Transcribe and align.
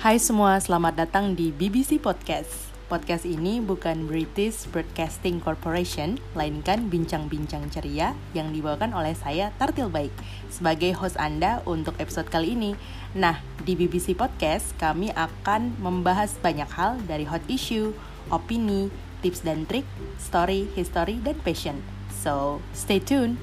Hai 0.00 0.16
semua, 0.16 0.56
selamat 0.56 0.96
datang 0.96 1.36
di 1.36 1.52
BBC 1.52 2.00
Podcast. 2.00 2.72
Podcast 2.88 3.28
ini 3.28 3.60
bukan 3.60 4.08
British 4.08 4.64
Broadcasting 4.72 5.44
Corporation, 5.44 6.16
melainkan 6.32 6.88
bincang-bincang 6.88 7.68
ceria 7.68 8.16
yang 8.32 8.48
dibawakan 8.48 8.96
oleh 8.96 9.12
saya 9.12 9.52
Tartil 9.60 9.92
Baik 9.92 10.08
sebagai 10.48 10.96
host 10.96 11.20
Anda 11.20 11.60
untuk 11.68 12.00
episode 12.00 12.32
kali 12.32 12.56
ini. 12.56 12.72
Nah, 13.12 13.44
di 13.60 13.76
BBC 13.76 14.16
Podcast 14.16 14.72
kami 14.80 15.12
akan 15.12 15.76
membahas 15.76 16.32
banyak 16.40 16.72
hal 16.72 16.96
dari 17.04 17.28
hot 17.28 17.44
issue, 17.52 17.92
opini, 18.32 18.88
tips 19.20 19.44
dan 19.44 19.68
trik, 19.68 19.84
story, 20.16 20.64
history, 20.72 21.20
dan 21.20 21.36
passion. 21.44 21.76
So, 22.08 22.64
stay 22.72 23.04
tuned. 23.04 23.36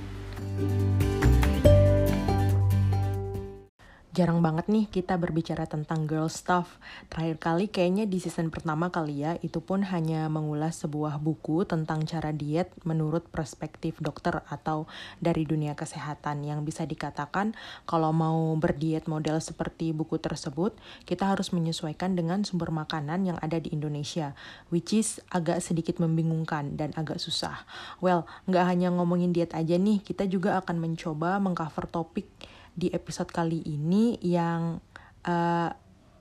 Jarang 4.18 4.42
banget 4.42 4.66
nih 4.66 4.89
kita 4.89 5.14
berbicara 5.14 5.70
tentang 5.70 6.10
girl 6.10 6.26
stuff. 6.26 6.82
Terakhir 7.06 7.38
kali 7.38 7.70
kayaknya 7.70 8.10
di 8.10 8.18
season 8.18 8.50
pertama 8.50 8.90
kali 8.90 9.21
ya, 9.21 9.38
itu 9.46 9.62
pun 9.62 9.86
hanya 9.86 10.26
mengulas 10.26 10.82
sebuah 10.82 11.21
buku 11.21 11.70
tentang 11.70 12.02
cara 12.02 12.34
diet 12.34 12.74
menurut 12.82 13.30
perspektif 13.30 14.02
dokter 14.02 14.42
atau 14.50 14.90
dari 15.21 15.46
dunia 15.46 15.78
kesehatan 15.78 16.42
yang 16.42 16.66
bisa 16.66 16.90
dikatakan 16.90 17.54
kalau 17.86 18.10
mau 18.10 18.57
berdiet 18.57 19.06
model 19.06 19.38
seperti 19.38 19.93
buku 19.93 20.18
tersebut, 20.18 20.74
kita 21.06 21.29
harus 21.29 21.54
menyesuaikan 21.54 22.18
dengan 22.18 22.42
sumber 22.42 22.74
makanan 22.74 23.21
yang 23.21 23.38
ada 23.38 23.62
di 23.62 23.70
Indonesia, 23.70 24.34
which 24.74 24.98
is 24.98 25.21
agak 25.29 25.62
sedikit 25.62 26.02
membingungkan 26.02 26.74
dan 26.74 26.90
agak 26.98 27.21
susah. 27.21 27.70
Well, 28.02 28.26
nggak 28.50 28.65
hanya 28.65 28.90
ngomongin 28.98 29.29
diet 29.29 29.54
aja 29.54 29.78
nih, 29.78 30.02
kita 30.02 30.26
juga 30.26 30.57
akan 30.57 30.82
mencoba 30.82 31.38
mengcover 31.38 31.86
topik 31.86 32.56
di 32.77 32.94
episode 32.94 33.33
kali 33.33 33.66
ini 33.66 34.22
yang 34.22 34.77
uh, 35.25 35.70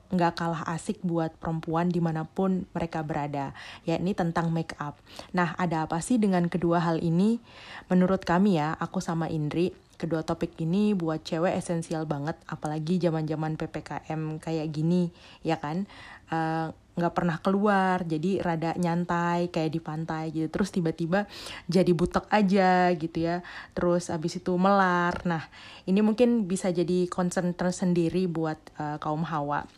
nggak 0.07 0.33
kalah 0.39 0.63
asik 0.71 1.03
buat 1.03 1.35
perempuan 1.35 1.91
di 1.91 1.99
mana 1.99 2.23
pun 2.23 2.63
mereka 2.71 3.03
berada, 3.03 3.51
yakni 3.83 4.15
tentang 4.15 4.49
make 4.55 4.73
up. 4.79 4.97
Nah, 5.35 5.53
ada 5.59 5.83
apa 5.85 5.99
sih 5.99 6.15
dengan 6.15 6.47
kedua 6.47 6.79
hal 6.79 7.03
ini? 7.03 7.43
Menurut 7.91 8.23
kami 8.23 8.55
ya, 8.55 8.71
aku 8.79 9.03
sama 9.03 9.27
Indri, 9.27 9.75
kedua 9.99 10.23
topik 10.23 10.55
ini 10.63 10.95
buat 10.95 11.27
cewek 11.27 11.59
esensial 11.59 12.07
banget, 12.07 12.39
apalagi 12.47 13.03
zaman-zaman 13.03 13.59
PPKM 13.59 14.39
kayak 14.39 14.67
gini, 14.71 15.11
ya 15.43 15.59
kan? 15.59 15.83
Uh, 16.31 16.71
nggak 16.97 17.13
pernah 17.13 17.37
keluar 17.39 18.01
jadi 18.03 18.41
rada 18.41 18.73
nyantai 18.75 19.53
kayak 19.53 19.71
di 19.71 19.79
pantai 19.79 20.23
gitu. 20.33 20.49
Terus 20.49 20.73
tiba-tiba 20.73 21.29
jadi 21.69 21.91
butek 21.93 22.25
aja 22.33 22.91
gitu 22.97 23.17
ya. 23.21 23.45
Terus 23.77 24.09
abis 24.09 24.41
itu 24.41 24.57
melar. 24.57 25.21
Nah 25.23 25.45
ini 25.85 26.01
mungkin 26.01 26.49
bisa 26.49 26.73
jadi 26.73 27.05
concern 27.07 27.53
tersendiri 27.53 28.25
buat 28.25 28.57
uh, 28.81 28.97
kaum 28.97 29.23
hawa 29.23 29.69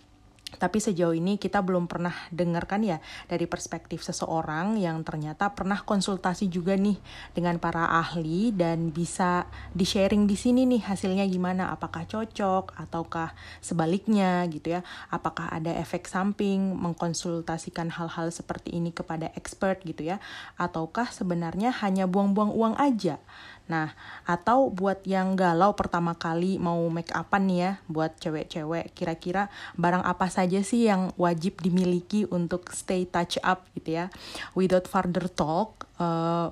tapi 0.57 0.81
sejauh 0.81 1.13
ini 1.13 1.37
kita 1.37 1.61
belum 1.61 1.85
pernah 1.85 2.15
dengarkan 2.33 2.81
ya 2.81 2.97
dari 3.29 3.45
perspektif 3.45 4.01
seseorang 4.01 4.79
yang 4.81 5.05
ternyata 5.05 5.53
pernah 5.53 5.85
konsultasi 5.85 6.49
juga 6.49 6.73
nih 6.73 6.97
dengan 7.37 7.61
para 7.61 7.85
ahli 8.01 8.49
dan 8.55 8.89
bisa 8.89 9.45
di-sharing 9.77 10.25
di 10.25 10.33
sini 10.33 10.65
nih 10.65 10.81
hasilnya 10.89 11.29
gimana, 11.29 11.69
apakah 11.69 12.09
cocok 12.09 12.73
ataukah 12.79 13.37
sebaliknya 13.61 14.47
gitu 14.49 14.79
ya. 14.79 14.81
Apakah 15.13 15.53
ada 15.53 15.75
efek 15.77 16.09
samping 16.09 16.73
mengkonsultasikan 16.73 17.93
hal-hal 17.93 18.33
seperti 18.33 18.73
ini 18.73 18.89
kepada 18.89 19.29
expert 19.37 19.85
gitu 19.85 20.07
ya 20.09 20.17
ataukah 20.57 21.11
sebenarnya 21.13 21.69
hanya 21.83 22.09
buang-buang 22.09 22.51
uang 22.55 22.75
aja. 22.79 23.21
Nah, 23.69 23.93
atau 24.25 24.73
buat 24.73 25.05
yang 25.05 25.37
galau 25.37 25.77
pertama 25.77 26.17
kali 26.17 26.57
mau 26.57 26.81
make 26.89 27.13
upan 27.13 27.45
nih 27.45 27.59
ya, 27.61 27.71
buat 27.85 28.17
cewek-cewek, 28.17 28.97
kira-kira 28.97 29.53
barang 29.77 30.01
apa 30.01 30.25
saja 30.27 30.59
sih 30.65 30.89
yang 30.89 31.13
wajib 31.21 31.61
dimiliki 31.61 32.25
untuk 32.33 32.73
stay 32.73 33.05
touch 33.05 33.37
up 33.45 33.69
gitu 33.77 34.01
ya. 34.01 34.05
Without 34.57 34.89
further 34.89 35.29
talk, 35.29 35.85
uh, 36.01 36.49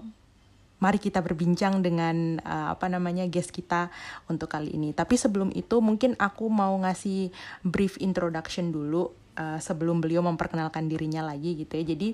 mari 0.77 1.01
kita 1.01 1.25
berbincang 1.25 1.81
dengan 1.81 2.37
uh, 2.45 2.77
apa 2.77 2.85
namanya 2.85 3.25
guest 3.25 3.49
kita 3.49 3.89
untuk 4.29 4.53
kali 4.53 4.77
ini. 4.77 4.93
Tapi 4.93 5.17
sebelum 5.17 5.49
itu 5.57 5.81
mungkin 5.81 6.13
aku 6.21 6.45
mau 6.53 6.77
ngasih 6.85 7.33
brief 7.65 7.97
introduction 7.97 8.69
dulu 8.69 9.09
uh, 9.41 9.57
sebelum 9.57 10.05
beliau 10.05 10.21
memperkenalkan 10.21 10.85
dirinya 10.85 11.25
lagi 11.25 11.57
gitu 11.65 11.81
ya. 11.81 11.83
Jadi 11.97 12.09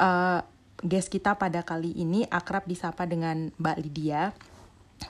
uh, 0.00 0.40
guest 0.82 1.10
kita 1.10 1.34
pada 1.34 1.62
kali 1.66 1.94
ini 1.96 2.26
akrab 2.28 2.66
disapa 2.66 3.06
dengan 3.08 3.50
Mbak 3.58 3.78
Lydia. 3.82 4.34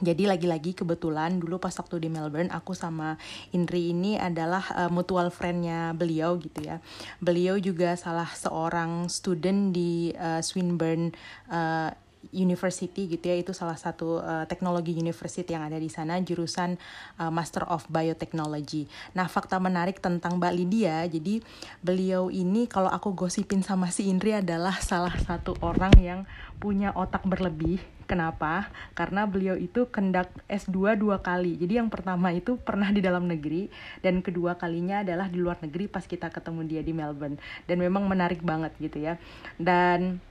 Jadi 0.05 0.29
lagi-lagi 0.29 0.77
kebetulan 0.77 1.41
dulu 1.41 1.56
pas 1.56 1.73
waktu 1.73 1.97
di 2.05 2.09
Melbourne 2.12 2.53
aku 2.53 2.77
sama 2.77 3.17
Indri 3.56 3.97
ini 3.97 4.21
adalah 4.21 4.61
uh, 4.77 4.91
mutual 4.93 5.33
friendnya 5.33 5.97
beliau 5.97 6.37
gitu 6.37 6.61
ya. 6.61 6.84
Beliau 7.25 7.56
juga 7.56 7.97
salah 7.97 8.29
seorang 8.29 9.09
student 9.09 9.73
di 9.73 10.12
uh, 10.12 10.45
Swinburne 10.45 11.17
uh, 11.49 11.89
University 12.34 13.09
gitu 13.09 13.25
ya 13.31 13.37
itu 13.39 13.53
salah 13.55 13.79
satu 13.79 14.21
uh, 14.21 14.45
teknologi 14.45 14.93
university 14.93 15.55
yang 15.55 15.65
ada 15.65 15.79
di 15.79 15.89
sana 15.89 16.19
jurusan 16.21 16.77
uh, 17.17 17.31
Master 17.33 17.65
of 17.71 17.87
Biotechnology. 17.89 18.91
Nah 19.17 19.31
fakta 19.31 19.56
menarik 19.62 20.03
tentang 20.03 20.37
Mbak 20.37 20.55
Lydia 20.55 21.06
jadi 21.06 21.41
beliau 21.81 22.29
ini 22.29 22.67
kalau 22.67 22.91
aku 22.91 23.15
gosipin 23.15 23.62
sama 23.65 23.89
si 23.89 24.11
Indri 24.11 24.34
adalah 24.34 24.77
salah 24.83 25.15
satu 25.17 25.56
orang 25.65 25.95
yang 25.99 26.21
punya 26.59 26.91
otak 26.93 27.25
berlebih. 27.25 27.81
Kenapa? 28.09 28.73
Karena 28.97 29.29
beliau 29.29 29.53
itu 29.53 29.85
kendak 29.93 30.33
S2 30.49 30.97
dua 30.97 31.21
kali. 31.21 31.61
Jadi 31.61 31.77
yang 31.77 31.93
pertama 31.93 32.33
itu 32.33 32.56
pernah 32.56 32.89
di 32.89 33.05
dalam 33.05 33.29
negeri 33.29 33.69
dan 34.00 34.25
kedua 34.25 34.56
kalinya 34.56 35.05
adalah 35.05 35.29
di 35.29 35.37
luar 35.37 35.61
negeri 35.61 35.93
pas 35.93 36.09
kita 36.09 36.33
ketemu 36.33 36.61
dia 36.65 36.81
di 36.81 36.97
Melbourne. 36.97 37.37
Dan 37.69 37.85
memang 37.85 38.09
menarik 38.09 38.41
banget 38.41 38.73
gitu 38.81 38.97
ya. 39.05 39.21
Dan 39.61 40.25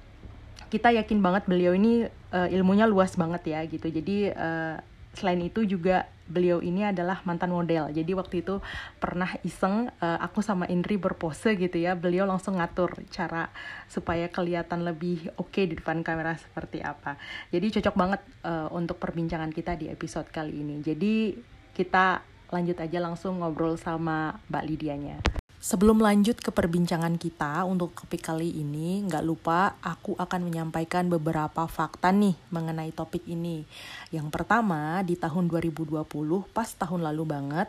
kita 0.68 0.94
yakin 0.94 1.20
banget 1.24 1.48
beliau 1.48 1.74
ini 1.74 2.08
uh, 2.32 2.48
ilmunya 2.52 2.86
luas 2.86 3.16
banget 3.16 3.56
ya 3.56 3.60
gitu. 3.66 3.88
Jadi 3.88 4.32
uh, 4.32 4.78
selain 5.18 5.42
itu 5.42 5.66
juga 5.66 6.06
beliau 6.28 6.62
ini 6.62 6.86
adalah 6.86 7.24
mantan 7.24 7.50
model. 7.50 7.90
Jadi 7.90 8.12
waktu 8.14 8.46
itu 8.46 8.60
pernah 9.02 9.32
iseng 9.42 9.90
uh, 10.04 10.20
aku 10.22 10.46
sama 10.46 10.70
Indri 10.70 11.00
berpose 11.00 11.56
gitu 11.58 11.80
ya. 11.80 11.96
Beliau 11.98 12.28
langsung 12.28 12.60
ngatur 12.60 13.02
cara 13.10 13.50
supaya 13.90 14.30
kelihatan 14.30 14.86
lebih 14.86 15.34
oke 15.40 15.50
okay 15.50 15.64
di 15.66 15.80
depan 15.80 16.06
kamera 16.06 16.38
seperti 16.38 16.84
apa. 16.84 17.18
Jadi 17.50 17.80
cocok 17.80 17.96
banget 17.96 18.22
uh, 18.46 18.70
untuk 18.76 19.02
perbincangan 19.02 19.50
kita 19.50 19.80
di 19.80 19.90
episode 19.90 20.30
kali 20.30 20.62
ini. 20.62 20.84
Jadi 20.84 21.34
kita 21.74 22.22
lanjut 22.52 22.78
aja 22.80 23.00
langsung 23.02 23.42
ngobrol 23.42 23.76
sama 23.76 24.40
Mbak 24.48 24.64
Lidianya 24.68 25.47
Sebelum 25.68 26.00
lanjut 26.00 26.40
ke 26.40 26.48
perbincangan 26.48 27.20
kita 27.20 27.68
untuk 27.68 27.92
topik 27.92 28.24
kali 28.24 28.56
ini, 28.56 29.04
nggak 29.04 29.20
lupa 29.20 29.76
aku 29.84 30.16
akan 30.16 30.48
menyampaikan 30.48 31.12
beberapa 31.12 31.68
fakta 31.68 32.16
nih 32.16 32.40
mengenai 32.56 32.96
topik 32.96 33.28
ini. 33.28 33.68
Yang 34.08 34.32
pertama, 34.32 35.04
di 35.04 35.20
tahun 35.20 35.52
2020, 35.52 36.08
pas 36.56 36.72
tahun 36.72 37.12
lalu 37.12 37.24
banget, 37.28 37.68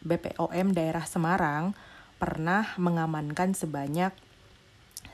BPOM 0.00 0.72
daerah 0.72 1.04
Semarang 1.04 1.76
pernah 2.16 2.64
mengamankan 2.80 3.52
sebanyak 3.52 4.16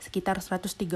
sekitar 0.01 0.41
137 0.41 0.89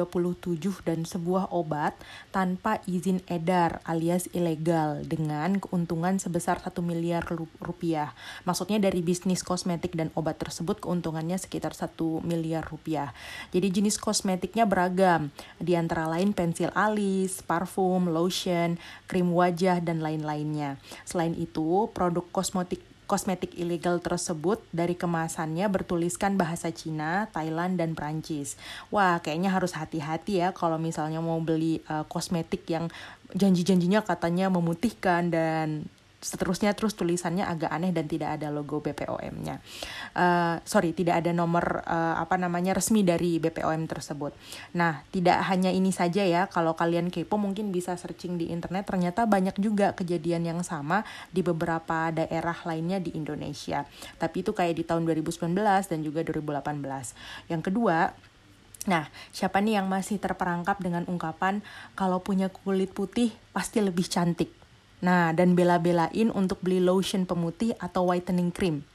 dan 0.81 1.05
sebuah 1.05 1.53
obat 1.53 1.93
tanpa 2.33 2.81
izin 2.89 3.21
edar 3.29 3.79
alias 3.85 4.25
ilegal 4.33 5.05
dengan 5.05 5.61
keuntungan 5.61 6.17
sebesar 6.17 6.57
1 6.59 6.73
miliar 6.81 7.21
rupiah. 7.61 8.17
Maksudnya 8.43 8.81
dari 8.81 9.05
bisnis 9.05 9.45
kosmetik 9.45 9.93
dan 9.93 10.09
obat 10.17 10.41
tersebut 10.41 10.81
keuntungannya 10.81 11.37
sekitar 11.37 11.77
1 11.77 11.93
miliar 12.25 12.65
rupiah. 12.65 13.13
Jadi 13.53 13.69
jenis 13.69 14.01
kosmetiknya 14.01 14.65
beragam, 14.65 15.29
di 15.61 15.77
antara 15.77 16.09
lain 16.09 16.33
pensil 16.33 16.73
alis, 16.73 17.45
parfum, 17.45 18.09
lotion, 18.09 18.81
krim 19.05 19.29
wajah, 19.29 19.77
dan 19.79 20.01
lain-lainnya. 20.01 20.81
Selain 21.05 21.37
itu, 21.37 21.87
produk 21.93 22.25
kosmetik 22.33 22.81
kosmetik 23.05 23.53
ilegal 23.55 24.01
tersebut 24.01 24.61
dari 24.73 24.97
kemasannya 24.97 25.65
bertuliskan 25.69 26.35
bahasa 26.35 26.73
Cina, 26.73 27.29
Thailand, 27.31 27.77
dan 27.77 27.93
Prancis. 27.93 28.57
Wah, 28.89 29.21
kayaknya 29.21 29.53
harus 29.53 29.77
hati-hati 29.77 30.41
ya 30.41 30.51
kalau 30.51 30.81
misalnya 30.81 31.21
mau 31.21 31.37
beli 31.39 31.81
uh, 31.89 32.03
kosmetik 32.09 32.65
yang 32.69 32.89
janji-janjinya 33.33 34.05
katanya 34.05 34.49
memutihkan 34.53 35.33
dan 35.33 35.89
seterusnya 36.23 36.73
terus 36.73 36.97
tulisannya 36.97 37.45
agak 37.45 37.69
aneh 37.69 37.93
dan 37.93 38.09
tidak 38.09 38.39
ada 38.41 38.49
logo 38.49 38.81
BPOM-nya. 38.81 39.61
Uh, 40.17 40.57
sorry, 40.65 40.95
tidak 40.95 41.21
ada 41.21 41.31
nomor 41.35 41.85
uh, 41.85 42.17
apa 42.17 42.39
namanya 42.41 42.73
resmi 42.73 43.05
dari 43.05 43.37
BPOM 43.37 43.85
tersebut. 43.85 44.33
Nah, 44.73 45.05
tidak 45.13 45.45
hanya 45.51 45.69
ini 45.69 45.93
saja 45.93 46.25
ya. 46.25 46.49
Kalau 46.49 46.73
kalian 46.73 47.13
kepo 47.13 47.37
mungkin 47.37 47.69
bisa 47.69 47.93
searching 47.93 48.41
di 48.41 48.49
internet. 48.49 48.89
Ternyata 48.89 49.29
banyak 49.29 49.59
juga 49.61 49.93
kejadian 49.93 50.49
yang 50.49 50.59
sama 50.65 51.05
di 51.29 51.45
beberapa 51.45 52.09
daerah 52.09 52.57
lainnya 52.65 52.97
di 52.97 53.13
Indonesia. 53.13 53.85
Tapi 54.17 54.41
itu 54.41 54.51
kayak 54.55 54.81
di 54.81 54.83
tahun 54.87 55.05
2019 55.05 55.53
dan 55.61 55.99
juga 56.01 56.25
2018. 56.25 57.51
Yang 57.53 57.61
kedua, 57.69 57.97
Nah, 58.85 59.09
siapa 59.33 59.65
nih 59.65 59.81
yang 59.81 59.89
masih 59.89 60.21
terperangkap 60.21 60.77
dengan 60.77 61.09
ungkapan 61.09 61.65
kalau 61.97 62.21
punya 62.21 62.53
kulit 62.53 62.93
putih 62.93 63.33
pasti 63.49 63.81
lebih 63.81 64.05
cantik? 64.05 64.64
Nah, 65.03 65.35
dan 65.35 65.57
bela-belain 65.57 66.31
untuk 66.31 66.63
beli 66.63 66.79
lotion 66.79 67.27
pemutih 67.27 67.75
atau 67.81 68.07
whitening 68.07 68.53
cream. 68.53 68.87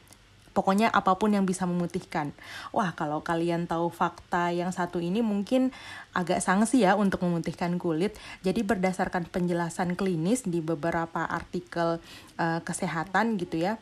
Pokoknya 0.50 0.90
apa 0.90 1.14
pun 1.14 1.30
yang 1.30 1.46
bisa 1.46 1.62
memutihkan. 1.62 2.34
Wah, 2.74 2.90
kalau 2.98 3.22
kalian 3.22 3.70
tahu 3.70 3.86
fakta 3.86 4.50
yang 4.50 4.74
satu 4.74 4.98
ini 4.98 5.22
mungkin 5.22 5.70
agak 6.10 6.42
sanksi 6.42 6.82
ya 6.82 6.98
untuk 6.98 7.22
memutihkan 7.22 7.78
kulit. 7.78 8.18
Jadi 8.42 8.66
berdasarkan 8.66 9.30
penjelasan 9.30 9.94
klinis 9.94 10.42
di 10.42 10.58
beberapa 10.58 11.22
artikel 11.22 12.02
uh, 12.42 12.60
kesehatan 12.66 13.38
gitu 13.38 13.62
ya, 13.62 13.78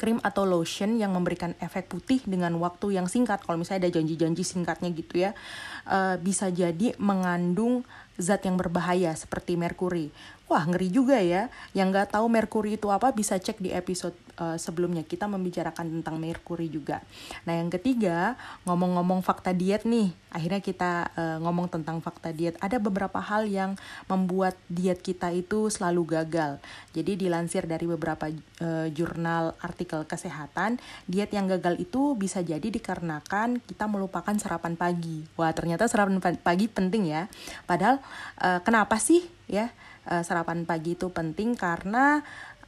krim 0.00 0.18
atau 0.26 0.42
lotion 0.42 0.98
yang 0.98 1.14
memberikan 1.14 1.54
efek 1.62 1.86
putih 1.86 2.18
dengan 2.26 2.56
waktu 2.58 2.98
yang 2.98 3.06
singkat. 3.06 3.38
Kalau 3.46 3.60
misalnya 3.60 3.86
ada 3.86 3.94
janji-janji 3.94 4.42
singkatnya 4.42 4.90
gitu 4.90 5.22
ya, 5.22 5.38
uh, 5.86 6.18
bisa 6.18 6.50
jadi 6.50 6.98
mengandung 6.98 7.86
zat 8.18 8.42
yang 8.42 8.58
berbahaya 8.58 9.14
seperti 9.14 9.54
merkuri. 9.54 10.10
Wah, 10.50 10.66
ngeri 10.66 10.90
juga 10.90 11.22
ya. 11.22 11.46
Yang 11.78 11.88
nggak 11.94 12.08
tahu 12.18 12.26
merkuri 12.26 12.74
itu 12.74 12.90
apa 12.90 13.14
bisa 13.14 13.38
cek 13.38 13.62
di 13.62 13.70
episode 13.70 14.18
uh, 14.34 14.58
sebelumnya. 14.58 15.06
Kita 15.06 15.30
membicarakan 15.30 16.02
tentang 16.02 16.18
merkuri 16.18 16.66
juga. 16.66 17.06
Nah, 17.46 17.54
yang 17.54 17.70
ketiga, 17.70 18.34
ngomong-ngomong 18.66 19.22
fakta 19.22 19.54
diet 19.54 19.86
nih. 19.86 20.10
Akhirnya 20.34 20.58
kita 20.58 21.06
uh, 21.14 21.38
ngomong 21.46 21.70
tentang 21.70 22.02
fakta 22.02 22.34
diet. 22.34 22.58
Ada 22.58 22.82
beberapa 22.82 23.22
hal 23.22 23.46
yang 23.46 23.78
membuat 24.10 24.58
diet 24.66 24.98
kita 25.06 25.30
itu 25.30 25.70
selalu 25.70 26.18
gagal. 26.18 26.58
Jadi 26.98 27.14
dilansir 27.14 27.70
dari 27.70 27.86
beberapa 27.86 28.26
uh, 28.26 28.90
jurnal 28.90 29.54
artikel 29.62 30.02
kesehatan, 30.02 30.82
diet 31.06 31.30
yang 31.30 31.46
gagal 31.46 31.78
itu 31.78 32.18
bisa 32.18 32.42
jadi 32.42 32.66
dikarenakan 32.66 33.62
kita 33.62 33.86
melupakan 33.86 34.34
sarapan 34.34 34.74
pagi. 34.74 35.22
Wah, 35.38 35.54
ternyata 35.54 35.86
sarapan 35.86 36.18
pagi 36.42 36.66
penting 36.66 37.06
ya. 37.06 37.30
Padahal 37.70 38.02
uh, 38.42 38.58
kenapa 38.66 38.98
sih 38.98 39.22
ya? 39.46 39.70
Uh, 40.10 40.22
sarapan 40.26 40.66
pagi 40.66 40.98
itu 40.98 41.08
penting 41.08 41.54
karena 41.54 42.18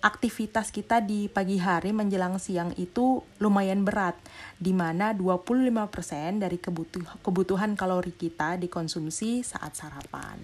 aktivitas 0.02 0.74
kita 0.74 0.98
di 0.98 1.30
pagi 1.30 1.58
hari 1.58 1.94
menjelang 1.94 2.38
siang 2.38 2.74
itu 2.74 3.22
lumayan 3.38 3.86
berat, 3.86 4.18
di 4.58 4.74
mana 4.74 5.14
25% 5.14 6.42
dari 6.42 6.58
kebutuh 6.58 7.22
kebutuhan 7.22 7.78
kalori 7.78 8.14
kita 8.14 8.58
dikonsumsi 8.58 9.46
saat 9.46 9.74
sarapan. 9.78 10.38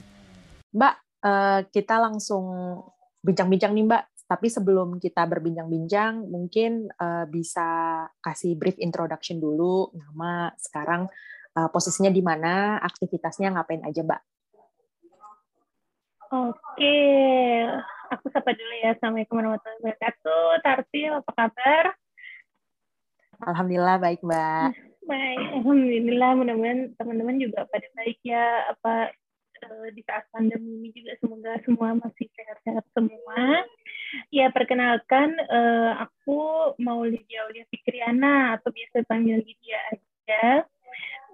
Mbak, 0.75 0.95
uh, 1.27 1.61
kita 1.75 1.99
langsung 1.99 2.47
bincang-bincang 3.23 3.75
nih 3.75 3.87
Mbak, 3.87 4.05
tapi 4.31 4.47
sebelum 4.47 5.03
kita 5.03 5.27
berbincang-bincang, 5.27 6.23
mungkin 6.31 6.87
uh, 6.95 7.27
bisa 7.27 8.05
kasih 8.23 8.55
brief 8.55 8.79
introduction 8.79 9.43
dulu, 9.43 9.91
nama, 9.95 10.51
sekarang 10.59 11.07
posisinya 11.59 12.15
di 12.15 12.23
mana, 12.23 12.79
aktivitasnya 12.79 13.51
ngapain 13.51 13.83
aja 13.83 14.07
Mbak? 14.07 14.38
Oke, 16.29 17.01
aku 18.13 18.29
sapa 18.29 18.53
dulu 18.53 18.75
ya. 18.85 18.93
Assalamualaikum 18.93 19.41
warahmatullahi 19.41 19.81
wabarakatuh. 19.81 20.61
Tartil, 20.61 21.13
apa 21.25 21.33
kabar? 21.33 21.85
Alhamdulillah 23.49 23.97
baik, 23.97 24.21
Mbak. 24.21 24.77
Baik, 25.09 25.47
Alhamdulillah. 25.57 26.31
Mudah-mudahan 26.37 26.93
teman-teman 27.01 27.41
juga 27.41 27.65
pada 27.73 27.89
baik 27.97 28.21
ya. 28.21 28.45
Apa 28.77 29.09
eh, 29.57 29.89
di 29.97 30.05
saat 30.05 30.29
pandemi 30.29 30.85
ini 30.85 30.89
juga 30.93 31.17
semoga 31.17 31.57
semua 31.65 31.97
masih 31.97 32.29
sehat-sehat 32.37 32.85
semua. 32.93 33.65
Ya, 34.29 34.53
perkenalkan 34.53 35.33
eh, 35.33 35.93
aku 35.97 36.77
mau 36.77 37.09
Lydia 37.09 37.49
Aulia 37.49 37.65
Fikriana 37.73 38.61
atau 38.61 38.69
biasa 38.69 39.01
panggil 39.09 39.41
Lydia 39.41 39.81
aja. 39.97 40.45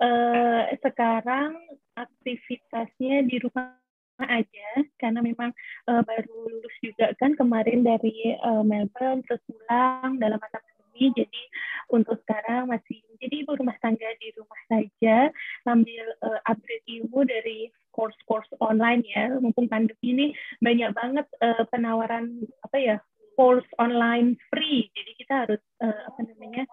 Eh, 0.07 0.63
sekarang 0.87 1.59
aktivitasnya 1.99 3.27
di 3.27 3.43
rumah 3.43 3.75
aja 4.23 4.69
karena 5.03 5.21
memang 5.21 5.51
uh, 5.91 6.03
baru 6.07 6.47
lulus 6.47 6.77
juga 6.79 7.11
kan 7.19 7.35
kemarin 7.35 7.83
dari 7.83 8.39
uh, 8.43 8.63
Melbourne 8.63 9.27
terus 9.27 9.43
pulang 9.51 10.23
dalam 10.23 10.39
masa 10.39 10.63
pandemi 10.63 11.11
jadi 11.19 11.43
untuk 11.91 12.17
sekarang 12.23 12.71
masih 12.71 13.03
jadi 13.19 13.41
ibu 13.43 13.57
rumah 13.57 13.75
tangga 13.81 14.07
di 14.21 14.29
rumah 14.37 14.61
saja 14.69 15.33
sambil 15.65 16.05
uh, 16.23 16.41
upgrade 16.47 16.87
ilmu 16.87 17.25
dari 17.25 17.73
course-course 17.95 18.51
online 18.59 19.07
ya. 19.07 19.33
Mumpung 19.39 19.71
pandemi 19.71 20.07
ini 20.13 20.27
banyak 20.61 20.91
banget 20.93 21.27
uh, 21.41 21.65
penawaran 21.71 22.43
apa 22.67 22.77
ya 22.77 22.97
course 23.39 23.67
online 23.79 24.37
free. 24.51 24.91
Jadi 24.93 25.11
kita 25.19 25.35
harus 25.47 25.63
uh, 25.81 26.01
apa 26.11 26.21
namanya 26.27 26.65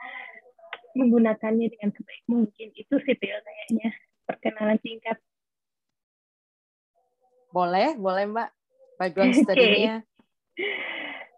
menggunakannya 0.97 1.71
dengan 1.71 1.89
sebaik 1.95 2.25
mungkin. 2.27 2.67
Itu 2.75 2.99
sih 3.05 3.15
kayaknya 3.15 3.89
perkenalan 4.27 4.79
singkat 4.83 5.17
boleh, 7.51 7.95
boleh 7.99 8.25
Mbak. 8.31 8.49
Background 8.99 9.33
study-nya. 9.35 9.95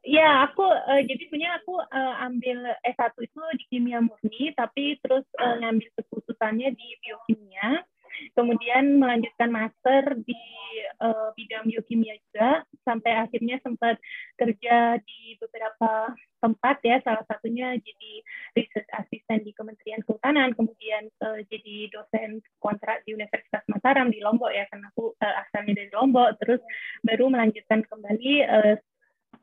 Ya, 0.04 0.44
aku 0.44 0.68
uh, 0.68 1.00
jadi 1.00 1.32
punya 1.32 1.56
aku 1.64 1.80
uh, 1.80 2.16
ambil 2.28 2.76
S1 2.84 3.16
itu 3.24 3.40
di 3.56 3.66
kimia 3.72 4.04
murni, 4.04 4.52
tapi 4.52 5.00
terus 5.00 5.24
uh, 5.40 5.56
ngambil 5.64 5.88
kekhususannya 5.96 6.76
di 6.76 6.88
biokimia. 7.00 7.88
Kemudian 8.34 8.98
melanjutkan 8.98 9.50
master 9.50 10.18
di 10.24 10.38
uh, 11.04 11.30
bidang 11.38 11.70
biokimia 11.70 12.16
juga, 12.30 12.66
sampai 12.84 13.12
akhirnya 13.24 13.62
sempat 13.62 13.98
kerja 14.36 14.98
di 15.02 15.38
beberapa 15.38 16.14
tempat 16.44 16.84
ya, 16.84 17.00
salah 17.08 17.24
satunya 17.24 17.76
jadi 17.80 18.12
research 18.60 18.90
assistant 19.00 19.48
di 19.48 19.56
Kementerian 19.56 20.04
Kehutanan, 20.04 20.52
kemudian 20.58 21.08
uh, 21.24 21.40
jadi 21.48 21.88
dosen 21.94 22.44
kontrak 22.60 23.06
di 23.08 23.16
Universitas 23.16 23.64
Mataram 23.72 24.12
di 24.12 24.20
Lombok 24.20 24.52
ya, 24.52 24.68
karena 24.68 24.92
aku 24.92 25.16
uh, 25.20 25.36
asalnya 25.48 25.84
dari 25.84 25.92
Lombok, 25.96 26.36
terus 26.44 26.60
baru 27.04 27.32
melanjutkan 27.32 27.88
kembali 27.88 28.34
uh, 28.44 28.76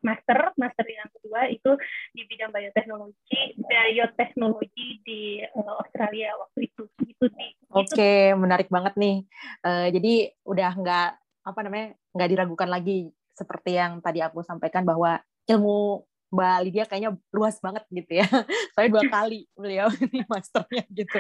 master, 0.01 0.57
master 0.57 0.87
yang 0.89 1.13
kedua 1.13 1.45
itu 1.53 1.77
di 2.17 2.25
bidang 2.25 2.49
bioteknologi, 2.49 3.53
bioteknologi 3.61 4.89
di 5.05 5.45
Australia 5.53 6.33
waktu 6.41 6.73
itu. 6.73 6.89
Itu 7.05 7.29
sih. 7.29 7.60
Oke, 7.71 7.95
okay, 7.95 8.21
menarik 8.35 8.67
banget 8.67 8.99
nih. 8.99 9.23
Uh, 9.63 9.87
jadi 9.95 10.35
udah 10.43 10.71
nggak 10.75 11.11
apa 11.47 11.61
namanya 11.63 11.95
nggak 12.11 12.31
diragukan 12.35 12.67
lagi 12.67 13.15
seperti 13.31 13.79
yang 13.79 14.03
tadi 14.03 14.19
aku 14.21 14.43
sampaikan 14.43 14.83
bahwa 14.83 15.23
ilmu 15.47 16.03
Mbak 16.31 16.59
Lydia 16.63 16.85
kayaknya 16.87 17.11
luas 17.35 17.59
banget 17.59 17.87
gitu 17.91 18.23
ya. 18.23 18.27
Saya 18.75 18.87
dua 18.87 19.07
kali 19.07 19.47
beliau 19.55 19.91
ini 20.07 20.23
masternya 20.27 20.87
gitu. 20.91 21.19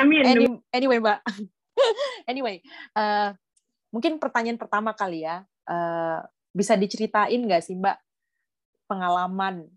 Amin. 0.00 0.24
Any, 0.24 0.44
anyway, 0.72 1.00
Mbak. 1.00 1.20
anyway, 2.30 2.64
uh, 2.96 3.36
mungkin 3.92 4.16
pertanyaan 4.16 4.56
pertama 4.56 4.96
kali 4.96 5.24
ya, 5.28 5.44
uh, 5.68 6.24
bisa 6.56 6.72
diceritain 6.76 7.40
nggak 7.40 7.64
sih 7.64 7.76
Mbak 7.76 7.96
pengalaman 8.88 9.68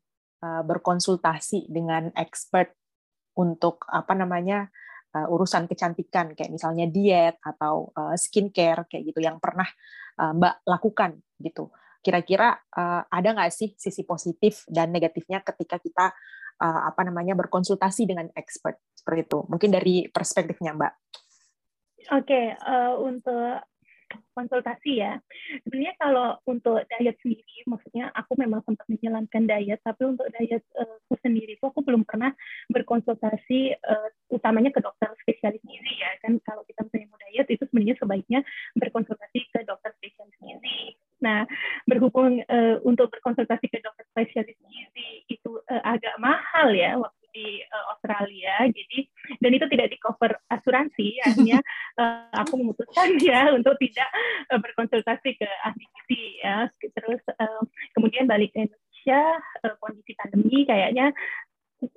uh, 0.44 0.64
berkonsultasi 0.64 1.68
dengan 1.68 2.12
expert 2.16 2.72
untuk 3.36 3.84
apa 3.88 4.16
namanya 4.16 4.72
uh, 5.16 5.28
urusan 5.30 5.66
kecantikan 5.66 6.34
kayak 6.38 6.52
misalnya 6.54 6.86
diet 6.90 7.38
atau 7.42 7.90
uh, 7.96 8.16
skincare 8.18 8.86
kayak 8.90 9.14
gitu 9.14 9.20
yang 9.24 9.42
pernah 9.42 9.68
uh, 10.22 10.34
Mbak 10.36 10.56
lakukan 10.68 11.12
gitu. 11.40 11.72
Kira-kira 12.00 12.56
uh, 12.80 13.04
ada 13.12 13.30
nggak 13.36 13.52
sih 13.52 13.76
sisi 13.76 14.08
positif 14.08 14.64
dan 14.72 14.92
negatifnya 14.96 15.44
ketika 15.44 15.80
kita 15.80 16.16
uh, 16.60 16.82
apa 16.88 17.02
namanya 17.08 17.36
berkonsultasi 17.36 18.08
dengan 18.08 18.28
expert 18.36 18.80
seperti 18.96 19.28
itu? 19.28 19.40
Mungkin 19.48 19.70
dari 19.72 19.96
perspektifnya 20.08 20.76
mbak. 20.76 20.94
Oke 22.16 22.24
okay, 22.24 22.46
uh, 22.56 22.96
untuk 23.04 23.60
konsultasi 24.34 25.04
ya. 25.04 25.20
Sebenarnya 25.66 25.96
kalau 26.00 26.28
untuk 26.48 26.82
diet 26.88 27.18
sendiri, 27.22 27.66
maksudnya 27.68 28.10
aku 28.16 28.40
memang 28.40 28.64
sempat 28.64 28.88
menjalankan 28.88 29.44
diet, 29.46 29.80
tapi 29.84 30.02
untuk 30.08 30.28
diet 30.38 30.64
uh, 30.80 31.18
sendiri 31.20 31.60
itu 31.60 31.66
aku 31.66 31.84
belum 31.84 32.08
pernah 32.08 32.32
berkonsultasi 32.72 33.76
uh, 33.84 34.10
utamanya 34.32 34.72
ke 34.72 34.80
dokter 34.80 35.12
spesialis 35.22 35.62
gizi 35.62 35.94
ya. 36.00 36.10
Kan 36.24 36.40
kalau 36.48 36.64
kita 36.66 36.88
misalnya 36.88 37.08
mau 37.12 37.20
diet 37.30 37.48
itu 37.52 37.64
sebenarnya 37.68 37.96
sebaiknya 38.00 38.40
berkonsultasi 38.80 39.40
ke 39.52 39.60
dokter 39.68 39.92
spesialis 40.00 40.38
gizi. 40.40 40.98
Nah, 41.20 41.44
berhubung 41.84 42.40
uh, 42.48 42.76
untuk 42.88 43.12
berkonsultasi 43.12 43.68
ke 43.68 43.84
dokter 43.84 44.08
spesialis 44.16 44.56
gizi 44.56 45.28
itu 45.28 45.60
uh, 45.68 45.84
agak 45.84 46.16
mahal 46.18 46.72
ya 46.72 46.96
di 47.40 47.64
uh, 47.64 47.86
Australia, 47.96 48.68
jadi 48.68 49.00
dan 49.40 49.52
itu 49.56 49.66
tidak 49.72 49.88
di 49.96 49.98
cover 50.04 50.36
asuransi, 50.52 51.24
akhirnya 51.24 51.64
uh, 51.96 52.28
aku 52.44 52.60
memutuskan 52.60 53.16
ya 53.24 53.56
untuk 53.56 53.80
tidak 53.80 54.10
uh, 54.52 54.60
berkonsultasi 54.60 55.40
ke 55.40 55.48
ahli 55.64 55.86
gizi 55.88 56.44
ya. 56.44 56.68
Terus 56.76 57.24
uh, 57.40 57.64
kemudian 57.96 58.28
balik 58.28 58.52
ke 58.52 58.68
Indonesia, 58.68 59.22
uh, 59.64 59.76
kondisi 59.80 60.12
pandemi 60.20 60.68
kayaknya 60.68 61.16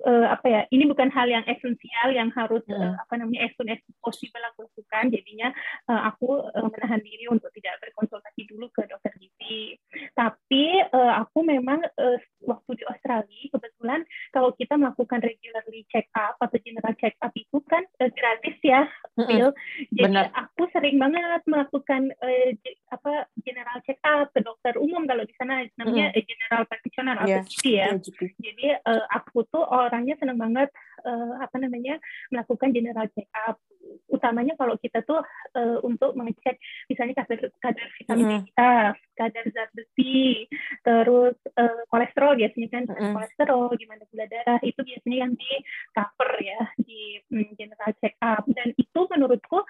uh, 0.07 0.27
apa 0.31 0.47
ya 0.47 0.61
ini 0.71 0.87
bukan 0.87 1.11
hal 1.11 1.27
yang 1.27 1.43
esensial 1.47 2.09
yang 2.15 2.31
harus 2.31 2.63
uh, 2.71 2.95
apa 2.95 3.13
namanya 3.19 3.47
as 3.47 3.51
soon 3.59 3.71
as 3.71 3.79
possible 3.99 4.39
aku 4.53 4.67
lakukan. 4.67 5.11
Jadinya 5.11 5.51
uh, 5.91 6.01
aku 6.11 6.39
uh, 6.39 6.67
menahan 6.71 7.01
diri 7.03 7.27
untuk 7.27 7.51
tidak 7.55 7.79
berkonsultasi 7.83 8.47
dulu 8.47 8.71
ke 8.71 8.87
dokter 8.87 9.13
gizi. 9.19 9.75
Tapi 10.15 10.83
uh, 10.91 11.13
aku 11.23 11.43
memang 11.43 11.83
uh, 11.83 12.17
waktu 12.43 12.71
di 12.79 12.83
Australia 12.87 13.43
kebetulan 13.51 14.01
kalau 14.33 14.49
kita 14.57 14.73
melakukan 14.75 15.21
regularly 15.21 15.85
check 15.93 16.09
up 16.17 16.35
atau 16.41 16.57
general 16.65 16.93
check 16.97 17.13
up 17.21 17.29
itu 17.37 17.57
kan 17.69 17.85
uh, 18.01 18.09
gratis 18.09 18.57
ya 18.65 18.89
Phil. 19.13 19.53
jadi 19.93 20.09
Benar. 20.09 20.25
aku 20.33 20.65
sering 20.73 20.97
banget 20.97 21.41
melakukan 21.45 22.09
uh, 22.17 22.49
apa 22.89 23.29
general 23.45 23.77
check 23.85 24.01
up 24.01 24.33
ke 24.33 24.41
dokter 24.41 24.73
umum 24.81 25.05
kalau 25.05 25.21
di 25.21 25.33
sana 25.37 25.61
namanya 25.77 26.09
mm. 26.11 26.25
general 26.25 26.61
practitioner 26.65 27.15
atau 27.21 27.29
yeah. 27.29 27.43
GP 27.45 27.65
ya. 27.69 27.85
Yeah, 27.93 27.95
GP. 28.01 28.19
Jadi 28.41 28.67
uh, 28.89 29.05
aku 29.13 29.45
tuh 29.53 29.61
orangnya 29.61 30.17
senang 30.17 30.41
banget 30.41 30.73
uh, 31.05 31.37
apa 31.37 31.55
namanya 31.61 32.01
melakukan 32.33 32.73
general 32.73 33.05
check 33.13 33.29
up 33.45 33.61
utamanya 34.09 34.55
kalau 34.55 34.79
kita 34.79 35.03
tuh 35.03 35.19
uh, 35.59 35.77
untuk 35.83 36.15
mengecek 36.15 36.55
misalnya 36.87 37.23
kadar 37.23 37.51
kadar 37.59 37.87
vitamin 37.99 38.25
mm. 38.25 38.41
kita, 38.49 38.73
kadar 39.19 39.45
zat 39.51 39.69
besi, 39.75 40.47
terus 40.81 41.35
uh, 41.59 41.81
kolesterol 41.89 42.33
biasanya 42.39 42.69
kan 42.71 42.83
mm. 42.89 43.13
kolesterol, 43.13 43.73
gimana 43.77 44.03
gula 44.09 44.25
darah 44.29 44.59
itu 44.63 44.79
biasanya 44.81 45.17
yang 45.27 45.33
di 45.35 45.51
cover 45.93 46.31
ya 46.41 46.61
di 46.79 47.01
um, 47.33 47.49
general 47.57 47.91
check 48.01 48.15
up 48.21 48.43
dan 48.51 48.73
itu 48.77 48.99
menurutku 49.09 49.61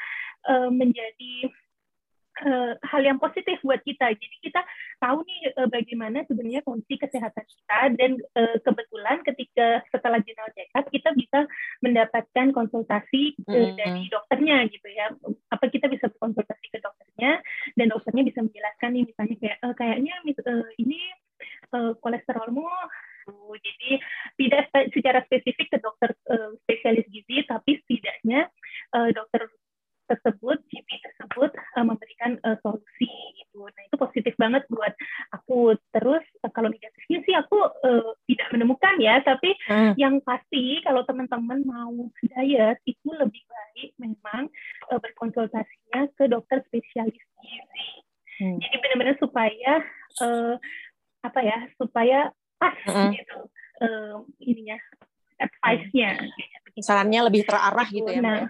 uh, 0.48 0.70
menjadi 0.72 1.52
uh, 2.42 2.74
hal 2.82 3.02
yang 3.06 3.20
positif 3.22 3.62
buat 3.62 3.82
kita. 3.86 4.10
Jadi 4.16 4.36
kita 4.42 4.62
tahu 4.98 5.22
nih 5.22 5.42
uh, 5.60 5.70
bagaimana 5.70 6.26
sebenarnya 6.26 6.66
kondisi 6.66 6.98
kesehatan 6.98 7.46
kita 7.46 7.80
dan 8.00 8.12
uh, 8.34 8.58
kebetulan 8.64 9.18
ketika 9.22 9.68
setelah 9.94 10.20
general 10.26 10.50
check 10.58 10.70
up 10.74 10.86
kita 10.90 11.14
bisa 11.14 11.46
mendapatkan 11.86 12.48
konsultasi 12.56 13.38
uh, 13.46 13.54
mm-hmm. 13.54 13.78
dari 13.78 14.04
dokternya 14.10 14.58
gitu 14.72 14.88
ya. 14.90 15.14
Apa 15.54 15.70
kita 15.70 15.86
bisa 15.92 16.10
konsultasi 16.18 16.66
ke 16.74 16.80
dokternya 16.82 17.44
dan 17.78 17.86
dokternya 17.92 18.24
bisa 18.26 18.40
menjelaskan 18.42 18.90
nih 18.98 19.04
misalnya 19.06 19.36
kayak 19.38 19.58
uh, 19.62 19.74
kayaknya 19.78 20.14
uh, 20.50 20.70
ini 20.82 21.00
uh, 21.74 21.94
kolesterolmu 22.00 22.70
jadi 23.32 23.92
tidak 24.36 24.64
secara 24.92 25.20
spesifik 25.28 25.68
ke 25.72 25.78
dokter 25.80 26.12
uh, 26.28 26.52
spesialis 26.68 27.08
gizi, 27.08 27.44
tapi 27.48 27.80
setidaknya 27.84 28.52
uh, 28.96 29.10
dokter 29.16 29.48
tersebut, 30.04 30.60
GP 30.68 30.90
tersebut 31.00 31.56
uh, 31.80 31.86
memberikan 31.88 32.36
uh, 32.44 32.60
solusi 32.60 33.10
gitu. 33.40 33.64
Nah 33.64 33.84
itu 33.88 33.96
positif 33.96 34.34
banget 34.36 34.68
buat 34.68 34.92
aku. 35.32 35.80
Terus 35.96 36.24
uh, 36.44 36.52
kalau 36.52 36.68
negatifnya 36.68 37.24
sih 37.24 37.34
aku 37.40 37.58
uh, 37.64 38.12
tidak 38.28 38.48
menemukan 38.52 38.96
ya, 39.00 39.24
tapi 39.24 39.56
hmm. 39.72 39.96
yang 39.96 40.20
pasti 40.28 40.84
kalau 40.84 41.08
teman-teman 41.08 41.64
mau 41.64 41.96
diet 42.20 42.78
itu 42.84 43.10
lebih 43.16 43.42
baik 43.48 43.90
memang 43.96 44.52
uh, 44.92 45.00
berkonsultasinya 45.00 46.12
ke 46.20 46.28
dokter 46.28 46.60
spesialis 46.68 47.24
gizi. 47.40 47.90
Hmm. 48.44 48.58
Jadi 48.60 48.76
benar-benar 48.82 49.16
supaya 49.22 49.72
uh, 50.26 50.58
apa 51.24 51.40
ya, 51.42 51.58
supaya 51.80 52.30
pas 52.60 52.76
hmm. 52.86 53.12
gitu 53.16 53.38
uh, 53.84 54.16
ininya 54.44 54.78
advice-nya. 55.40 56.20
Sarannya 56.80 57.30
lebih 57.30 57.46
terarah 57.46 57.88
gitu 57.90 58.10
ya. 58.10 58.22
Nah, 58.22 58.46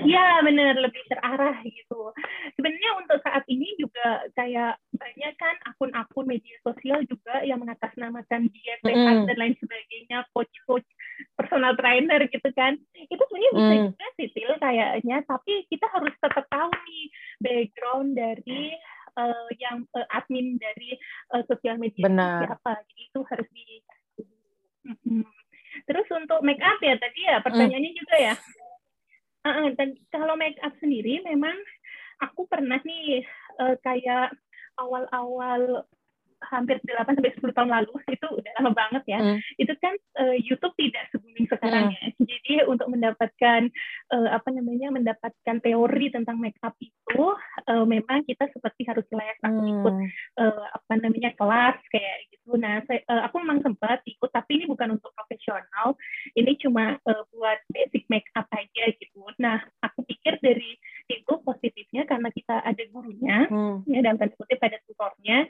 Ya 0.00 0.40
benar 0.40 0.72
lebih 0.80 1.04
terarah 1.04 1.60
gitu. 1.68 2.16
Sebenarnya 2.56 2.90
untuk 2.96 3.18
saat 3.20 3.44
ini 3.44 3.76
juga 3.76 4.24
kayak 4.32 4.80
banyak 4.96 5.32
kan 5.36 5.56
akun-akun 5.68 6.24
media 6.24 6.56
sosial 6.64 7.04
juga 7.04 7.44
yang 7.44 7.60
mengatasnamakan 7.60 8.48
diet 8.48 8.80
sehat 8.80 9.16
mm. 9.20 9.26
dan 9.28 9.36
lain 9.36 9.56
sebagainya, 9.60 10.24
coach-coach, 10.32 10.88
personal 11.36 11.76
trainer 11.76 12.24
gitu 12.24 12.48
kan. 12.56 12.80
Itu 12.96 13.20
sebenarnya 13.20 13.52
bisa 13.52 13.72
mm. 13.72 13.84
juga 13.92 14.06
sih 14.16 14.28
Til 14.32 14.50
kayaknya, 14.56 15.16
tapi 15.28 15.52
kita 15.68 15.86
harus 15.92 16.14
tetap 16.16 16.44
tahu 16.48 16.72
nih 16.72 17.04
background 17.44 18.16
dari 18.16 18.72
uh, 19.18 19.48
yang 19.60 19.84
uh, 19.96 20.06
admin 20.12 20.56
dari 20.56 20.96
uh, 21.34 21.42
sosial 21.48 21.76
media 21.80 22.04
Benar. 22.04 22.48
siapa. 22.48 22.72
Jadi 22.88 23.02
itu 23.08 23.20
harus 23.28 23.48
di 23.52 23.66
hmm. 24.86 25.24
Terus 25.88 26.06
untuk 26.12 26.44
make 26.44 26.60
up 26.60 26.78
ya 26.84 26.94
tadi 27.00 27.20
ya 27.24 27.40
pertanyaannya 27.40 27.92
mm. 27.96 27.98
juga 28.04 28.16
ya. 28.20 28.34
Uh, 29.42 29.72
dan 29.74 29.96
kalau 30.12 30.36
make 30.36 30.60
up 30.60 30.76
sendiri 30.78 31.24
memang 31.24 31.56
aku 32.20 32.44
pernah 32.46 32.78
nih 32.84 33.24
uh, 33.58 33.74
kayak 33.80 34.36
awal-awal 34.78 35.88
hampir 36.50 36.78
8 36.82 37.18
sampai 37.18 37.32
10 37.34 37.56
tahun 37.56 37.70
lalu 37.70 37.92
itu 38.16 38.26
udah 38.26 38.52
lama 38.58 38.72
banget 38.74 39.02
ya. 39.06 39.18
Mm. 39.20 39.38
Itu 39.60 39.72
kan 39.78 39.94
uh, 40.18 40.36
YouTube 40.38 40.74
tidak 40.78 41.04
se-booming 41.12 41.46
sekarang 41.46 41.84
mm. 41.90 41.94
ya. 41.94 42.04
Jadi 42.22 42.54
untuk 42.66 42.88
mendapatkan 42.90 43.60
uh, 44.10 44.28
apa 44.32 44.48
namanya 44.50 44.88
mendapatkan 44.90 45.56
teori 45.62 46.06
tentang 46.10 46.40
make 46.42 46.58
up 46.66 46.74
itu 46.82 47.26
uh, 47.68 47.84
memang 47.86 48.26
kita 48.26 48.48
seperti 48.50 48.82
harus 48.88 49.06
layak 49.14 49.38
aku 49.42 49.60
mm. 49.60 49.72
ikut 49.78 49.94
uh, 50.42 50.64
apa 50.74 50.92
namanya 50.98 51.30
kelas 51.38 51.78
kayak 51.92 52.16
gitu. 52.32 52.58
Nah, 52.58 52.82
saya, 52.90 53.00
uh, 53.06 53.22
aku 53.30 53.38
memang 53.42 53.62
sempat 53.62 54.02
ikut 54.08 54.30
tapi 54.32 54.62
ini 54.62 54.64
bukan 54.66 54.98
untuk 54.98 55.14
profesional. 55.14 55.94
Ini 56.34 56.52
cuma 56.58 56.98
uh, 56.98 57.22
buat 57.34 57.58
basic 57.70 58.08
make 58.10 58.28
up 58.34 58.48
aja 58.50 58.84
gitu. 58.98 59.22
Nah, 59.38 59.62
aku 59.84 60.02
pikir 60.06 60.38
dari 60.42 60.74
itu 61.10 61.32
positifnya 61.44 62.08
karena 62.08 62.32
kita 62.32 62.62
ada 62.62 62.82
gurunya 62.88 63.46
mm. 63.50 63.84
ya 63.90 64.00
dalam 64.00 64.16
tanda 64.16 64.34
kutip 64.38 64.58
ada 64.62 64.78
tutornya 64.86 65.44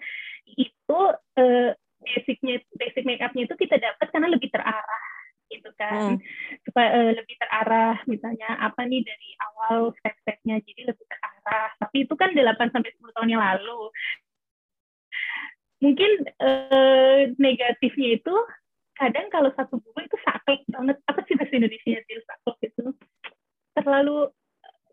itu 0.47 1.01
uh, 1.39 1.71
basicnya 2.03 2.59
basic 2.75 3.07
make 3.07 3.23
upnya 3.23 3.47
itu 3.47 3.55
kita 3.55 3.79
dapat 3.79 4.07
karena 4.11 4.29
lebih 4.31 4.51
terarah 4.51 5.05
gitu 5.53 5.69
kan. 5.77 6.17
Hmm. 6.17 6.19
supaya 6.65 6.89
uh, 6.97 7.13
lebih 7.13 7.37
terarah 7.37 8.01
misalnya 8.09 8.57
apa 8.57 8.89
nih 8.89 9.05
dari 9.05 9.31
awal 9.53 9.93
step-stepnya 10.01 10.65
jadi 10.65 10.93
lebih 10.93 11.05
terarah. 11.07 11.69
Tapi 11.77 12.09
itu 12.09 12.15
kan 12.17 12.33
8 12.33 12.73
sampai 12.73 12.91
10 12.97 13.17
tahun 13.17 13.33
yang 13.33 13.43
lalu. 13.43 13.81
Mungkin 15.83 16.11
uh, 16.41 17.21
negatifnya 17.37 18.23
itu 18.23 18.35
kadang 18.97 19.27
kalau 19.35 19.51
satu 19.59 19.83
buku 19.83 20.07
itu 20.07 20.17
sakit 20.25 20.65
banget. 20.71 20.97
Apa 21.11 21.21
sih 21.27 21.35
bahasa 21.35 21.55
Indonesia 21.59 22.01
itu 22.01 22.23
sakit 22.23 22.57
itu? 22.71 22.87
Terlalu 23.77 24.31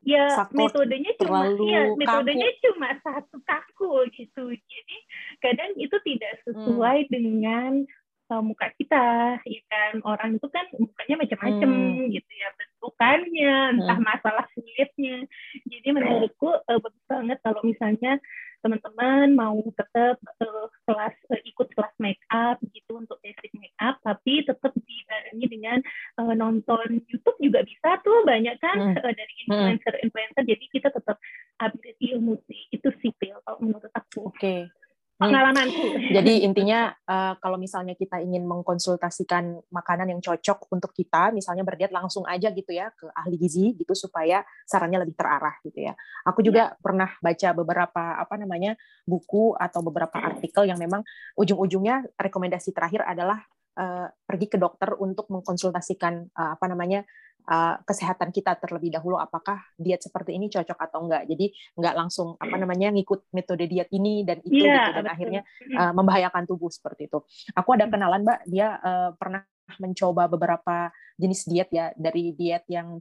ya 0.07 0.31
Sakot 0.31 0.55
metodenya 0.55 1.11
cuma 1.19 1.51
ya 1.59 1.91
metodenya 1.93 2.49
kaku. 2.49 2.61
cuma 2.65 2.89
satu 3.03 3.37
kaku 3.43 3.93
gitu. 4.15 4.43
Jadi 4.49 4.97
kadang 5.39 5.71
itu 5.75 5.95
tidak 6.05 6.33
sesuai 6.47 7.07
hmm. 7.07 7.09
dengan 7.11 7.71
uh, 8.29 8.43
muka 8.45 8.69
kita 8.77 9.37
ya 9.43 9.61
kan 9.67 9.93
orang 10.05 10.37
itu 10.37 10.47
kan 10.53 10.65
mukanya 10.77 11.15
macam-macam 11.25 11.69
hmm. 11.69 12.07
gitu 12.13 12.31
ya 12.37 12.47
bentukannya 12.55 13.55
entah 13.75 13.97
hmm. 13.97 14.07
masalah 14.07 14.45
kulitnya 14.53 15.25
jadi 15.65 15.87
menurutku 15.89 16.49
uh, 16.53 16.79
bagus 16.79 17.03
banget 17.09 17.37
kalau 17.41 17.61
misalnya 17.65 18.21
teman-teman 18.59 19.39
mau 19.39 19.55
tetap 19.71 20.19
uh, 20.43 20.67
kelas 20.83 21.15
uh, 21.31 21.41
ikut 21.47 21.67
kelas 21.71 21.95
make 21.95 22.19
up 22.27 22.59
gitu 22.75 22.99
untuk 22.99 23.15
basic 23.23 23.49
make 23.55 23.75
up 23.79 23.95
tapi 24.03 24.43
tetap 24.43 24.75
dibarengi 24.75 25.47
dengan 25.47 25.79
uh, 26.19 26.35
nonton 26.35 26.99
YouTube 27.07 27.39
juga 27.39 27.63
bisa 27.63 27.97
tuh 28.03 28.27
banyak 28.27 28.59
kan 28.59 28.77
hmm. 28.77 28.95
uh, 28.99 29.13
dari 29.15 29.33
influencer-influencer 29.47 30.43
jadi 30.43 30.65
kita 30.75 30.89
tetap 30.91 31.17
update 31.63 31.99
ilmu 32.03 32.35
sih 32.51 32.67
itu 32.75 32.87
sipil 32.99 33.39
kalau 33.47 33.59
menurut 33.63 33.91
aku. 33.95 34.27
Oke. 34.27 34.37
Okay 34.37 34.78
pengalamanku. 35.19 36.15
Jadi 36.15 36.33
intinya 36.47 36.95
uh, 37.03 37.35
kalau 37.43 37.59
misalnya 37.59 37.93
kita 37.93 38.23
ingin 38.23 38.47
mengkonsultasikan 38.47 39.59
makanan 39.67 40.15
yang 40.15 40.21
cocok 40.23 40.71
untuk 40.71 40.95
kita, 40.95 41.35
misalnya 41.35 41.67
berdiet 41.67 41.91
langsung 41.91 42.23
aja 42.23 42.49
gitu 42.55 42.71
ya 42.71 42.89
ke 42.95 43.11
ahli 43.11 43.35
gizi 43.35 43.75
gitu 43.75 43.91
supaya 43.91 44.41
sarannya 44.63 45.03
lebih 45.03 45.19
terarah 45.19 45.59
gitu 45.67 45.91
ya. 45.91 45.93
Aku 46.23 46.39
juga 46.39 46.73
ya. 46.73 46.75
pernah 46.79 47.11
baca 47.19 47.49
beberapa 47.51 48.03
apa 48.15 48.35
namanya 48.39 48.79
buku 49.03 49.53
atau 49.59 49.83
beberapa 49.83 50.15
artikel 50.15 50.63
yang 50.65 50.79
memang 50.79 51.03
ujung-ujungnya 51.35 52.07
rekomendasi 52.15 52.71
terakhir 52.71 53.03
adalah 53.03 53.43
uh, 53.75 54.07
pergi 54.23 54.47
ke 54.47 54.57
dokter 54.57 54.95
untuk 54.95 55.27
mengkonsultasikan 55.27 56.31
uh, 56.31 56.55
apa 56.55 56.65
namanya 56.71 57.03
uh, 57.47 57.75
kesehatan 57.87 58.33
kita 58.35 58.57
terlebih 58.59 58.91
dahulu 58.91 59.15
apakah 59.15 59.61
diet 59.79 60.03
seperti 60.03 60.35
ini 60.35 60.51
cocok 60.51 60.75
atau 60.75 61.05
enggak. 61.05 61.23
Jadi 61.29 61.53
enggak 61.79 61.95
langsung 61.95 62.35
apa 62.35 62.55
namanya 62.59 62.91
ngikut 62.91 63.31
metode 63.31 63.65
diet 63.69 63.89
ini 63.95 64.27
dan 64.27 64.43
itu 64.43 64.65
yeah, 64.65 64.91
gitu 64.91 64.99
dan 64.99 65.05
betul. 65.05 65.15
akhirnya 65.15 65.41
uh, 65.77 65.93
membahayakan 65.95 66.43
tubuh 66.49 66.71
seperti 66.73 67.07
itu. 67.07 67.19
Aku 67.55 67.69
ada 67.77 67.85
kenalan 67.87 68.25
mbak. 68.25 68.39
Dia 68.49 68.75
uh, 68.81 69.09
pernah 69.15 69.45
mencoba 69.77 70.25
beberapa 70.25 70.89
jenis 71.15 71.45
diet 71.45 71.69
ya 71.69 71.93
dari 71.93 72.33
diet 72.33 72.65
yang 72.65 72.97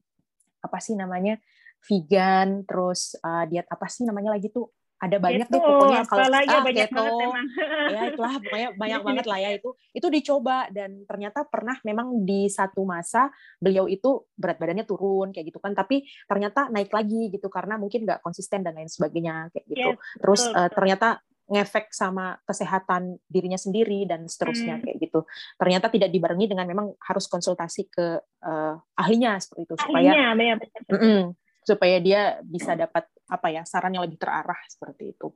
apa 0.61 0.78
sih 0.83 0.99
namanya 0.99 1.38
vegan 1.87 2.66
terus 2.66 3.14
uh, 3.23 3.47
diet 3.47 3.64
apa 3.71 3.87
sih 3.87 4.04
namanya 4.04 4.35
lagi 4.35 4.50
tuh 4.50 4.68
ada 4.98 5.16
banyak 5.22 5.46
itu, 5.46 5.54
deh 5.54 5.62
pokoknya 5.62 6.02
kalau 6.10 6.26
ya, 6.26 6.42
ah, 6.50 6.62
banyak 6.66 6.88
keto, 6.90 7.06
ya 7.94 8.00
itulah 8.10 8.32
pokoknya 8.42 8.68
banyak 8.74 9.00
banget 9.06 9.26
lah 9.30 9.38
ya 9.38 9.50
itu 9.54 9.70
itu 9.94 10.06
dicoba 10.10 10.66
dan 10.74 11.06
ternyata 11.06 11.46
pernah 11.46 11.78
memang 11.86 12.26
di 12.26 12.50
satu 12.50 12.82
masa 12.82 13.30
beliau 13.62 13.86
itu 13.86 14.26
berat 14.34 14.58
badannya 14.58 14.82
turun 14.82 15.30
kayak 15.30 15.54
gitu 15.54 15.62
kan 15.62 15.72
tapi 15.78 16.02
ternyata 16.26 16.66
naik 16.74 16.90
lagi 16.90 17.30
gitu 17.30 17.46
karena 17.46 17.78
mungkin 17.78 18.02
nggak 18.02 18.26
konsisten 18.26 18.66
dan 18.66 18.74
lain 18.74 18.90
sebagainya 18.90 19.54
kayak 19.54 19.66
gitu 19.70 19.90
yes, 19.94 20.18
terus 20.18 20.42
betul, 20.50 20.58
uh, 20.58 20.70
ternyata 20.74 21.08
ngefek 21.48 21.88
sama 21.96 22.36
kesehatan 22.44 23.16
dirinya 23.24 23.56
sendiri 23.56 24.04
dan 24.04 24.28
seterusnya 24.28 24.78
hmm. 24.78 24.84
kayak 24.84 24.96
gitu. 25.00 25.24
Ternyata 25.56 25.88
tidak 25.88 26.12
dibarengi 26.12 26.44
dengan 26.44 26.68
memang 26.68 26.92
harus 27.00 27.24
konsultasi 27.24 27.88
ke 27.88 28.20
uh, 28.44 28.76
ahlinya 29.00 29.40
seperti 29.40 29.64
itu 29.64 29.74
supaya 29.80 30.12
ahlinya. 30.12 30.60
Mm 30.92 30.98
-mm, 31.00 31.20
supaya 31.68 32.00
dia 32.00 32.40
bisa 32.40 32.72
dapat 32.72 33.04
apa 33.28 33.46
ya 33.52 33.62
saran 33.68 33.92
yang 33.92 34.08
lebih 34.08 34.16
terarah 34.16 34.58
seperti 34.68 35.12
itu. 35.12 35.28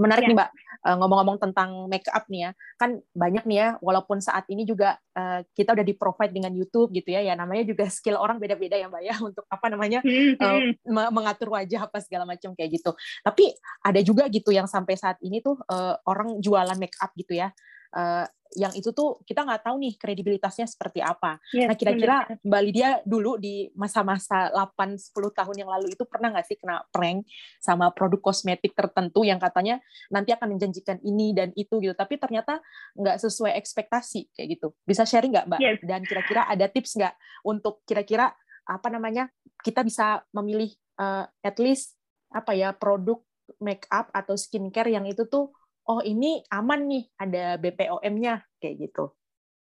menarik 0.00 0.24
ya. 0.24 0.28
nih 0.32 0.36
Mbak 0.40 0.50
uh, 0.88 0.96
ngomong-ngomong 1.04 1.36
tentang 1.36 1.84
make 1.84 2.08
up 2.08 2.24
nih 2.32 2.48
ya. 2.48 2.50
Kan 2.80 3.04
banyak 3.12 3.44
nih 3.44 3.58
ya 3.60 3.68
walaupun 3.84 4.24
saat 4.24 4.48
ini 4.48 4.64
juga 4.64 4.96
uh, 5.12 5.44
kita 5.52 5.76
udah 5.76 5.84
di 5.84 5.92
provide 5.92 6.32
dengan 6.32 6.48
YouTube 6.56 6.96
gitu 6.96 7.12
ya. 7.12 7.20
Ya 7.20 7.36
namanya 7.36 7.68
juga 7.68 7.92
skill 7.92 8.16
orang 8.16 8.40
beda-beda 8.40 8.80
ya 8.80 8.88
Mbak 8.88 9.02
ya. 9.04 9.14
Untuk 9.28 9.44
apa 9.52 9.66
namanya 9.68 10.00
uh, 10.40 10.60
mengatur 10.88 11.52
wajah 11.52 11.84
apa 11.84 12.00
segala 12.00 12.24
macam 12.24 12.56
kayak 12.56 12.80
gitu. 12.80 12.96
Tapi 13.20 13.52
ada 13.84 14.00
juga 14.00 14.24
gitu 14.32 14.48
yang 14.48 14.64
sampai 14.64 14.96
saat 14.96 15.20
ini 15.20 15.44
tuh 15.44 15.60
uh, 15.68 16.00
orang 16.08 16.40
jualan 16.40 16.80
make 16.80 16.96
up 16.96 17.12
gitu 17.12 17.36
ya. 17.36 17.52
Uh, 17.92 18.24
yang 18.56 18.72
itu 18.76 18.92
tuh 18.92 19.20
kita 19.24 19.44
nggak 19.44 19.64
tahu 19.64 19.76
nih 19.80 19.94
kredibilitasnya 19.96 20.68
seperti 20.68 21.00
apa. 21.00 21.40
Yes, 21.52 21.68
nah 21.72 21.76
kira-kira 21.76 22.16
Mbak 22.44 22.62
Lydia 22.64 22.90
dulu 23.04 23.40
di 23.40 23.68
masa-masa 23.72 24.52
8-10 24.52 25.12
tahun 25.12 25.56
yang 25.56 25.70
lalu 25.72 25.96
itu 25.96 26.04
pernah 26.04 26.32
nggak 26.32 26.46
sih 26.46 26.56
kena 26.60 26.84
prank 26.92 27.24
sama 27.60 27.88
produk 27.90 28.20
kosmetik 28.20 28.76
tertentu 28.76 29.24
yang 29.24 29.40
katanya 29.40 29.80
nanti 30.12 30.36
akan 30.36 30.56
menjanjikan 30.56 31.00
ini 31.00 31.32
dan 31.32 31.50
itu 31.56 31.80
gitu, 31.80 31.96
tapi 31.96 32.20
ternyata 32.20 32.60
nggak 32.96 33.16
sesuai 33.20 33.56
ekspektasi 33.56 34.32
kayak 34.36 34.60
gitu. 34.60 34.76
Bisa 34.84 35.08
sharing 35.08 35.32
nggak 35.32 35.46
Mbak? 35.48 35.60
Yes. 35.60 35.78
Dan 35.80 36.04
kira-kira 36.04 36.44
ada 36.44 36.68
tips 36.68 36.96
nggak 36.96 37.14
untuk 37.48 37.80
kira-kira 37.88 38.32
apa 38.62 38.88
namanya 38.92 39.26
kita 39.66 39.82
bisa 39.82 40.22
memilih 40.30 40.70
uh, 40.98 41.26
at 41.42 41.56
least 41.58 41.98
apa 42.30 42.54
ya 42.54 42.70
produk 42.72 43.20
make 43.60 43.84
up 43.92 44.08
atau 44.14 44.38
skincare 44.38 44.88
yang 44.88 45.04
itu 45.04 45.26
tuh 45.28 45.52
oh 45.88 46.00
ini 46.02 46.42
aman 46.52 46.80
nih 46.86 47.04
ada 47.18 47.44
BPOM-nya 47.58 48.42
kayak 48.62 48.76
gitu. 48.88 49.14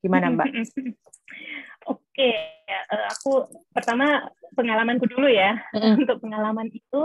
Gimana 0.03 0.35
Mbak? 0.35 0.49
Oke, 1.93 2.31
uh, 2.69 3.07
aku 3.11 3.49
pertama 3.75 4.29
pengalamanku 4.55 5.07
dulu 5.09 5.27
ya. 5.31 5.59
Untuk 5.99 6.21
pengalaman 6.23 6.69
itu 6.71 7.01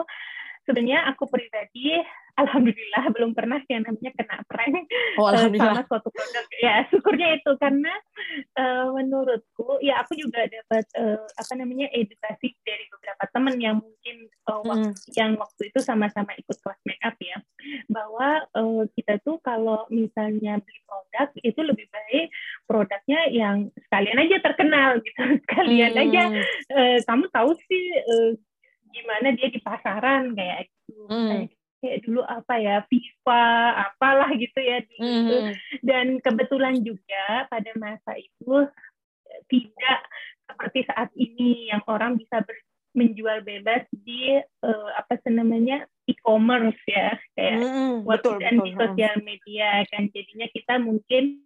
sebenarnya 0.68 1.08
aku 1.08 1.32
pribadi 1.32 1.96
alhamdulillah 2.36 3.04
belum 3.16 3.32
pernah 3.32 3.64
yang 3.72 3.88
namanya 3.88 4.12
kena 4.20 4.44
prank 4.46 4.86
oh, 5.16 5.32
uh, 5.32 5.48
sama 5.48 5.82
suatu 5.88 6.12
produk 6.12 6.46
ya 6.60 6.84
syukurnya 6.92 7.40
itu 7.40 7.52
karena 7.58 7.94
uh, 8.60 8.92
menurutku 8.92 9.80
ya 9.80 10.04
aku 10.04 10.20
juga 10.20 10.44
dapat 10.46 10.86
uh, 11.00 11.24
apa 11.24 11.54
namanya 11.56 11.88
edukasi 11.96 12.54
dari 12.68 12.86
beberapa 13.18 13.34
teman 13.34 13.58
yang 13.58 13.82
mungkin 13.82 14.18
uh, 14.46 14.62
waktu, 14.62 14.94
yang 15.18 15.34
waktu 15.42 15.74
itu 15.74 15.80
sama-sama 15.82 16.38
ikut 16.38 16.54
kelas 16.62 16.78
make 16.86 17.02
up 17.02 17.18
ya 17.18 17.42
bahwa 17.90 18.46
uh, 18.54 18.86
kita 18.94 19.18
tuh 19.26 19.42
kalau 19.42 19.90
misalnya 19.90 20.62
beli 20.62 20.80
produk 20.86 21.28
itu 21.42 21.60
lebih 21.66 21.90
baik 21.90 22.30
produknya 22.70 23.20
yang 23.34 23.74
sekalian 23.90 24.22
aja 24.22 24.38
terkenal 24.46 25.02
gitu. 25.02 25.18
Sekalian 25.50 25.98
hmm. 25.98 26.04
aja 26.06 26.24
uh, 26.78 26.98
kamu 27.10 27.26
tahu 27.34 27.50
sih 27.66 27.86
uh, 28.06 28.32
gimana 28.94 29.34
dia 29.34 29.50
di 29.50 29.58
pasaran 29.58 30.38
kayak 30.38 30.70
gitu. 30.70 30.94
Hmm 31.10 31.50
kayak 31.78 32.10
dulu 32.10 32.26
apa 32.26 32.58
ya 32.58 32.82
FIFA 32.90 33.46
apalah 33.86 34.34
gitu 34.34 34.60
ya 34.66 34.82
mm. 34.98 35.54
dan 35.86 36.18
kebetulan 36.26 36.82
juga 36.82 37.46
pada 37.54 37.70
masa 37.78 38.18
itu 38.18 38.66
tidak 39.46 40.00
seperti 40.50 40.80
saat 40.90 41.10
ini 41.14 41.70
yang 41.70 41.86
orang 41.86 42.18
bisa 42.18 42.42
ber, 42.42 42.58
menjual 42.98 43.46
bebas 43.46 43.86
di 43.94 44.42
uh, 44.42 44.90
apa 44.98 45.22
namanya 45.30 45.86
e-commerce 46.10 46.82
ya 46.90 47.14
kayak 47.38 47.62
mm, 47.62 48.10
betul, 48.10 48.42
dan 48.42 48.58
betul. 48.58 48.66
di 48.66 48.72
sosial 48.74 49.16
media 49.22 49.70
kan 49.94 50.10
jadinya 50.10 50.48
kita 50.50 50.74
mungkin 50.82 51.46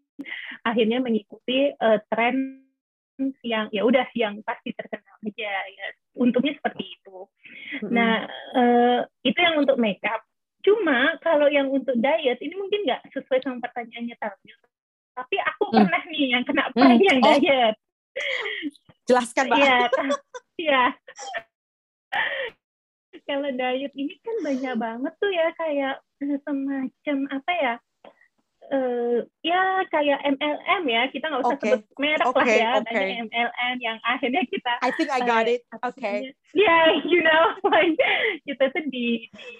akhirnya 0.63 1.03
mengikuti 1.03 1.75
uh, 1.75 1.99
tren 2.07 2.63
yang 3.43 3.67
ya 3.69 3.83
udah 3.83 4.07
yang 4.15 4.39
pasti 4.47 4.71
terkenal 4.73 5.13
aja 5.21 5.51
ya 5.67 5.85
untungnya 6.17 6.55
seperti 6.57 6.83
itu 6.87 7.17
mm-hmm. 7.27 7.91
nah 7.91 8.25
uh, 8.55 8.99
itu 9.21 9.37
yang 9.37 9.59
untuk 9.59 9.75
makeup 9.75 10.23
cuma 10.63 11.19
kalau 11.19 11.51
yang 11.51 11.67
untuk 11.67 11.99
diet 11.99 12.39
ini 12.39 12.55
mungkin 12.55 12.87
nggak 12.87 13.11
sesuai 13.11 13.43
sama 13.43 13.59
pertanyaannya 13.59 14.15
tadi 14.17 14.49
tapi 15.11 15.35
aku 15.35 15.63
mm. 15.69 15.75
pernah 15.75 16.01
nih 16.07 16.25
yang 16.31 16.43
kena 16.47 16.63
mm. 16.71 16.97
yang 17.01 17.19
oh. 17.19 17.25
diet 17.27 17.75
jelaskan 19.05 19.45
mbak 19.51 19.59
iya 19.59 19.77
iya 20.61 20.83
kalau 23.25 23.49
diet 23.49 23.93
ini 23.97 24.13
kan 24.21 24.35
banyak 24.45 24.75
banget 24.77 25.13
tuh 25.17 25.31
ya 25.33 25.47
kayak 25.57 25.95
semacam 26.21 27.17
apa 27.33 27.51
ya 27.57 27.73
uh, 28.71 29.17
ya 29.41 29.61
kayak 29.89 30.19
MLM 30.37 30.83
ya 30.87 31.01
kita 31.09 31.25
nggak 31.27 31.43
usah 31.43 31.57
okay. 31.57 31.71
sebut 31.75 31.81
merek 31.97 32.27
okay, 32.27 32.39
lah 32.39 32.47
ya 32.47 32.71
okay. 32.79 32.93
banyak 32.93 33.17
MLM 33.31 33.77
yang 33.81 33.97
akhirnya 34.05 34.43
kita 34.47 34.73
I 34.81 34.89
think 34.95 35.09
I 35.09 35.19
got 35.25 35.45
uh, 35.49 35.53
it 35.53 35.61
oke 35.81 35.95
okay. 35.97 36.31
ya 36.55 36.65
yeah, 36.65 36.85
you 37.05 37.21
know 37.21 37.43
like 37.67 37.97
kita 38.47 38.69
tuh 38.71 38.85
di, 38.89 39.27
di 39.31 39.51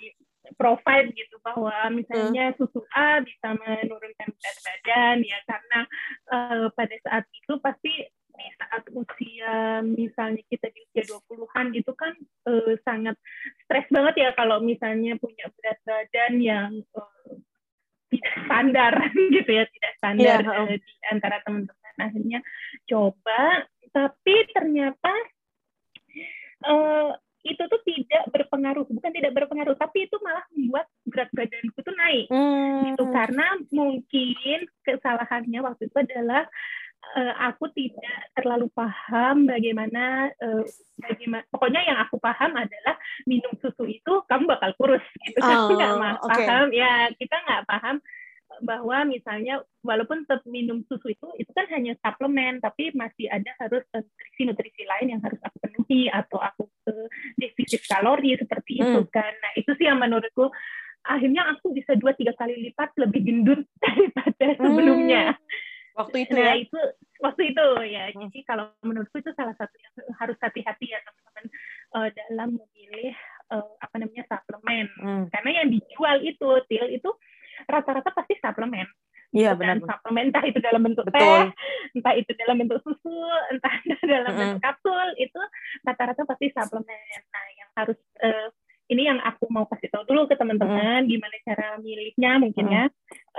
provide 0.60 1.16
gitu 1.16 1.40
bahwa 1.42 1.74
misalnya 1.94 2.52
hmm. 2.52 2.58
susu 2.60 2.84
A 2.92 3.24
bisa 3.24 3.56
menurunkan 3.56 4.30
berat 4.36 4.58
badan 4.68 5.18
ya 5.24 5.40
karena 5.48 5.80
uh, 6.28 6.66
pada 6.76 6.96
saat 7.08 7.24
itu 7.32 7.54
pasti 7.64 7.94
di 8.42 8.50
saat 8.58 8.84
usia 8.90 9.56
misalnya 9.86 10.42
kita 10.50 10.68
di 10.74 10.80
usia 10.90 11.04
20-an 11.14 11.68
itu 11.78 11.92
kan 11.94 12.14
uh, 12.50 12.74
sangat 12.82 13.16
stres 13.66 13.86
banget 13.94 14.16
ya 14.18 14.30
kalau 14.34 14.58
misalnya 14.64 15.14
punya 15.22 15.46
berat 15.54 15.80
badan 15.86 16.34
yang 16.42 16.72
uh, 16.98 17.38
tidak 18.10 18.36
standar 18.50 18.94
gitu 19.38 19.52
ya 19.54 19.64
tidak 19.70 19.92
standar 20.02 20.40
yeah. 20.42 20.62
uh, 20.66 20.74
di 20.74 20.96
antara 21.14 21.38
teman-teman 21.46 21.96
akhirnya 22.02 22.40
coba 22.90 23.70
tapi 23.92 24.36
ternyata 24.56 25.14
uh, 26.66 27.14
itu 27.42 27.58
tuh 27.66 27.82
tidak 27.82 28.24
berpengaruh 28.30 28.86
bukan 28.86 29.12
tidak 29.18 29.34
berpengaruh 29.34 29.74
tapi 29.74 30.06
itu 30.06 30.14
malah 30.22 30.46
membuat 30.54 30.86
berat 31.10 31.30
badanku 31.34 31.80
tuh 31.82 31.96
naik 31.98 32.30
hmm. 32.30 32.94
gitu 32.94 33.04
karena 33.10 33.48
mungkin 33.74 34.60
kesalahannya 34.86 35.60
waktu 35.66 35.90
itu 35.90 35.98
adalah 35.98 36.46
uh, 37.18 37.34
aku 37.52 37.70
tidak 37.74 38.32
terlalu 38.38 38.68
paham 38.72 39.50
bagaimana 39.50 40.32
uh, 40.40 40.64
bagaimana 41.00 41.44
pokoknya 41.52 41.82
yang 41.84 41.98
aku 42.00 42.18
paham 42.22 42.56
adalah 42.56 42.96
minum 43.28 43.52
susu 43.60 43.86
itu 43.88 44.14
kamu 44.30 44.48
bakal 44.48 44.72
kurus 44.80 45.04
gitu 45.26 45.40
oh, 45.46 45.74
nggak 45.76 46.18
okay. 46.24 46.46
paham 46.48 46.68
ya 46.72 47.10
kita 47.18 47.36
nggak 47.36 47.66
paham 47.68 47.98
bahwa 48.60 49.08
misalnya 49.08 49.64
walaupun 49.80 50.28
tetap 50.28 50.44
minum 50.44 50.84
susu 50.86 51.16
itu 51.16 51.28
itu 51.40 51.52
kan 51.56 51.66
hanya 51.72 51.96
suplemen 52.04 52.60
tapi 52.60 52.92
masih 52.92 53.32
ada 53.32 53.48
harus 53.64 53.82
nutrisi-nutrisi 53.96 54.84
lain 54.84 55.18
yang 55.18 55.22
harus 55.24 55.40
aku 55.40 55.58
penuhi 55.64 56.12
atau 56.12 56.38
aku 56.38 56.68
ke 56.84 56.94
defisit 57.40 57.82
kalori 57.88 58.36
seperti 58.36 58.84
hmm. 58.84 58.84
itu 58.84 59.02
kan 59.10 59.32
nah 59.40 59.52
itu 59.56 59.72
sih 59.80 59.88
yang 59.88 59.98
menurutku 59.98 60.52
akhirnya 61.08 61.48
aku 61.58 61.74
bisa 61.74 61.98
dua 61.98 62.14
tiga 62.14 62.36
kali 62.38 62.60
lipat 62.70 62.94
lebih 63.00 63.22
gendut 63.24 63.62
daripada 63.84 64.48
sebelumnya 64.60 65.34
hmm. 65.34 65.71
Waktu 65.98 66.18
itu 66.28 66.36
nah, 66.38 66.46
ya 66.48 66.54
itu 66.62 66.80
waktu 67.20 67.42
itu 67.52 67.66
ya 67.92 68.04
hmm. 68.12 68.20
jadi 68.28 68.40
kalau 68.48 68.66
menurutku 68.82 69.20
itu 69.20 69.32
salah 69.36 69.56
satu 69.60 69.76
yang 69.76 69.94
harus 70.18 70.38
hati-hati 70.40 70.92
ya 70.92 71.00
teman-teman 71.04 71.46
uh, 71.96 72.10
dalam 72.12 72.50
memilih 72.56 73.14
uh, 73.52 73.68
apa 73.84 73.96
namanya 74.00 74.24
suplemen 74.28 74.88
hmm. 75.00 75.26
karena 75.32 75.50
yang 75.64 75.68
dijual 75.70 76.18
itu 76.24 76.50
til 76.72 76.88
itu 76.90 77.12
rata-rata 77.68 78.10
pasti 78.14 78.38
suplemen. 78.40 78.88
Iya 79.32 79.56
benar. 79.56 79.80
Suplemen 79.80 80.28
entah 80.28 80.44
itu 80.44 80.60
dalam 80.60 80.82
bentuk 80.84 81.08
Betul. 81.08 81.24
teh, 81.24 81.44
entah 81.96 82.14
itu 82.20 82.32
dalam 82.36 82.56
bentuk 82.60 82.80
susu, 82.84 83.16
entah 83.56 83.74
dalam 84.04 84.28
mm 84.28 84.36
-hmm. 84.36 84.40
bentuk 84.40 84.62
kapsul, 84.64 85.08
itu 85.16 85.42
rata-rata 85.88 86.22
pasti 86.28 86.46
suplemen. 86.52 87.20
Nah, 87.32 87.46
yang 87.56 87.70
harus 87.80 88.00
uh, 88.20 88.48
ini 88.92 89.08
yang 89.08 89.20
aku 89.24 89.48
mau 89.48 89.64
kasih 89.72 89.88
tahu 89.88 90.04
dulu 90.04 90.28
ke 90.28 90.36
teman-teman 90.36 91.08
mm. 91.08 91.10
gimana 91.10 91.36
cara 91.48 91.68
milihnya 91.80 92.32
mungkin 92.44 92.66
mm. 92.68 92.74
ya 92.76 92.86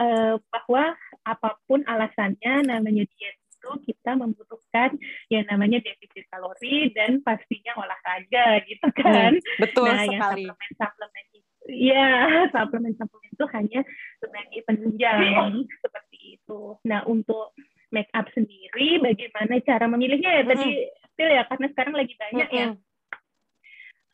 uh, 0.00 0.34
bahwa 0.48 0.96
apa 1.28 1.60
pun 1.68 1.84
alasannya 1.84 2.64
namanya 2.64 3.04
diet 3.04 3.36
itu 3.62 3.94
kita 3.94 4.18
membutuhkan 4.18 4.98
yang 5.30 5.46
namanya 5.46 5.78
defisit 5.78 6.26
kalori 6.26 6.90
dan 6.98 7.22
pastinya 7.22 7.78
olahraga 7.78 8.58
gitu 8.66 8.90
kan. 8.90 9.38
Mm, 9.38 9.62
betul 9.62 9.86
nah, 9.86 10.02
sekali. 10.02 10.10
yang 10.10 10.50
suplemen-suplemen 10.50 11.24
Iya, 11.70 12.06
suplemen-suplemen 12.50 13.30
itu 13.30 13.46
hanya 13.54 13.80
sebagai 14.18 14.60
penunjang 14.66 15.62
seperti 15.78 16.18
itu. 16.34 16.74
Nah, 16.90 17.06
untuk 17.06 17.54
make 17.94 18.10
up 18.18 18.26
sendiri, 18.34 18.98
bagaimana 18.98 19.62
cara 19.62 19.86
memilihnya 19.86 20.42
ya? 20.42 20.44
Tadi, 20.48 20.68
still 21.14 21.30
ya, 21.30 21.46
karena 21.46 21.66
sekarang 21.70 21.94
lagi 21.94 22.14
banyak 22.18 22.48
mm 22.50 22.56
-hmm. 22.58 22.72
ya. 22.74 22.91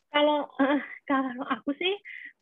Kalau 0.09 0.49
uh, 0.49 0.81
kalau 1.05 1.45
aku 1.49 1.73
sih 1.77 1.93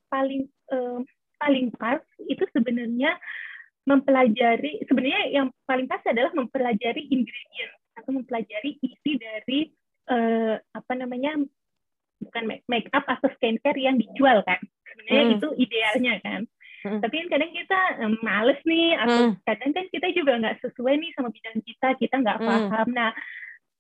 paling 0.08 0.48
uh, 0.72 1.04
paling 1.38 1.70
pas 1.76 2.02
itu 2.26 2.44
sebenarnya 2.56 3.14
mempelajari 3.88 4.84
sebenarnya 4.84 5.32
yang 5.32 5.48
paling 5.64 5.88
pas 5.88 6.04
adalah 6.04 6.34
mempelajari 6.36 7.08
ingredient 7.08 7.74
atau 7.96 8.12
mempelajari 8.12 8.76
isi 8.84 9.12
dari 9.16 9.72
uh, 10.12 10.60
apa 10.76 10.94
namanya 10.98 11.40
bukan 12.20 12.44
make 12.68 12.90
up 12.92 13.06
atau 13.08 13.30
skincare 13.38 13.78
yang 13.78 13.96
dijual 13.96 14.42
kan 14.44 14.60
sebenarnya 14.92 15.24
hmm. 15.24 15.36
itu 15.38 15.48
idealnya 15.62 16.14
kan 16.20 16.42
hmm. 16.84 17.00
tapi 17.00 17.14
kan 17.24 17.28
kadang 17.38 17.52
kita 17.54 17.80
um, 18.04 18.14
males 18.26 18.60
nih 18.66 18.98
atau 18.98 19.20
hmm. 19.32 19.34
kadang 19.46 19.72
kan 19.72 19.86
kita 19.94 20.08
juga 20.18 20.32
nggak 20.42 20.58
sesuai 20.66 20.94
nih 20.98 21.12
sama 21.14 21.30
bidang 21.30 21.58
kita 21.62 21.88
kita 22.02 22.16
nggak 22.20 22.38
hmm. 22.42 22.48
paham 22.50 22.88
nah 22.92 23.12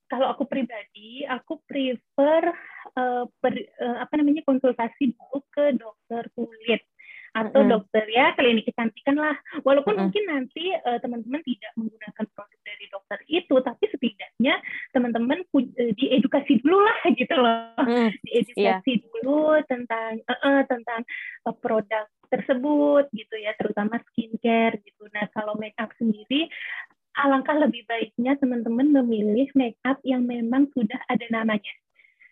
kalau 0.07 0.31
aku 0.31 0.47
pribadi 0.47 1.23
aku 1.27 1.59
prefer 1.67 2.51
uh, 2.95 3.23
per, 3.39 3.53
uh, 3.79 3.97
apa 4.03 4.13
namanya 4.19 4.43
konsultasi 4.47 5.13
dulu 5.13 5.43
ke 5.51 5.75
dokter 5.75 6.23
kulit 6.33 6.81
atau 7.37 7.61
Mm-mm. 7.61 7.71
dokter 7.77 8.03
ya 8.09 8.33
klinik 8.33 8.65
kecantikan 8.65 9.17
lah. 9.17 9.35
Walaupun 9.61 9.93
Mm-mm. 9.93 10.03
mungkin 10.09 10.23
nanti 10.25 10.73
eh, 10.73 10.99
teman-teman 11.01 11.41
tidak 11.45 11.71
menggunakan 11.77 12.25
produk 12.33 12.59
dari 12.65 12.85
dokter 12.89 13.19
itu, 13.29 13.55
tapi 13.61 13.83
setidaknya 13.93 14.55
teman-teman 14.89 15.39
eh, 15.77 15.93
diedukasi 15.93 16.61
dulu 16.65 16.81
lah 16.81 16.99
gitu 17.19 17.35
loh, 17.37 17.55
Mm, 17.77 18.09
diedukasi 18.25 19.05
dulu 19.05 19.61
tentang 19.69 20.17
eh, 20.17 20.39
eh, 20.49 20.61
tentang 20.65 21.01
eh, 21.45 21.55
produk 21.61 22.05
tersebut 22.27 23.07
gitu 23.15 23.35
ya, 23.39 23.55
terutama 23.55 24.01
skincare 24.11 24.81
gitu. 24.83 25.07
Nah 25.13 25.29
kalau 25.31 25.55
make 25.55 25.77
up 25.79 25.93
sendiri 25.95 26.49
alangkah 27.17 27.57
lebih 27.57 27.83
baiknya 27.89 28.37
teman-teman 28.37 28.93
memilih 29.01 29.49
make 29.57 29.77
up 29.83 29.97
yang 30.05 30.23
memang 30.23 30.69
sudah 30.77 31.01
ada 31.09 31.25
namanya. 31.33 31.73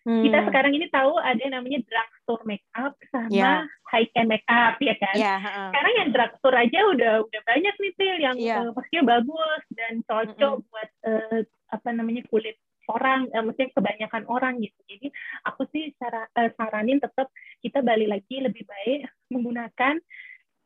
Kita 0.05 0.37
mm. 0.37 0.45
sekarang 0.53 0.77
ini 0.77 0.85
tahu 0.93 1.17
ada 1.17 1.41
yang 1.41 1.57
namanya 1.57 1.81
drugstore 1.89 2.45
makeup 2.45 2.93
sama 3.09 3.33
Ya. 3.33 3.65
high 3.89 4.05
end 4.13 4.29
makeup 4.29 4.77
ya 4.77 4.93
kan. 5.01 5.15
Ya, 5.17 5.33
heeh. 5.41 5.67
Sekarang 5.73 5.93
yang 5.97 6.09
drugstore 6.13 6.57
aja 6.61 6.79
udah 6.93 7.13
udah 7.25 7.41
banyak 7.41 7.73
nih 7.81 7.93
Til 7.97 8.17
yang 8.21 8.37
Iya. 8.37 8.55
eh, 8.61 8.71
pastinya 8.77 9.17
bagus 9.17 9.63
dan 9.73 9.93
cocok 10.05 10.55
buat 10.69 10.89
eh, 11.09 11.39
apa 11.73 11.89
namanya 11.89 12.21
kulit 12.29 12.53
orang, 12.85 13.33
eh, 13.33 13.41
maksudnya 13.41 13.73
kebanyakan 13.73 14.23
orang 14.29 14.61
gitu. 14.61 14.77
Jadi 14.85 15.09
aku 15.41 15.65
sih 15.73 15.89
cara 15.97 16.29
eh, 16.37 16.53
saranin 16.53 17.01
tetap 17.01 17.33
kita 17.65 17.81
balik 17.81 18.13
lagi 18.13 18.45
lebih 18.45 18.61
baik 18.61 19.09
menggunakan 19.33 19.97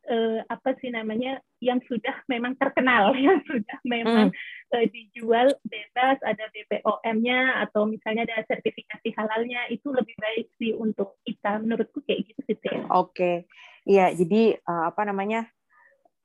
eh, 0.10 0.40
apa 0.50 0.74
sih 0.82 0.90
namanya 0.90 1.38
yang 1.62 1.78
sudah 1.86 2.26
memang 2.26 2.58
terkenal, 2.58 3.14
yang 3.26 3.40
sudah 3.46 3.78
memang 3.86 4.34
eh, 4.74 4.86
dijual 4.90 5.54
bebas, 5.62 6.18
ada 6.26 6.50
BPOM-nya 6.50 7.62
atau 7.70 7.86
misalnya 7.86 8.26
ada 8.26 8.42
sertifikasi 8.50 9.14
halalnya, 9.16 9.70
itu 9.70 9.88
lebih 9.94 10.18
baik 10.18 10.50
sih 10.58 10.74
untuk 10.74 11.22
kita. 11.24 11.62
Menurutku 11.62 12.02
kayak 12.04 12.26
gitu 12.34 12.42
sih. 12.50 12.58
Oke, 12.90 13.46
iya. 13.86 14.10
Jadi 14.12 14.58
eh, 14.58 14.84
apa 14.90 15.06
namanya? 15.06 15.46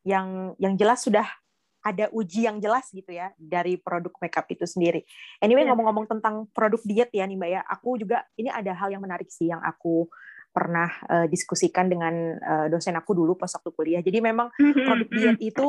Yang 0.04 0.52
yang 0.60 0.74
jelas 0.76 1.00
sudah 1.00 1.24
ada 1.84 2.08
uji 2.16 2.48
yang 2.48 2.56
jelas 2.64 2.88
gitu 2.88 3.12
ya 3.12 3.32
dari 3.36 3.76
produk 3.76 4.12
makeup 4.20 4.48
itu 4.48 4.64
sendiri. 4.64 5.04
Anyway, 5.36 5.68
Iya. 5.68 5.72
ngomong-ngomong 5.72 6.08
tentang 6.08 6.48
produk 6.56 6.80
diet 6.80 7.12
ya 7.12 7.28
nih 7.28 7.36
Mbak 7.36 7.50
ya, 7.52 7.60
aku 7.68 8.00
juga 8.00 8.24
ini 8.40 8.48
ada 8.48 8.72
hal 8.72 8.88
yang 8.88 9.04
menarik 9.04 9.28
sih 9.28 9.52
yang 9.52 9.60
aku 9.60 10.08
pernah 10.54 10.86
eh, 11.10 11.26
diskusikan 11.26 11.90
dengan 11.90 12.14
eh, 12.38 12.66
dosen 12.70 12.94
aku 12.94 13.10
dulu 13.10 13.34
pas 13.34 13.50
waktu 13.50 13.70
kuliah. 13.74 14.00
Jadi 14.00 14.22
memang 14.22 14.54
produk 14.54 15.08
diet 15.10 15.38
itu 15.42 15.66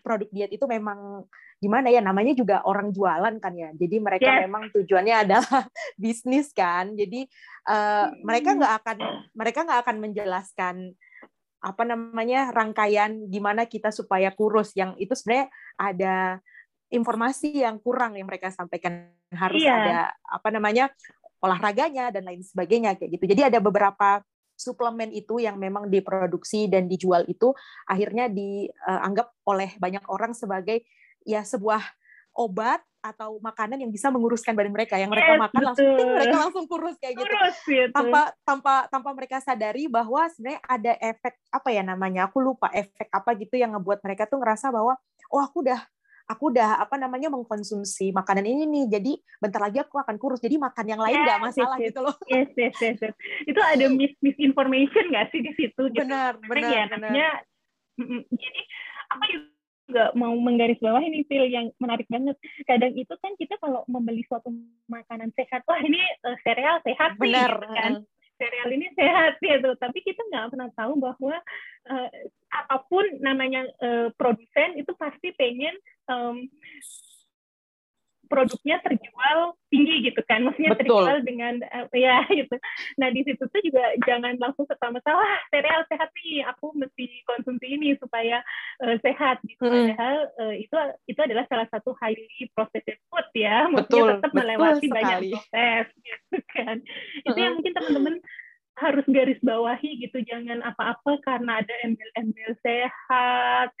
produk 0.00 0.28
diet 0.32 0.50
itu 0.56 0.64
memang 0.64 1.28
gimana 1.60 1.88
ya 1.92 2.00
namanya 2.00 2.32
juga 2.32 2.64
orang 2.64 2.88
jualan 2.96 3.36
kan 3.36 3.52
ya. 3.52 3.76
Jadi 3.76 3.96
mereka 4.00 4.24
Yes. 4.32 4.48
memang 4.48 4.72
tujuannya 4.72 5.14
adalah 5.28 5.44
bisnis 6.02 6.56
kan. 6.56 6.96
Jadi 6.96 7.28
eh, 7.68 8.06
mereka 8.24 8.56
nggak 8.56 8.72
akan 8.80 8.96
mereka 9.36 9.58
nggak 9.68 9.80
akan 9.84 9.96
menjelaskan 10.00 10.76
apa 11.60 11.82
namanya 11.84 12.52
rangkaian 12.56 13.28
gimana 13.28 13.68
kita 13.68 13.92
supaya 13.92 14.32
kurus 14.32 14.72
yang 14.72 14.96
itu 14.96 15.12
sebenarnya 15.12 15.48
ada 15.76 16.16
informasi 16.86 17.66
yang 17.66 17.82
kurang 17.82 18.14
yang 18.14 18.30
mereka 18.30 18.54
sampaikan 18.54 19.10
harus 19.34 19.58
Iya. 19.58 19.74
ada 19.74 19.98
apa 20.22 20.48
namanya 20.54 20.86
olahraganya 21.40 22.10
dan 22.12 22.24
lain 22.24 22.42
sebagainya 22.42 22.96
kayak 22.96 23.20
gitu. 23.20 23.24
Jadi 23.28 23.42
ada 23.54 23.58
beberapa 23.60 24.24
suplemen 24.56 25.12
itu 25.12 25.36
yang 25.36 25.60
memang 25.60 25.92
diproduksi 25.92 26.64
dan 26.66 26.88
dijual 26.88 27.28
itu 27.28 27.52
akhirnya 27.84 28.32
dianggap 28.32 29.28
oleh 29.44 29.76
banyak 29.76 30.00
orang 30.08 30.32
sebagai 30.32 30.80
ya 31.28 31.44
sebuah 31.44 31.84
obat 32.32 32.80
atau 33.04 33.38
makanan 33.38 33.78
yang 33.78 33.92
bisa 33.94 34.10
menguruskan 34.10 34.56
badan 34.58 34.74
mereka 34.74 34.98
yang 34.98 35.12
mereka 35.12 35.38
Yes, 35.38 35.42
makan 35.46 35.62
langsung 35.62 35.86
betul. 35.86 35.98
ting, 36.00 36.10
mereka 36.18 36.36
langsung 36.42 36.64
kurus 36.66 36.96
kayak 36.98 37.14
gitu 37.22 37.26
Terus 37.28 37.56
gitu. 37.62 37.92
tanpa 37.94 38.22
tanpa 38.42 38.74
tanpa 38.90 39.10
mereka 39.14 39.36
sadari 39.38 39.86
bahwa 39.86 40.26
sebenarnya 40.32 40.60
ada 40.66 40.92
efek 40.98 41.34
apa 41.54 41.68
ya 41.70 41.82
namanya 41.86 42.26
aku 42.26 42.42
lupa 42.42 42.66
efek 42.74 43.06
apa 43.14 43.30
gitu 43.38 43.54
yang 43.54 43.78
ngebuat 43.78 44.02
mereka 44.02 44.26
tuh 44.26 44.42
ngerasa 44.42 44.74
bahwa 44.74 44.98
oh 45.30 45.40
aku 45.40 45.62
udah 45.62 45.80
aku 46.26 46.50
udah 46.50 46.82
apa 46.82 46.98
namanya 46.98 47.30
mengkonsumsi 47.30 48.10
makanan 48.10 48.46
ini 48.46 48.66
nih 48.66 48.84
jadi 48.98 49.12
bentar 49.38 49.62
lagi 49.62 49.78
aku 49.82 49.98
akan 50.02 50.18
kurus 50.18 50.42
jadi 50.42 50.58
makan 50.58 50.86
yang 50.90 51.00
lain 51.00 51.22
nggak 51.22 51.38
Yes, 51.38 51.46
masalah 51.46 51.76
yes, 51.78 51.86
gitu 51.90 52.00
loh 52.02 52.16
Yes, 52.26 52.50
yes, 52.58 52.74
yes, 52.82 52.98
yes. 52.98 53.14
Itu 53.46 53.60
ada 53.62 53.86
mis 53.86 54.12
misinformation 54.18 55.14
nggak 55.14 55.30
sih 55.30 55.40
di 55.40 55.52
situ? 55.54 55.82
Gitu. 55.90 56.02
benar 56.02 56.34
benar 56.42 56.70
ya, 56.70 56.84
benar 56.90 56.98
namanya, 56.98 57.28
jadi 58.28 58.60
aku 59.08 59.24
juga 59.86 60.04
mau 60.18 60.34
menggaris 60.34 60.82
bawah 60.82 60.98
ini 60.98 61.22
Phil 61.30 61.46
yang 61.46 61.70
menarik 61.78 62.10
banget. 62.10 62.34
Kadang 62.66 62.92
itu 62.98 63.14
kan 63.22 63.32
kita 63.38 63.54
kalau 63.62 63.86
membeli 63.86 64.26
suatu 64.26 64.50
makanan 64.90 65.30
sehat, 65.38 65.62
wah 65.64 65.78
ini 65.78 66.02
eh, 66.02 66.36
sereal 66.42 66.82
sehat 66.82 67.16
nih, 67.16 67.22
benar 67.22 67.50
gitu 67.54 67.66
kan. 67.72 67.92
Sereal 68.36 68.68
ini 68.68 68.86
sehat 68.92 69.40
gitu, 69.40 69.70
tapi 69.80 70.04
kita 70.04 70.20
nggak 70.28 70.52
pernah 70.52 70.68
tahu 70.74 70.92
bahwa 71.00 71.38
eh, 71.88 72.10
apa 72.64 72.86
pun 72.88 73.04
namanya 73.20 73.68
eh, 73.82 74.08
produsen 74.16 74.80
itu 74.80 74.92
pasti 74.96 75.34
pengen 75.36 75.74
em, 76.08 76.48
produknya 78.26 78.82
terjual 78.82 79.54
tinggi 79.70 80.10
gitu 80.10 80.20
kan, 80.26 80.42
maksudnya 80.42 80.74
Betul. 80.74 80.82
terjual 80.82 81.18
dengan 81.22 81.54
eh, 81.62 81.86
ya 81.94 82.22
gitu. 82.38 82.56
Nah 82.98 83.08
di 83.14 83.22
situ 83.22 83.42
tuh 83.46 83.60
juga 83.62 83.82
jangan 84.04 84.34
langsung 84.38 84.66
serta-merta 84.66 85.14
wah 85.14 85.38
sereal 85.50 85.86
sehat 85.86 86.10
nih, 86.18 86.42
aku 86.46 86.74
mesti 86.74 87.06
konsumsi 87.26 87.66
ini 87.78 87.94
supaya 87.98 88.42
eh, 88.82 88.98
sehat 89.02 89.40
gitu. 89.46 89.62
Mm-mm. 89.62 89.94
Padahal 89.94 90.16
eh, 90.42 90.54
itu 90.66 90.74
itu 91.06 91.20
adalah 91.22 91.44
salah 91.46 91.66
satu 91.70 91.94
highly 92.02 92.50
processed 92.52 92.98
food 93.08 93.26
ya, 93.34 93.70
maksudnya 93.70 93.86
Betul, 93.86 94.08
tetap 94.18 94.30
betul 94.34 94.38
melewati 94.42 94.86
banyak 94.90 95.18
sekali. 95.22 95.30
proses 95.32 95.86
gitu 96.02 96.38
kan. 96.50 96.76
Itu 97.22 97.30
Mm-mm. 97.30 97.42
yang 97.46 97.52
mungkin 97.58 97.72
teman-teman 97.74 98.14
harus 98.76 99.04
garis 99.08 99.40
bawahi 99.40 100.04
gitu, 100.04 100.20
jangan 100.24 100.60
apa-apa 100.60 101.16
karena 101.24 101.64
ada 101.64 101.74
embel-embel 101.84 102.52
sehat, 102.60 103.72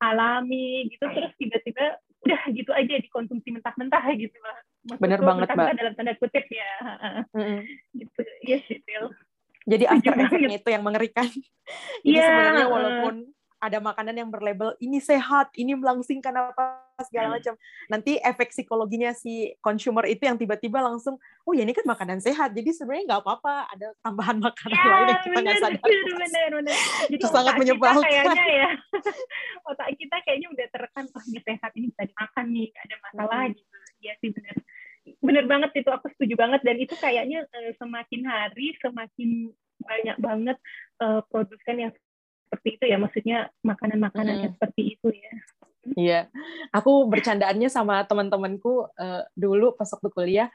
alami 0.00 0.88
gitu, 0.88 1.04
terus 1.12 1.32
tiba-tiba 1.36 2.00
udah 2.24 2.40
gitu 2.50 2.70
aja 2.72 2.94
dikonsumsi 2.98 3.52
mentah-mentah 3.54 4.04
gitu 4.16 4.34
lah. 4.40 4.58
Maksudku 4.88 5.02
Bener 5.04 5.20
banget, 5.20 5.48
Mbak. 5.52 5.76
dalam 5.76 5.94
tanda 5.94 6.12
kutip 6.16 6.46
ya. 6.48 6.72
Mm-mm. 7.36 7.60
gitu. 7.94 8.20
Yes, 8.42 8.64
Phil. 8.64 9.12
jadi 9.68 9.84
Setuju 9.84 10.00
after 10.00 10.12
effect-nya 10.24 10.56
itu 10.64 10.70
yang 10.72 10.84
mengerikan 10.84 11.28
jadi 11.28 12.08
Iya, 12.08 12.24
sebenarnya 12.24 12.66
walaupun 12.72 13.14
ada 13.60 13.78
makanan 13.84 14.16
yang 14.16 14.30
berlabel 14.32 14.72
ini 14.80 14.96
sehat 15.02 15.52
ini 15.60 15.76
melangsingkan 15.76 16.32
apa 16.32 16.87
segala 17.06 17.38
macam 17.38 17.54
nanti 17.86 18.18
efek 18.18 18.50
psikologinya 18.50 19.14
si 19.14 19.54
consumer 19.62 20.06
itu 20.10 20.26
yang 20.26 20.34
tiba-tiba 20.34 20.82
langsung 20.82 21.18
oh 21.46 21.52
ya 21.54 21.62
ini 21.62 21.74
kan 21.74 21.86
makanan 21.86 22.18
sehat 22.18 22.54
jadi 22.54 22.70
sebenarnya 22.74 23.14
nggak 23.14 23.22
apa-apa 23.22 23.54
ada 23.70 23.86
tambahan 24.02 24.38
makanan 24.42 24.78
lain 24.78 25.06
yang 25.06 25.22
kita 25.22 25.38
nggak 25.38 25.58
sadar 25.62 25.78
benar, 25.82 26.18
benar, 26.18 26.50
benar. 26.62 26.78
Jadi 27.10 27.22
Itu 27.22 27.26
sangat 27.30 27.54
menyebalkan. 27.56 28.04
Kita 28.04 28.08
kayaknya 28.08 28.46
ya, 28.46 28.70
otak 29.70 29.88
kita 29.96 30.16
kayaknya 30.24 30.48
udah 30.52 30.66
terekam, 30.72 31.04
oh 31.12 31.22
ini 31.28 31.40
sehat, 31.44 31.70
ini 31.76 31.86
bisa 31.92 32.02
dimakan 32.04 32.46
nih, 32.52 32.68
ada 32.74 32.96
masalah 33.02 33.38
Mm-mm. 33.46 33.56
gitu. 33.58 33.76
Iya 33.98 34.12
sih 34.20 34.30
benar. 34.32 34.56
Benar 35.18 35.44
banget 35.48 35.70
itu, 35.80 35.90
aku 35.90 36.06
setuju 36.14 36.34
banget. 36.36 36.60
Dan 36.62 36.76
itu 36.78 36.94
kayaknya 36.98 37.38
eh, 37.48 37.72
semakin 37.76 38.20
hari, 38.28 38.76
semakin 38.78 39.30
banyak 39.78 40.16
banget 40.20 40.58
eh, 41.02 41.20
produsen 41.30 41.76
yang 41.76 41.92
seperti 42.48 42.68
itu 42.80 42.84
ya, 42.88 42.96
maksudnya 42.96 43.38
makanan-makanan 43.60 44.36
yang 44.48 44.52
seperti 44.56 44.96
itu 44.96 45.08
ya. 45.12 45.32
Iya, 45.94 46.28
aku 46.68 47.06
bercandaannya 47.06 47.70
sama 47.70 48.04
teman-temanku 48.04 48.90
eh, 48.92 49.22
dulu 49.32 49.72
pas 49.72 49.88
waktu 49.88 50.08
kuliah 50.10 50.48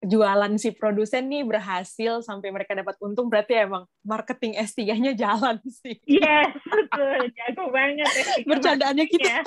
jualan 0.00 0.56
si 0.56 0.72
produsen 0.72 1.28
nih 1.28 1.44
berhasil 1.44 2.24
sampai 2.24 2.48
mereka 2.48 2.72
dapat 2.72 2.96
untung 3.04 3.28
berarti 3.28 3.52
emang 3.52 3.84
marketing 4.00 4.56
S3-nya 4.56 5.12
jalan 5.12 5.60
sih. 5.68 6.00
Yes, 6.08 6.56
betul. 6.64 7.28
Jago 7.36 7.68
banget 7.68 8.08
ya. 8.08 8.24
Bercandaannya 8.48 9.04
gitu. 9.04 9.20
Ya. 9.20 9.44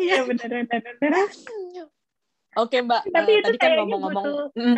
Iya, 0.00 0.24
benar, 0.24 0.48
benar, 0.48 0.80
benar. 0.96 1.26
Oke 2.56 2.80
Mbak, 2.80 3.02
Tapi 3.12 3.30
Eh, 3.30 3.38
itu 3.38 3.46
tadi 3.46 3.58
kan 3.60 3.70
ngomong-ngomong, 3.78 4.24
butuh- 4.26 4.50
Mm, 4.58 4.74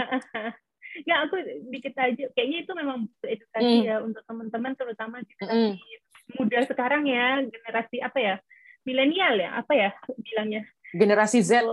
ya 1.08 1.14
aku 1.24 1.34
dikit 1.70 1.94
aja 1.96 2.24
kayaknya 2.34 2.58
itu 2.66 2.72
memang 2.74 3.08
butuh 3.08 3.28
edukasi 3.30 3.74
Mm. 3.80 3.86
ya 3.86 3.96
untuk 4.02 4.22
teman-teman 4.26 4.72
terutama 4.74 5.22
Mm. 5.22 5.30
generasi 5.78 5.92
muda 6.36 6.58
sekarang 6.66 7.02
ya 7.08 7.40
generasi 7.46 7.96
apa 8.00 8.18
ya 8.20 8.34
milenial 8.82 9.34
ya 9.38 9.50
apa 9.62 9.72
ya 9.74 9.90
bilangnya 10.18 10.62
generasi 10.92 11.40
Z, 11.40 11.64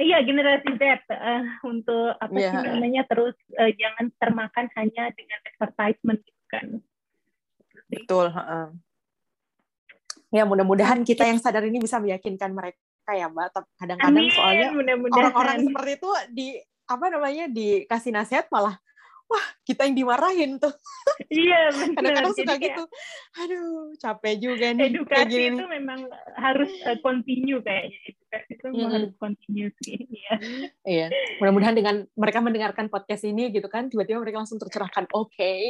iya 0.00 0.22
generasi 0.24 0.70
Z 0.78 0.82
eh, 1.10 1.42
untuk 1.66 2.16
apa 2.16 2.32
Iya. 2.32 2.50
sih 2.50 2.60
namanya 2.64 3.02
terus 3.04 3.36
eh, 3.58 3.74
jangan 3.76 4.08
termakan 4.16 4.66
hanya 4.80 5.10
dengan 5.12 5.38
advertisement 5.52 6.20
gitu 6.24 6.44
kan 6.48 6.66
betul. 7.90 8.26
heeh. 8.32 8.66
Ya 10.34 10.42
mudah-mudahan 10.42 11.06
kita 11.06 11.30
yang 11.30 11.38
sadar 11.38 11.62
ini 11.62 11.78
bisa 11.78 12.02
meyakinkan 12.02 12.50
mereka 12.50 12.80
ya 13.14 13.30
Mbak. 13.30 13.54
Kadang-kadang 13.78 14.26
soalnya 14.34 14.68
orang-orang 15.14 15.62
seperti 15.62 15.90
itu 15.94 16.10
di 16.34 16.48
apa 16.90 17.06
namanya 17.06 17.46
dikasih 17.46 18.10
nasihat 18.10 18.46
malah 18.50 18.74
wah 19.28 19.46
kita 19.64 19.88
yang 19.88 19.96
dimarahin 19.96 20.60
tuh. 20.60 20.72
Iya 21.30 21.70
benar 21.70 21.94
kadang-kadang 21.94 22.34
suka 22.34 22.54
gitu. 22.58 22.84
Aduh 23.38 23.94
capek 23.98 24.34
juga 24.38 24.66
nih 24.74 24.90
edukasi 24.90 25.30
gini. 25.30 25.58
itu 25.58 25.66
memang 25.66 26.00
harus 26.34 26.70
uh, 26.86 26.98
continue 27.02 27.58
kayaknya. 27.62 27.98
Edukasi 28.10 28.50
itu 28.54 28.66
mm 28.66 28.74
-hmm. 28.74 28.90
harus 28.90 29.12
continue 29.18 29.70
sih 29.82 29.98
iya. 30.18 30.34
Iya. 30.82 31.06
Mudah-mudahan 31.38 31.74
dengan 31.74 31.96
mereka 32.18 32.38
mendengarkan 32.42 32.86
podcast 32.90 33.22
ini 33.26 33.50
gitu 33.54 33.66
kan 33.70 33.90
tiba-tiba 33.90 34.22
mereka 34.22 34.42
langsung 34.42 34.58
tercerahkan. 34.58 35.06
Oke. 35.14 35.38
Okay. 35.38 35.62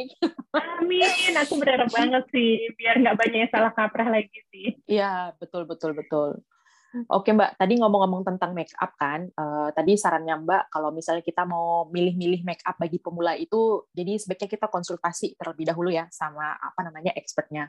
amin. 0.53 1.33
Aku 1.45 1.57
berharap 1.61 1.89
banget 1.93 2.23
sih 2.33 2.69
biar 2.77 3.01
nggak 3.01 3.17
banyak 3.17 3.39
yang 3.45 3.51
salah 3.53 3.73
kaprah 3.73 4.09
lagi 4.09 4.39
sih. 4.49 4.77
Iya 4.89 5.33
betul 5.37 5.69
betul 5.69 5.93
betul 5.93 6.41
Oke 7.11 7.35
Mbak, 7.35 7.59
tadi 7.59 7.75
ngomong-ngomong 7.75 8.23
tentang 8.23 8.55
make 8.55 8.71
up 8.79 8.95
kan, 8.95 9.27
uh, 9.35 9.67
tadi 9.75 9.99
sarannya 9.99 10.39
Mbak 10.47 10.63
kalau 10.71 10.95
misalnya 10.95 11.19
kita 11.19 11.43
mau 11.43 11.91
milih-milih 11.91 12.47
make 12.47 12.63
up 12.63 12.79
bagi 12.79 13.03
pemula 13.03 13.35
itu, 13.35 13.83
jadi 13.91 14.15
sebaiknya 14.15 14.49
kita 14.55 14.67
konsultasi 14.71 15.35
terlebih 15.35 15.67
dahulu 15.67 15.91
ya 15.91 16.07
sama 16.07 16.55
apa 16.55 16.79
namanya 16.87 17.11
expertnya, 17.11 17.67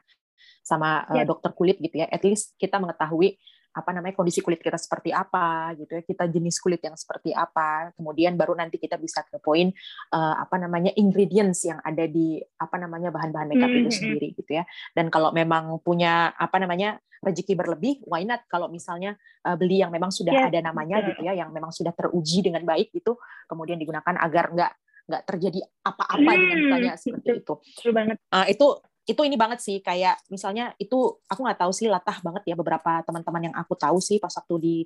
sama 0.62 1.02
uh, 1.10 1.26
dokter 1.26 1.50
kulit 1.58 1.82
gitu 1.82 1.98
ya. 1.98 2.06
At 2.06 2.22
least 2.22 2.54
kita 2.54 2.78
mengetahui 2.78 3.34
apa 3.76 3.92
namanya 3.92 4.16
kondisi 4.16 4.40
kulit 4.40 4.64
kita 4.64 4.80
seperti 4.80 5.12
apa 5.12 5.76
gitu 5.76 6.00
ya 6.00 6.02
kita 6.02 6.24
jenis 6.32 6.56
kulit 6.64 6.80
yang 6.80 6.96
seperti 6.96 7.36
apa 7.36 7.92
kemudian 7.92 8.32
baru 8.32 8.56
nanti 8.56 8.80
kita 8.80 8.96
bisa 8.96 9.20
ke 9.28 9.36
poin 9.36 9.68
uh, 10.16 10.34
apa 10.40 10.56
namanya 10.56 10.96
ingredients 10.96 11.68
yang 11.68 11.76
ada 11.84 12.08
di 12.08 12.40
apa 12.56 12.76
namanya 12.80 13.12
bahan-bahan 13.12 13.52
makeup 13.52 13.68
itu 13.68 13.90
hmm, 13.92 13.98
sendiri 14.00 14.28
gitu 14.32 14.50
ya 14.56 14.64
dan 14.96 15.12
kalau 15.12 15.28
memang 15.36 15.76
punya 15.84 16.32
apa 16.32 16.56
namanya 16.56 16.96
rezeki 17.20 17.52
berlebih 17.52 18.00
why 18.08 18.24
not 18.24 18.48
kalau 18.48 18.72
misalnya 18.72 19.20
uh, 19.44 19.60
beli 19.60 19.84
yang 19.84 19.92
memang 19.92 20.08
sudah 20.08 20.32
yeah. 20.32 20.48
ada 20.48 20.64
namanya 20.64 21.04
gitu 21.04 21.20
ya 21.20 21.36
yang 21.36 21.52
memang 21.52 21.68
sudah 21.68 21.92
teruji 21.92 22.40
dengan 22.40 22.64
baik 22.64 22.96
itu 22.96 23.12
kemudian 23.44 23.76
digunakan 23.76 24.16
agar 24.16 24.56
nggak 24.56 24.72
nggak 25.06 25.22
terjadi 25.22 25.60
apa-apa 25.86 26.30
hmm, 26.34 26.40
dengan 26.42 26.58
mukanya 26.66 26.92
seperti 26.98 27.30
itu. 27.38 27.54
Betul 27.62 27.92
banget. 27.94 28.16
Uh, 28.26 28.46
itu 28.50 28.66
itu 29.06 29.20
ini 29.22 29.38
banget 29.38 29.62
sih 29.62 29.78
kayak 29.78 30.18
misalnya 30.28 30.74
itu 30.82 31.22
aku 31.30 31.40
nggak 31.46 31.62
tahu 31.62 31.70
sih 31.70 31.86
latah 31.86 32.18
banget 32.26 32.42
ya 32.50 32.54
beberapa 32.58 33.06
teman-teman 33.06 33.50
yang 33.50 33.54
aku 33.54 33.78
tahu 33.78 34.02
sih 34.02 34.18
pas 34.18 34.34
waktu 34.34 34.54
di 34.58 34.76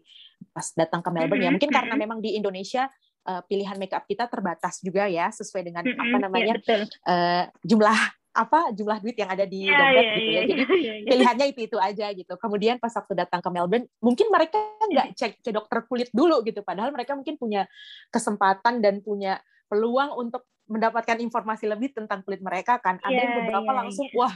pas 0.52 0.68
datang 0.76 1.00
ke 1.00 1.08
Melbourne 1.08 1.48
ya 1.48 1.50
mungkin 1.50 1.72
karena 1.72 1.96
memang 1.96 2.20
di 2.20 2.36
Indonesia 2.36 2.84
uh, 3.24 3.40
pilihan 3.48 3.80
makeup 3.80 4.04
kita 4.04 4.28
terbatas 4.28 4.84
juga 4.84 5.08
ya 5.08 5.32
sesuai 5.32 5.62
dengan 5.64 5.84
apa 5.88 6.16
namanya 6.20 6.54
ya, 6.60 6.76
uh, 7.08 7.44
jumlah 7.64 7.96
apa 8.30 8.70
jumlah 8.70 9.02
duit 9.02 9.18
yang 9.18 9.30
ada 9.34 9.42
di 9.42 9.66
yeah, 9.66 9.74
dompet 9.74 10.04
yeah, 10.06 10.14
gitu 10.14 10.22
ya. 10.22 10.30
Yeah, 10.30 10.44
Jadi 10.46 10.62
yeah, 10.62 10.78
yeah. 10.78 11.08
pilihannya 11.10 11.46
itu 11.50 11.60
itu 11.66 11.76
aja 11.82 12.06
gitu. 12.14 12.34
Kemudian 12.38 12.78
pas 12.78 12.94
waktu 12.94 13.12
datang 13.18 13.42
ke 13.42 13.50
Melbourne, 13.50 13.86
mungkin 13.98 14.30
mereka 14.30 14.58
nggak 14.86 15.18
cek 15.18 15.32
ke 15.42 15.50
dokter 15.50 15.82
kulit 15.90 16.14
dulu 16.14 16.38
gitu. 16.46 16.62
Padahal 16.62 16.94
mereka 16.94 17.18
mungkin 17.18 17.34
punya 17.34 17.66
kesempatan 18.14 18.78
dan 18.78 19.02
punya 19.02 19.42
peluang 19.66 20.14
untuk 20.14 20.46
mendapatkan 20.70 21.18
informasi 21.18 21.66
lebih 21.66 21.90
tentang 21.90 22.22
kulit 22.22 22.38
mereka 22.40 22.78
kan. 22.78 23.02
Ada 23.02 23.10
yeah, 23.10 23.22
yang 23.26 23.32
beberapa 23.44 23.70
yeah, 23.70 23.78
langsung 23.82 24.08
yeah. 24.08 24.18
wah 24.22 24.34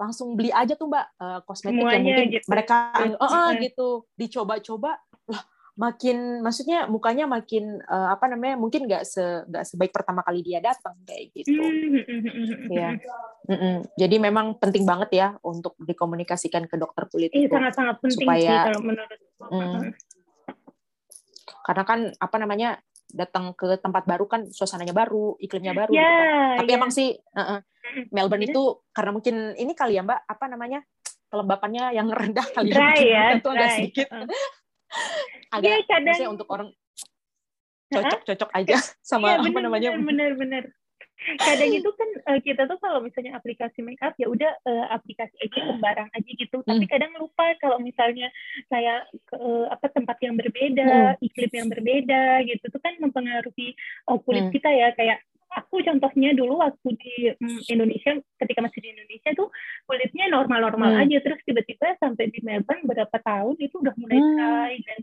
langsung 0.00 0.28
beli 0.34 0.50
aja 0.50 0.74
tuh 0.74 0.90
mbak. 0.90 1.06
Uh, 1.16 1.38
kosmetik 1.46 1.78
Semuanya 1.78 1.94
yang 1.94 2.04
mungkin 2.04 2.26
gitu. 2.34 2.46
mereka 2.50 2.76
oh, 3.16 3.30
oh 3.30 3.48
gitu. 3.56 3.88
Dicoba-coba 4.18 4.98
lah 5.30 5.42
makin 5.78 6.44
maksudnya 6.44 6.84
mukanya 6.90 7.24
makin 7.24 7.80
uh, 7.88 8.12
apa 8.12 8.28
namanya 8.28 8.58
mungkin 8.58 8.84
nggak 8.84 9.06
se 9.06 9.22
nggak 9.48 9.64
sebaik 9.64 9.94
pertama 9.94 10.20
kali 10.20 10.42
dia 10.44 10.60
datang 10.60 10.98
kayak 11.06 11.32
gitu. 11.32 11.56
Ya 12.68 12.98
mm 13.48 13.56
-mm. 13.56 13.76
jadi 13.96 14.16
memang 14.20 14.58
penting 14.60 14.84
banget 14.84 15.10
ya 15.16 15.28
untuk 15.42 15.74
dikomunikasikan 15.80 16.70
ke 16.70 16.76
dokter 16.78 17.10
kulit 17.10 17.34
iya, 17.34 17.50
itu 17.50 17.54
sangat 17.54 17.74
sangat 17.74 17.96
penting 17.98 18.18
supaya 18.22 18.38
sih 18.46 18.66
kalau 18.70 18.80
menurut 18.84 19.20
mm, 19.40 19.80
karena 21.66 21.82
kan 21.86 22.00
apa 22.18 22.36
namanya 22.38 22.70
datang 23.12 23.52
ke 23.54 23.78
tempat 23.78 24.06
baru 24.06 24.24
kan 24.30 24.46
suasananya 24.48 24.94
baru, 24.94 25.36
iklimnya 25.38 25.74
baru. 25.76 25.92
Yeah, 25.92 26.00
gitu 26.00 26.14
kan. 26.14 26.58
Tapi 26.60 26.70
yeah. 26.70 26.78
emang 26.78 26.90
sih 26.90 27.08
uh 27.14 27.40
-uh, 27.40 27.58
Melbourne 28.14 28.46
itu 28.46 28.62
karena 28.94 29.10
mungkin 29.10 29.34
ini 29.58 29.72
kali 29.74 29.98
ya 29.98 30.02
Mbak, 30.06 30.20
apa 30.26 30.44
namanya 30.46 30.80
kelembapannya 31.30 31.84
yang 31.94 32.08
rendah 32.10 32.46
kali 32.50 32.74
ya, 32.74 32.90
ya 32.98 33.24
itu 33.38 33.48
agak 33.50 33.68
sedikit. 33.78 34.06
Uh. 34.10 34.26
agak 35.56 35.70
yeah, 35.70 35.86
kadang... 35.86 36.18
untuk 36.34 36.48
orang 36.50 36.68
cocok-cocok 37.90 38.50
aja 38.54 38.76
sama 39.10 39.26
yeah, 39.34 39.38
bener, 39.42 39.50
apa 39.50 39.58
namanya. 39.62 39.88
Bener-bener 39.98 40.64
kadang 41.20 41.70
itu 41.70 41.90
kan 41.92 42.10
uh, 42.32 42.40
kita 42.40 42.64
tuh 42.64 42.78
kalau 42.80 43.04
misalnya 43.04 43.36
aplikasi 43.36 43.84
make 43.84 44.00
up 44.00 44.16
ya 44.16 44.26
udah 44.26 44.50
uh, 44.64 44.86
aplikasi 44.96 45.36
aja 45.36 45.58
sembarang 45.68 46.08
aja 46.16 46.30
gitu 46.32 46.64
hmm. 46.64 46.68
tapi 46.68 46.84
kadang 46.88 47.12
lupa 47.20 47.52
kalau 47.60 47.76
misalnya 47.78 48.32
saya 48.72 49.04
ke 49.12 49.36
uh, 49.36 49.68
apa 49.68 49.92
tempat 49.92 50.16
yang 50.24 50.34
berbeda 50.34 51.16
hmm. 51.20 51.26
iklim 51.26 51.52
yang 51.52 51.68
berbeda 51.68 52.22
gitu 52.48 52.64
tuh 52.72 52.80
kan 52.80 52.96
mempengaruhi 52.98 53.76
uh, 54.08 54.18
kulit 54.24 54.48
hmm. 54.48 54.54
kita 54.56 54.70
ya 54.72 54.88
kayak 54.96 55.20
aku 55.50 55.82
contohnya 55.82 56.30
dulu 56.30 56.62
waktu 56.62 56.94
di 56.94 57.14
mm, 57.34 57.66
Indonesia 57.74 58.14
ketika 58.38 58.62
masih 58.62 58.80
di 58.86 58.88
Indonesia 58.94 59.30
tuh 59.34 59.50
kulitnya 59.82 60.30
normal-normal 60.30 60.94
hmm. 60.94 61.02
aja 61.02 61.16
terus 61.26 61.42
tiba-tiba 61.42 61.98
sampai 61.98 62.30
di 62.30 62.38
Melbourne 62.46 62.86
berapa 62.86 63.16
tahun 63.18 63.58
itu 63.58 63.82
udah 63.82 63.94
mulai 63.98 64.18
hmm. 64.22 64.30
dry 64.38 64.72
dan 64.86 65.00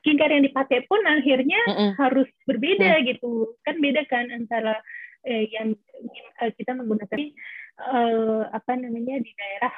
skincare 0.00 0.32
yang 0.36 0.44
dipakai 0.44 0.84
pun 0.84 1.00
akhirnya 1.08 1.60
hmm. 1.64 1.90
harus 1.96 2.28
berbeda 2.44 3.00
hmm. 3.00 3.04
gitu 3.08 3.56
kan 3.64 3.80
beda 3.80 4.02
kan 4.04 4.28
antara 4.28 4.76
eh, 5.26 5.44
yang 5.52 5.74
eh, 6.40 6.50
kita 6.56 6.76
menggunakan 6.76 7.18
eh, 7.18 8.42
apa 8.50 8.72
namanya 8.76 9.20
di 9.20 9.32
daerah 9.36 9.72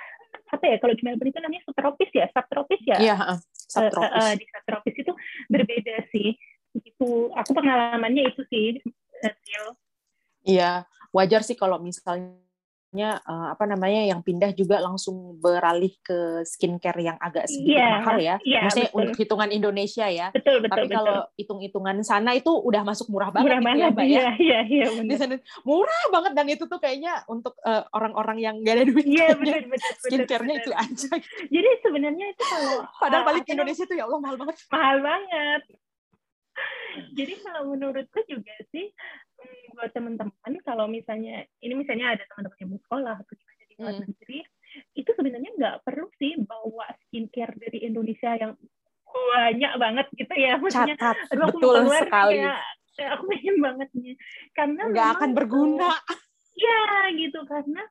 apa 0.52 0.64
ya 0.68 0.76
kalau 0.80 0.92
di 0.92 1.02
Melbourne 1.04 1.32
itu 1.32 1.40
namanya 1.40 1.62
subtropis 1.64 2.10
ya 2.12 2.26
subtropis 2.32 2.82
ya? 2.84 2.96
Iya 3.00 3.16
uh, 3.16 3.38
subtropis. 3.54 4.12
Uh, 4.12 4.20
uh, 4.20 4.32
di 4.36 4.46
subtropis 4.48 4.94
itu 5.00 5.12
berbeda 5.48 5.94
sih. 6.12 6.28
Itu 6.72 7.32
aku 7.32 7.50
pengalamannya 7.52 8.32
itu 8.32 8.42
sih 8.48 8.80
Iya, 10.42 10.90
wajar 11.14 11.46
sih 11.46 11.54
kalau 11.54 11.78
misalnya 11.78 12.34
uh, 12.92 13.56
apa 13.56 13.64
namanya 13.64 14.04
yang 14.04 14.20
pindah 14.20 14.52
juga 14.52 14.76
langsung 14.76 15.40
beralih 15.40 15.96
ke 16.04 16.44
skincare 16.44 17.00
yang 17.00 17.16
agak 17.16 17.48
sedikit 17.48 17.80
yeah, 17.80 18.04
mahal 18.04 18.18
ya. 18.20 18.36
Yeah, 18.44 18.68
Maksudnya 18.68 18.90
betul. 18.92 19.00
untuk 19.00 19.16
hitungan 19.16 19.48
Indonesia 19.48 20.06
ya. 20.12 20.28
Betul 20.28 20.60
betul. 20.60 20.76
Tapi 20.76 20.86
betul. 20.86 20.96
kalau 21.00 21.18
hitung-hitungan 21.40 21.96
sana 22.04 22.36
itu 22.36 22.52
udah 22.52 22.82
masuk 22.84 23.08
murah 23.08 23.32
banget 23.32 23.48
murah 23.48 23.60
gitu 23.60 23.68
banget, 23.72 23.80
ya, 23.80 23.96
Mbak 23.96 24.04
ya. 24.04 24.26
Iya, 24.36 24.58
iya, 24.68 24.86
Di 25.08 25.14
sana 25.16 25.34
murah 25.64 26.04
banget 26.12 26.32
dan 26.36 26.46
itu 26.52 26.64
tuh 26.68 26.80
kayaknya 26.80 27.24
untuk 27.32 27.56
uh, 27.64 27.88
orang-orang 27.96 28.38
yang 28.44 28.54
gak 28.60 28.74
ada 28.76 28.84
duit. 28.84 29.04
Iya, 29.08 29.40
betul 29.40 29.72
betul. 29.72 29.92
Skincare-nya 30.04 30.54
itu 30.60 30.70
aja. 30.76 31.12
Jadi 31.48 31.70
sebenarnya 31.80 32.26
itu 32.28 32.44
kalau 32.44 32.84
padahal 33.02 33.24
balik 33.24 33.48
ke 33.48 33.56
Indonesia 33.56 33.88
tuh 33.88 33.96
ya 33.96 34.04
Allah 34.04 34.20
mahal 34.20 34.36
banget. 34.36 34.56
Mahal 34.68 34.96
banget. 35.00 35.62
Jadi 37.16 37.34
kalau 37.40 37.72
menurutku 37.72 38.20
juga 38.28 38.52
sih 38.68 38.92
buat 39.72 39.90
teman-teman 39.96 40.52
kalau 40.62 40.86
misalnya 40.86 41.42
ini 41.64 41.74
misalnya 41.74 42.14
ada 42.14 42.24
teman-teman 42.28 42.58
yang 42.60 42.70
mau 42.76 42.80
sekolah 42.86 43.14
atau 43.18 43.34
gimana 43.34 43.62
di 43.64 43.74
luar 43.80 43.94
hmm. 43.96 44.04
negeri 44.04 44.40
itu 44.96 45.10
sebenarnya 45.12 45.50
nggak 45.56 45.76
perlu 45.84 46.08
sih 46.16 46.32
bawa 46.40 46.86
skincare 47.06 47.56
dari 47.60 47.78
Indonesia 47.84 48.30
yang 48.36 48.52
banyak 49.12 49.72
banget 49.76 50.06
gitu 50.16 50.34
ya 50.36 50.56
maksudnya 50.56 50.96
Catat, 50.96 51.16
aduh 51.32 51.44
aku 51.48 51.58
betul 51.60 51.74
keluar 51.84 52.02
sekali. 52.04 52.36
Ya, 52.40 52.56
aku 53.16 53.24
pengen 53.28 53.56
banget 53.60 53.88
nih 53.96 54.14
karena 54.56 54.82
nggak 54.88 55.08
akan 55.18 55.30
berguna. 55.36 55.90
Ya 56.52 57.08
gitu 57.16 57.40
karena 57.48 57.82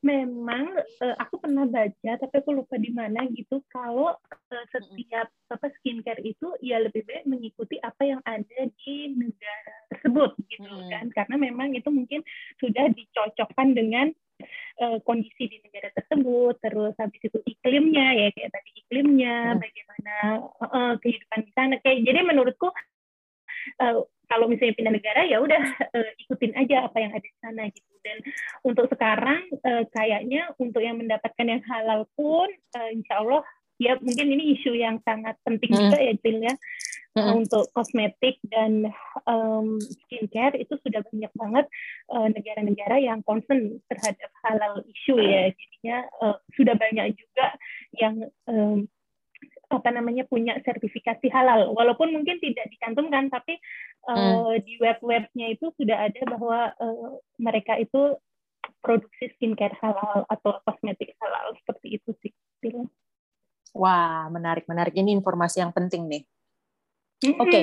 memang 0.00 0.80
uh, 0.80 1.16
aku 1.20 1.44
pernah 1.44 1.68
baca 1.68 2.12
tapi 2.16 2.34
aku 2.40 2.56
lupa 2.56 2.80
di 2.80 2.88
mana 2.88 3.28
gitu 3.36 3.60
kalau 3.68 4.16
uh, 4.16 4.64
setiap 4.72 5.28
apa 5.52 5.66
skincare 5.80 6.24
itu 6.24 6.56
ya 6.64 6.80
lebih 6.80 7.04
baik 7.04 7.28
mengikuti 7.28 7.76
apa 7.84 8.08
yang 8.08 8.20
ada 8.24 8.60
di 8.80 9.12
negara 9.12 9.76
tersebut 9.92 10.32
gitu 10.48 10.72
hmm. 10.72 10.88
kan 10.88 11.04
karena 11.12 11.36
memang 11.36 11.76
itu 11.76 11.92
mungkin 11.92 12.24
sudah 12.56 12.88
dicocokkan 12.96 13.76
dengan 13.76 14.08
uh, 14.80 14.98
kondisi 15.04 15.52
di 15.52 15.60
negara 15.60 15.92
tersebut 15.92 16.56
terus 16.64 16.96
habis 16.96 17.20
itu 17.20 17.38
iklimnya 17.44 18.16
ya 18.16 18.28
kayak 18.32 18.56
tadi 18.56 18.70
iklimnya 18.80 19.36
hmm. 19.52 19.60
bagaimana 19.60 20.14
uh, 20.64 20.94
kehidupan 20.96 21.40
di 21.44 21.52
sana 21.52 21.76
kayak 21.84 22.08
jadi 22.08 22.24
menurutku 22.24 22.72
uh, 23.84 24.00
kalau 24.32 24.46
misalnya 24.48 24.80
pindah 24.80 24.94
negara 24.96 25.28
ya 25.28 25.44
udah 25.44 25.62
uh, 25.92 26.10
ikutin 26.24 26.56
aja 26.56 26.88
apa 26.88 26.96
yang 27.04 27.12
ada 27.12 27.26
di 27.26 27.38
sana 27.44 27.68
gitu 27.68 27.89
dan 28.04 28.16
untuk 28.66 28.88
sekarang 28.90 29.46
uh, 29.64 29.84
kayaknya 29.92 30.50
untuk 30.56 30.80
yang 30.80 30.98
mendapatkan 30.98 31.46
yang 31.46 31.62
halal 31.68 32.08
pun 32.16 32.48
uh, 32.76 32.88
insya 32.92 33.22
Allah 33.22 33.42
ya 33.80 33.96
mungkin 34.00 34.28
ini 34.28 34.60
isu 34.60 34.76
yang 34.76 35.00
sangat 35.08 35.40
penting 35.40 35.72
hmm. 35.72 35.80
juga 35.88 35.98
ya 35.98 36.12
Jill 36.20 36.38
ya 36.44 36.54
hmm. 37.16 37.32
untuk 37.40 37.64
kosmetik 37.72 38.36
dan 38.52 38.92
um, 39.24 39.80
skincare 39.80 40.60
itu 40.60 40.76
sudah 40.84 41.00
banyak 41.00 41.32
banget 41.32 41.66
negara-negara 42.12 43.00
uh, 43.00 43.04
yang 43.08 43.24
concern 43.24 43.80
terhadap 43.88 44.30
halal 44.44 44.84
isu 44.84 45.16
ya 45.16 45.48
jadinya 45.48 45.96
uh, 46.20 46.36
sudah 46.52 46.76
banyak 46.76 47.16
juga 47.16 47.56
yang 47.96 48.28
um, 48.44 48.84
apa 49.70 49.88
namanya 49.94 50.26
punya 50.26 50.58
sertifikasi 50.66 51.30
halal 51.30 51.70
walaupun 51.72 52.10
mungkin 52.10 52.42
tidak 52.42 52.66
dicantumkan 52.74 53.30
tapi 53.30 53.56
uh, 54.10 54.58
di 54.58 54.76
web-webnya 54.82 55.46
itu 55.54 55.70
sudah 55.78 56.10
ada 56.10 56.22
bahwa 56.26 56.74
uh, 56.76 57.22
mereka 57.38 57.78
itu 57.78 58.18
produksi 58.82 59.30
skincare 59.38 59.78
halal 59.78 60.26
atau 60.26 60.58
kosmetik 60.66 61.14
halal 61.22 61.54
seperti 61.62 62.02
itu 62.02 62.10
sih 62.20 62.32
Wah 63.70 64.26
menarik 64.26 64.66
menarik 64.66 64.98
ini 64.98 65.14
informasi 65.14 65.62
yang 65.62 65.70
penting 65.70 66.10
nih. 66.10 66.22
Oke 67.38 67.46
okay. 67.46 67.62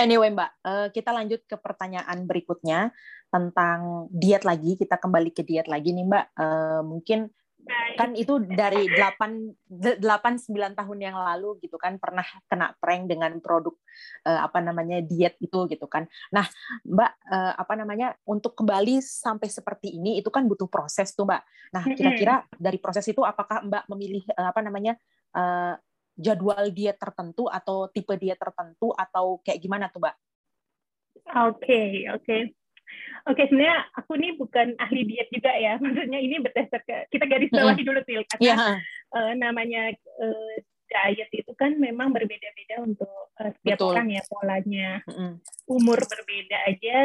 Anyway, 0.00 0.32
Mbak, 0.32 0.50
uh, 0.64 0.88
kita 0.92 1.12
lanjut 1.12 1.44
ke 1.44 1.56
pertanyaan 1.60 2.24
berikutnya 2.24 2.92
tentang 3.28 4.08
diet 4.08 4.44
lagi. 4.48 4.80
Kita 4.80 4.96
kembali 4.96 5.28
ke 5.32 5.44
diet 5.44 5.68
lagi 5.68 5.92
nih, 5.92 6.08
Mbak. 6.08 6.26
Uh, 6.36 6.80
mungkin 6.88 7.28
kan 7.98 8.14
itu 8.14 8.40
dari 8.42 8.88
8 8.88 10.00
8 10.00 10.00
9 10.00 10.78
tahun 10.78 10.98
yang 10.98 11.16
lalu 11.16 11.58
gitu 11.60 11.76
kan 11.76 11.98
pernah 11.98 12.24
kena 12.46 12.72
prank 12.78 13.10
dengan 13.10 13.36
produk 13.42 13.74
uh, 14.24 14.40
apa 14.46 14.58
namanya 14.62 15.02
diet 15.04 15.36
itu 15.42 15.68
gitu 15.68 15.86
kan. 15.86 16.06
Nah, 16.30 16.46
Mbak 16.86 17.12
uh, 17.28 17.54
apa 17.58 17.74
namanya 17.76 18.14
untuk 18.24 18.54
kembali 18.58 19.02
sampai 19.02 19.48
seperti 19.50 19.98
ini 19.98 20.20
itu 20.20 20.30
kan 20.32 20.46
butuh 20.46 20.70
proses 20.70 21.12
tuh, 21.12 21.28
Mbak. 21.28 21.42
Nah, 21.74 21.84
kira-kira 21.92 22.34
dari 22.56 22.78
proses 22.80 23.04
itu 23.08 23.20
apakah 23.22 23.64
Mbak 23.66 23.84
memilih 23.92 24.24
uh, 24.34 24.48
apa 24.50 24.60
namanya 24.64 24.96
uh, 25.36 25.74
jadwal 26.18 26.70
diet 26.74 26.98
tertentu 26.98 27.46
atau 27.46 27.86
tipe 27.92 28.14
diet 28.18 28.38
tertentu 28.38 28.90
atau 28.96 29.38
kayak 29.44 29.60
gimana 29.62 29.86
tuh, 29.92 30.02
Mbak? 30.02 30.16
Oke, 31.28 31.60
okay, 31.60 31.88
oke. 32.08 32.24
Okay. 32.24 32.42
Oke, 33.28 33.44
sebenarnya 33.48 33.84
aku 33.92 34.16
ini 34.16 34.38
bukan 34.40 34.72
ahli 34.80 35.04
diet 35.04 35.28
juga 35.28 35.52
ya. 35.52 35.76
Maksudnya 35.82 36.20
ini 36.20 36.36
berdasarkan 36.40 37.08
kita 37.12 37.24
garis 37.28 37.50
bawahi 37.52 37.82
dulu 37.84 38.00
sih 38.08 38.14
karena 38.24 38.44
yeah. 38.44 38.58
uh, 39.12 39.32
namanya 39.36 39.92
uh, 40.20 40.54
diet 40.88 41.30
itu 41.32 41.52
kan 41.54 41.76
memang 41.76 42.16
berbeda-beda 42.16 42.80
untuk 42.80 43.32
uh, 43.36 43.50
setiap 43.60 43.78
Betul. 43.78 43.92
orang 43.92 44.08
ya 44.12 44.22
polanya. 44.26 44.90
Mm-hmm. 45.04 45.30
Umur 45.68 45.98
berbeda 46.00 46.56
aja 46.68 46.98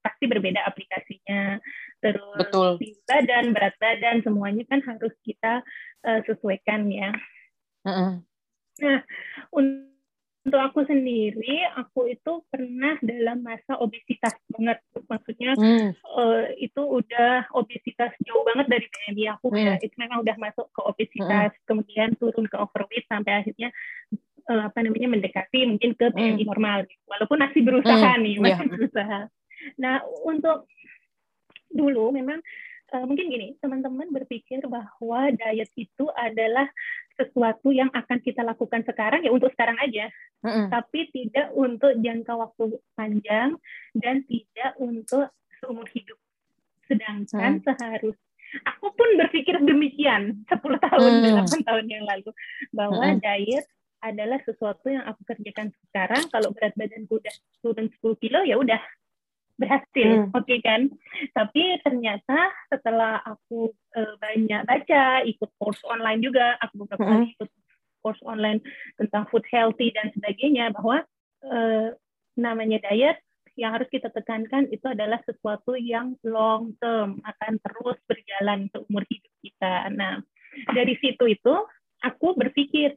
pasti 0.00 0.24
berbeda 0.24 0.64
aplikasinya. 0.64 1.60
Terus 2.00 2.40
Betul. 2.40 2.80
badan, 3.04 3.52
berat 3.52 3.76
badan 3.76 4.24
semuanya 4.24 4.64
kan 4.64 4.80
harus 4.80 5.12
kita 5.20 5.60
uh, 6.08 6.20
sesuaikan 6.24 6.88
ya. 6.88 7.12
Mm-hmm. 7.84 8.12
Nah, 8.80 9.00
untuk 9.52 9.89
untuk 10.40 10.56
aku 10.56 10.80
sendiri, 10.88 11.68
aku 11.76 12.08
itu 12.08 12.40
pernah 12.48 12.96
dalam 13.04 13.44
masa 13.44 13.76
obesitas 13.76 14.32
banget. 14.48 14.80
Maksudnya 15.04 15.52
hmm. 15.52 15.88
uh, 16.00 16.48
itu 16.56 16.80
udah 16.80 17.52
obesitas 17.52 18.08
jauh 18.24 18.40
banget 18.48 18.72
dari 18.72 18.86
BMI 18.88 19.36
aku 19.36 19.52
hmm. 19.52 19.60
ya. 19.60 19.74
Itu 19.84 19.94
memang 20.00 20.24
udah 20.24 20.36
masuk 20.40 20.72
ke 20.72 20.80
obesitas, 20.80 21.52
hmm. 21.52 21.64
kemudian 21.68 22.08
turun 22.16 22.48
ke 22.48 22.56
overweight 22.56 23.04
sampai 23.12 23.44
akhirnya 23.44 23.68
uh, 24.48 24.72
apa 24.72 24.78
namanya 24.80 25.08
mendekati 25.12 25.68
mungkin 25.68 25.92
ke 25.92 26.08
BMI 26.08 26.40
hmm. 26.40 26.48
normal. 26.48 26.88
Walaupun 27.04 27.36
masih 27.44 27.60
berusaha 27.60 28.10
hmm. 28.16 28.22
nih, 28.24 28.34
masih 28.40 28.64
yeah. 28.64 28.72
berusaha. 28.72 29.20
Nah 29.76 30.00
untuk 30.24 30.64
dulu 31.68 32.16
memang 32.16 32.40
uh, 32.96 33.04
mungkin 33.04 33.28
gini, 33.28 33.60
teman-teman 33.60 34.08
berpikir 34.08 34.64
bahwa 34.66 35.20
diet 35.36 35.70
itu 35.76 36.08
adalah 36.16 36.64
sesuatu 37.20 37.68
yang 37.68 37.92
akan 37.92 38.18
kita 38.24 38.40
lakukan 38.40 38.80
sekarang 38.88 39.20
ya 39.20 39.28
untuk 39.28 39.52
sekarang 39.52 39.76
aja, 39.76 40.08
mm-hmm. 40.40 40.72
tapi 40.72 41.12
tidak 41.12 41.52
untuk 41.52 41.92
jangka 42.00 42.32
waktu 42.32 42.64
panjang 42.96 43.60
dan 43.92 44.24
tidak 44.24 44.70
untuk 44.80 45.28
seumur 45.60 45.84
hidup. 45.92 46.16
Sedangkan 46.88 47.60
mm. 47.60 47.64
seharus 47.68 48.16
aku 48.64 48.90
pun 48.96 49.08
berpikir 49.20 49.60
demikian 49.60 50.42
10 50.48 50.56
tahun, 50.88 51.12
mm. 51.20 51.44
8 51.44 51.68
tahun 51.68 51.86
yang 51.86 52.04
lalu 52.08 52.32
bahwa 52.72 53.04
mm-hmm. 53.04 53.20
diet 53.20 53.66
adalah 54.00 54.40
sesuatu 54.48 54.88
yang 54.88 55.04
aku 55.04 55.20
kerjakan 55.28 55.68
sekarang. 55.88 56.24
Kalau 56.32 56.56
berat 56.56 56.72
badanku 56.72 57.20
udah 57.20 57.34
turun 57.60 57.92
10 58.00 58.22
kilo 58.24 58.40
ya 58.48 58.56
udah 58.56 58.80
berhasil, 59.60 60.24
hmm. 60.24 60.32
oke 60.32 60.48
okay 60.48 60.58
kan? 60.64 60.88
Tapi 61.36 61.84
ternyata 61.84 62.48
setelah 62.72 63.20
aku 63.28 63.68
uh, 63.94 64.14
banyak 64.16 64.64
baca, 64.64 65.20
ikut 65.28 65.50
course 65.60 65.84
online 65.84 66.24
juga, 66.24 66.56
aku 66.64 66.84
beberapa 66.84 67.04
hmm. 67.04 67.10
kali 67.12 67.26
ikut 67.36 67.50
course 68.00 68.22
online 68.24 68.64
tentang 68.96 69.28
food 69.28 69.44
healthy 69.52 69.92
dan 69.92 70.08
sebagainya, 70.16 70.72
bahwa 70.72 71.04
uh, 71.44 71.92
namanya 72.40 72.80
diet 72.88 73.20
yang 73.60 73.76
harus 73.76 73.92
kita 73.92 74.08
tekankan 74.08 74.72
itu 74.72 74.88
adalah 74.88 75.20
sesuatu 75.28 75.76
yang 75.76 76.16
long 76.24 76.72
term 76.80 77.20
akan 77.28 77.60
terus 77.60 78.00
berjalan 78.08 78.72
seumur 78.72 79.04
hidup 79.04 79.34
kita. 79.44 79.92
Nah, 79.92 80.24
dari 80.72 80.96
situ 80.96 81.28
itu 81.28 81.54
aku 82.00 82.32
berpikir 82.32 82.96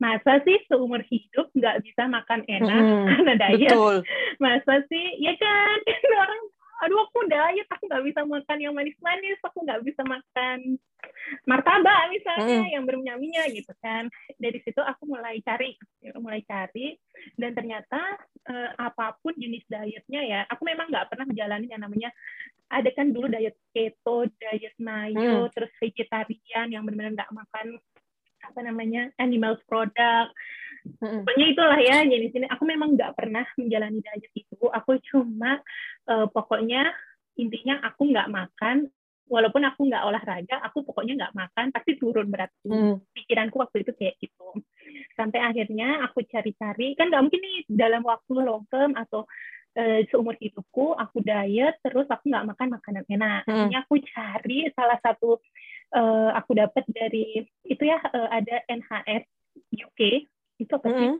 masa 0.00 0.40
sih 0.48 0.56
seumur 0.66 1.04
hidup 1.04 1.52
nggak 1.52 1.84
bisa 1.84 2.08
makan 2.08 2.40
enak 2.48 2.82
hmm, 2.82 3.06
karena 3.06 3.32
diet 3.36 3.68
betul. 3.68 3.96
masa 4.44 4.74
sih 4.88 5.06
ya 5.20 5.36
kan 5.36 5.76
orang 6.24 6.42
aduh 6.80 7.04
aku 7.04 7.28
diet 7.28 7.68
aku 7.68 7.84
nggak 7.84 8.04
bisa 8.08 8.20
makan 8.24 8.58
yang 8.58 8.72
manis-manis 8.72 9.36
aku 9.44 9.60
nggak 9.60 9.84
bisa 9.84 10.00
makan 10.08 10.80
martabak 11.44 12.08
misalnya 12.08 12.64
hmm. 12.64 12.72
yang 12.72 12.84
berminyak-minyak 12.88 13.52
gitu 13.52 13.72
kan 13.84 14.08
dari 14.40 14.56
situ 14.64 14.80
aku 14.80 15.04
mulai 15.04 15.44
cari 15.44 15.76
mulai 16.16 16.40
cari 16.48 16.96
dan 17.36 17.52
ternyata 17.52 18.00
eh, 18.48 18.70
apa 18.80 19.20
pun 19.20 19.36
jenis 19.36 19.64
dietnya 19.68 20.20
ya 20.24 20.40
aku 20.48 20.64
memang 20.64 20.88
nggak 20.88 21.12
pernah 21.12 21.28
menjalani 21.28 21.68
yang 21.68 21.84
namanya 21.84 22.08
ada 22.72 22.88
kan 22.96 23.12
dulu 23.12 23.28
diet 23.28 23.60
keto 23.76 24.24
diet 24.40 24.76
mayo 24.80 25.44
hmm. 25.44 25.52
terus 25.52 25.72
vegetarian 25.76 26.72
yang 26.72 26.88
benar-benar 26.88 27.12
nggak 27.24 27.32
makan 27.36 27.76
apa 28.44 28.60
namanya 28.64 29.10
animal 29.20 29.60
product. 29.68 30.32
Pokoknya 30.96 31.46
itulah 31.52 31.76
ya 31.76 32.00
jenis 32.08 32.32
ini 32.32 32.48
aku 32.48 32.64
memang 32.64 32.96
nggak 32.96 33.12
pernah 33.12 33.44
menjalani 33.60 34.00
diet 34.00 34.32
itu. 34.32 34.64
Aku 34.64 34.96
cuma 35.12 35.60
uh, 36.08 36.26
pokoknya 36.32 36.88
intinya 37.36 37.84
aku 37.84 38.08
nggak 38.08 38.32
makan 38.32 38.88
walaupun 39.30 39.62
aku 39.62 39.86
nggak 39.86 40.02
olahraga 40.02 40.58
aku 40.66 40.82
pokoknya 40.82 41.14
nggak 41.14 41.36
makan 41.38 41.70
pasti 41.70 41.94
turun 41.94 42.26
berat 42.26 42.50
hmm. 42.66 42.98
pikiranku 43.14 43.60
waktu 43.60 43.86
itu 43.86 43.92
kayak 43.94 44.16
gitu. 44.18 44.56
Sampai 45.14 45.44
akhirnya 45.44 46.02
aku 46.08 46.24
cari-cari 46.26 46.96
kan 46.96 47.12
nggak 47.12 47.22
mungkin 47.22 47.40
nih 47.44 47.58
dalam 47.68 48.02
waktu 48.02 48.32
long 48.40 48.64
term 48.72 48.96
atau 48.96 49.28
uh, 49.76 50.00
seumur 50.08 50.34
hidupku 50.40 50.96
aku 50.96 51.22
diet 51.22 51.78
terus 51.84 52.08
aku 52.10 52.30
nggak 52.30 52.46
makan 52.54 52.68
makanan 52.78 53.04
enak 53.06 53.42
hmm. 53.44 53.50
akhirnya 53.50 53.78
aku 53.84 53.94
cari 54.02 54.58
salah 54.74 54.98
satu 55.02 55.38
uh, 55.94 56.30
aku 56.34 56.56
dapat 56.56 56.84
dari 56.90 57.44
itu 57.66 57.82
ya 57.82 57.98
uh, 58.00 58.28
ada 58.30 58.62
NHS 58.70 59.24
UK 59.74 60.26
itu 60.60 60.72
apa 60.76 60.88
sih? 60.88 60.94
Mm 60.94 61.16
-hmm. 61.16 61.18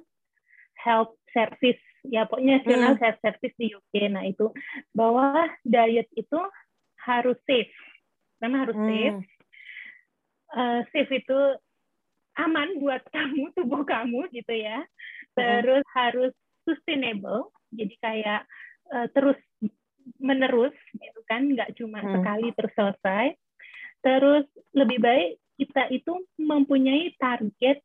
Health 0.80 1.12
Service 1.32 1.82
ya 2.08 2.24
pokoknya 2.24 2.64
National 2.64 2.96
mm. 2.96 3.00
Health 3.00 3.20
Service 3.20 3.56
di 3.60 3.66
UK. 3.76 3.94
Nah 4.08 4.24
itu 4.24 4.48
bahwa 4.96 5.48
diet 5.64 6.08
itu 6.16 6.40
harus 7.04 7.36
safe, 7.44 7.72
memang 8.40 8.68
harus 8.68 8.76
mm. 8.76 8.86
safe. 8.88 9.20
Uh, 10.50 10.80
safe 10.90 11.12
itu 11.14 11.40
aman 12.40 12.80
buat 12.80 13.02
kamu 13.14 13.52
tubuh 13.56 13.82
kamu 13.84 14.28
gitu 14.32 14.54
ya. 14.54 14.84
Terus 15.36 15.84
mm. 15.84 15.92
harus 15.96 16.32
sustainable, 16.64 17.52
jadi 17.72 17.94
kayak 18.02 18.40
uh, 18.92 19.06
terus 19.14 19.38
menerus 20.18 20.74
gitu 20.94 21.20
kan, 21.26 21.46
nggak 21.46 21.74
cuma 21.78 22.02
mm. 22.02 22.11
sekali 22.18 22.48
terus 22.56 22.72
selesai 22.74 23.26
Terus 24.00 24.48
lebih 24.72 24.98
baik 25.00 25.30
kita 25.61 25.92
itu 25.92 26.12
mempunyai 26.40 27.12
target 27.20 27.85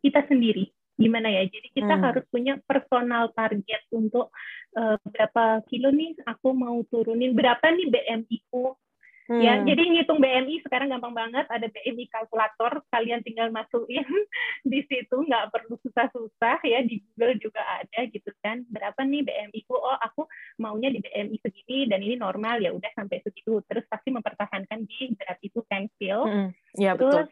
kita 0.00 0.24
sendiri. 0.24 0.72
Gimana 0.96 1.28
ya? 1.28 1.44
Jadi 1.48 1.68
kita 1.72 1.94
hmm. 1.96 2.04
harus 2.04 2.24
punya 2.32 2.56
personal 2.64 3.32
target 3.36 3.84
untuk 3.92 4.32
uh, 4.76 4.96
berapa 5.04 5.60
kilo 5.68 5.92
nih 5.92 6.16
aku 6.24 6.56
mau 6.56 6.80
turunin, 6.88 7.36
berapa 7.36 7.64
nih 7.72 7.88
BMI-ku 7.88 8.72
Ya, 8.72 8.81
hmm. 9.28 9.42
Ya, 9.42 9.60
jadi 9.62 9.82
ngitung 9.82 10.18
BMI 10.18 10.64
sekarang 10.66 10.90
gampang 10.90 11.14
banget, 11.14 11.46
ada 11.50 11.66
BMI 11.68 12.08
kalkulator, 12.10 12.82
kalian 12.90 13.22
tinggal 13.22 13.52
masukin 13.54 14.02
di 14.72 14.80
situ, 14.86 15.16
nggak 15.26 15.52
perlu 15.52 15.78
susah-susah 15.82 16.58
ya, 16.64 16.80
di 16.82 17.02
Google 17.02 17.38
juga 17.38 17.62
ada 17.62 18.00
gitu 18.10 18.30
kan, 18.42 18.66
berapa 18.70 18.98
nih 19.02 19.22
BMI 19.26 19.60
ku, 19.68 19.78
oh 19.78 19.98
aku 19.98 20.26
maunya 20.58 20.90
di 20.90 20.98
BMI 21.02 21.36
segini 21.42 21.86
dan 21.86 22.00
ini 22.02 22.18
normal 22.18 22.58
ya 22.58 22.74
udah 22.74 22.90
sampai 22.94 23.22
segitu, 23.22 23.62
terus 23.70 23.86
pasti 23.86 24.10
mempertahankan 24.10 24.86
di 24.86 25.14
berat 25.14 25.38
itu 25.42 25.60
kan, 25.70 25.86
Phil. 26.00 26.22
Hmm. 26.26 26.48
Ya, 26.74 26.98
terus, 26.98 27.28
betul. 27.28 27.30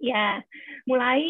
ya, 0.00 0.40
mulai 0.88 1.22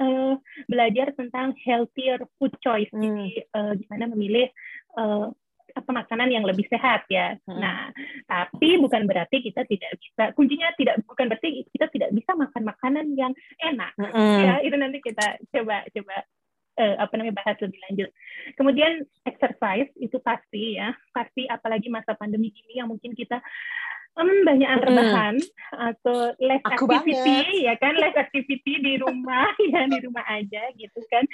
uh, 0.00 0.34
belajar 0.68 1.12
tentang 1.16 1.52
healthier 1.64 2.24
food 2.36 2.52
choice, 2.64 2.90
hmm. 2.92 3.02
jadi 3.02 3.26
uh, 3.52 3.72
gimana 3.76 4.04
memilih 4.12 4.48
uh, 4.96 5.32
apa 5.76 5.90
makanan 5.92 6.32
yang 6.32 6.44
lebih 6.48 6.64
sehat 6.72 7.04
ya. 7.12 7.36
Hmm. 7.44 7.60
Nah, 7.60 7.92
tapi 8.24 8.80
bukan 8.80 9.04
berarti 9.04 9.44
kita 9.44 9.68
tidak 9.68 9.92
bisa. 10.00 10.32
Kuncinya 10.32 10.72
tidak 10.80 11.04
bukan 11.04 11.28
berarti 11.28 11.68
kita 11.68 11.86
tidak 11.92 12.10
bisa 12.16 12.32
makan 12.32 12.62
makanan 12.64 13.06
yang 13.12 13.32
enak. 13.60 13.92
Hmm. 14.00 14.40
Ya, 14.40 14.54
itu 14.64 14.76
nanti 14.80 14.98
kita 15.04 15.36
coba 15.52 15.84
coba 15.92 16.16
uh, 16.80 16.94
apa 17.00 17.12
namanya 17.16 17.36
bahas 17.36 17.56
lebih 17.60 17.78
lanjut. 17.88 18.10
Kemudian 18.56 19.04
exercise 19.28 19.90
itu 20.00 20.16
pasti 20.24 20.80
ya, 20.80 20.96
pasti 21.12 21.44
apalagi 21.44 21.92
masa 21.92 22.16
pandemi 22.16 22.48
ini 22.52 22.80
yang 22.80 22.88
mungkin 22.88 23.12
kita 23.12 23.44
um, 24.16 24.32
banyak 24.44 24.68
rebahan 24.82 25.36
hmm. 25.38 25.88
atau 25.92 26.32
less 26.40 26.64
Aku 26.64 26.88
activity 26.88 27.20
banget. 27.22 27.66
ya 27.68 27.74
kan 27.76 27.94
less 28.00 28.16
activity 28.16 28.72
di 28.80 28.94
rumah 29.00 29.52
ya 29.72 29.86
di 29.88 29.98
rumah 30.02 30.24
aja 30.26 30.62
gitu 30.74 31.00
kan 31.12 31.24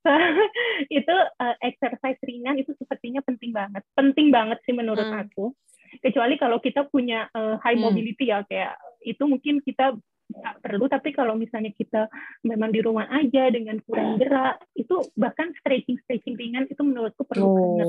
itu 0.88 1.12
uh, 1.12 1.56
exercise 1.60 2.16
ringan 2.24 2.56
itu 2.56 2.72
sepertinya 2.80 3.20
penting 3.20 3.52
banget. 3.52 3.84
Penting 3.92 4.32
banget 4.32 4.56
sih 4.64 4.72
menurut 4.72 5.04
hmm. 5.04 5.20
aku. 5.28 5.52
Kecuali 6.00 6.40
kalau 6.40 6.62
kita 6.62 6.88
punya 6.88 7.28
uh, 7.36 7.60
high 7.60 7.76
hmm. 7.76 7.84
mobility 7.84 8.32
ya 8.32 8.40
kayak 8.46 8.80
itu 9.04 9.20
mungkin 9.26 9.60
kita 9.60 9.96
nggak 10.30 10.62
perlu 10.62 10.86
tapi 10.86 11.10
kalau 11.10 11.34
misalnya 11.34 11.74
kita 11.74 12.06
memang 12.46 12.70
di 12.70 12.78
rumah 12.78 13.10
aja 13.10 13.50
dengan 13.50 13.82
kurang 13.82 14.14
gerak 14.14 14.62
itu 14.78 15.02
bahkan 15.18 15.50
stretching 15.58 15.98
stretching 16.06 16.38
ringan 16.38 16.70
itu 16.70 16.78
menurutku 16.86 17.26
perlu 17.26 17.50
oh. 17.50 17.54
banget 17.58 17.88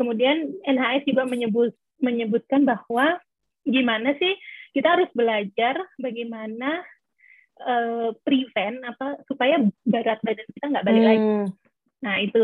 kemudian 0.00 0.56
NHS 0.64 1.04
juga 1.04 1.28
menyebut 1.28 1.76
menyebutkan 2.00 2.64
bahwa 2.64 3.20
gimana 3.66 4.14
sih 4.16 4.32
kita 4.70 4.94
harus 4.94 5.10
belajar 5.12 5.74
bagaimana 5.98 6.80
uh, 7.66 8.14
prevent 8.22 8.78
apa 8.86 9.20
supaya 9.26 9.58
berat 9.82 10.22
badan 10.22 10.48
kita 10.54 10.66
nggak 10.70 10.86
balik 10.86 11.02
hmm. 11.02 11.10
lagi 11.10 11.26
nah 12.04 12.16
itu 12.22 12.42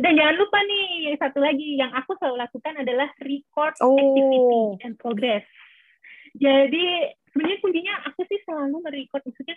dan 0.00 0.12
jangan 0.16 0.36
lupa 0.38 0.58
nih 0.64 1.14
satu 1.20 1.38
lagi 1.38 1.76
yang 1.76 1.92
aku 1.92 2.16
selalu 2.18 2.40
lakukan 2.40 2.74
adalah 2.82 3.10
record 3.20 3.74
oh. 3.84 3.94
activity 3.94 4.50
and 4.86 4.94
progress 4.98 5.44
jadi 6.32 7.12
sebenarnya 7.30 7.58
kuncinya 7.60 7.94
aku 8.08 8.24
sih 8.26 8.40
selalu 8.48 8.80
merecord 8.80 9.22
maksudnya 9.28 9.56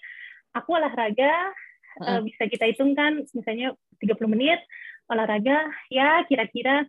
aku 0.52 0.70
olahraga 0.76 1.54
uh. 2.02 2.20
uh, 2.20 2.20
bisa 2.26 2.50
kita 2.50 2.68
hitungkan 2.70 3.24
misalnya 3.32 3.74
30 4.04 4.14
menit 4.30 4.60
olahraga 5.08 5.70
ya 5.94 6.26
kira-kira 6.26 6.86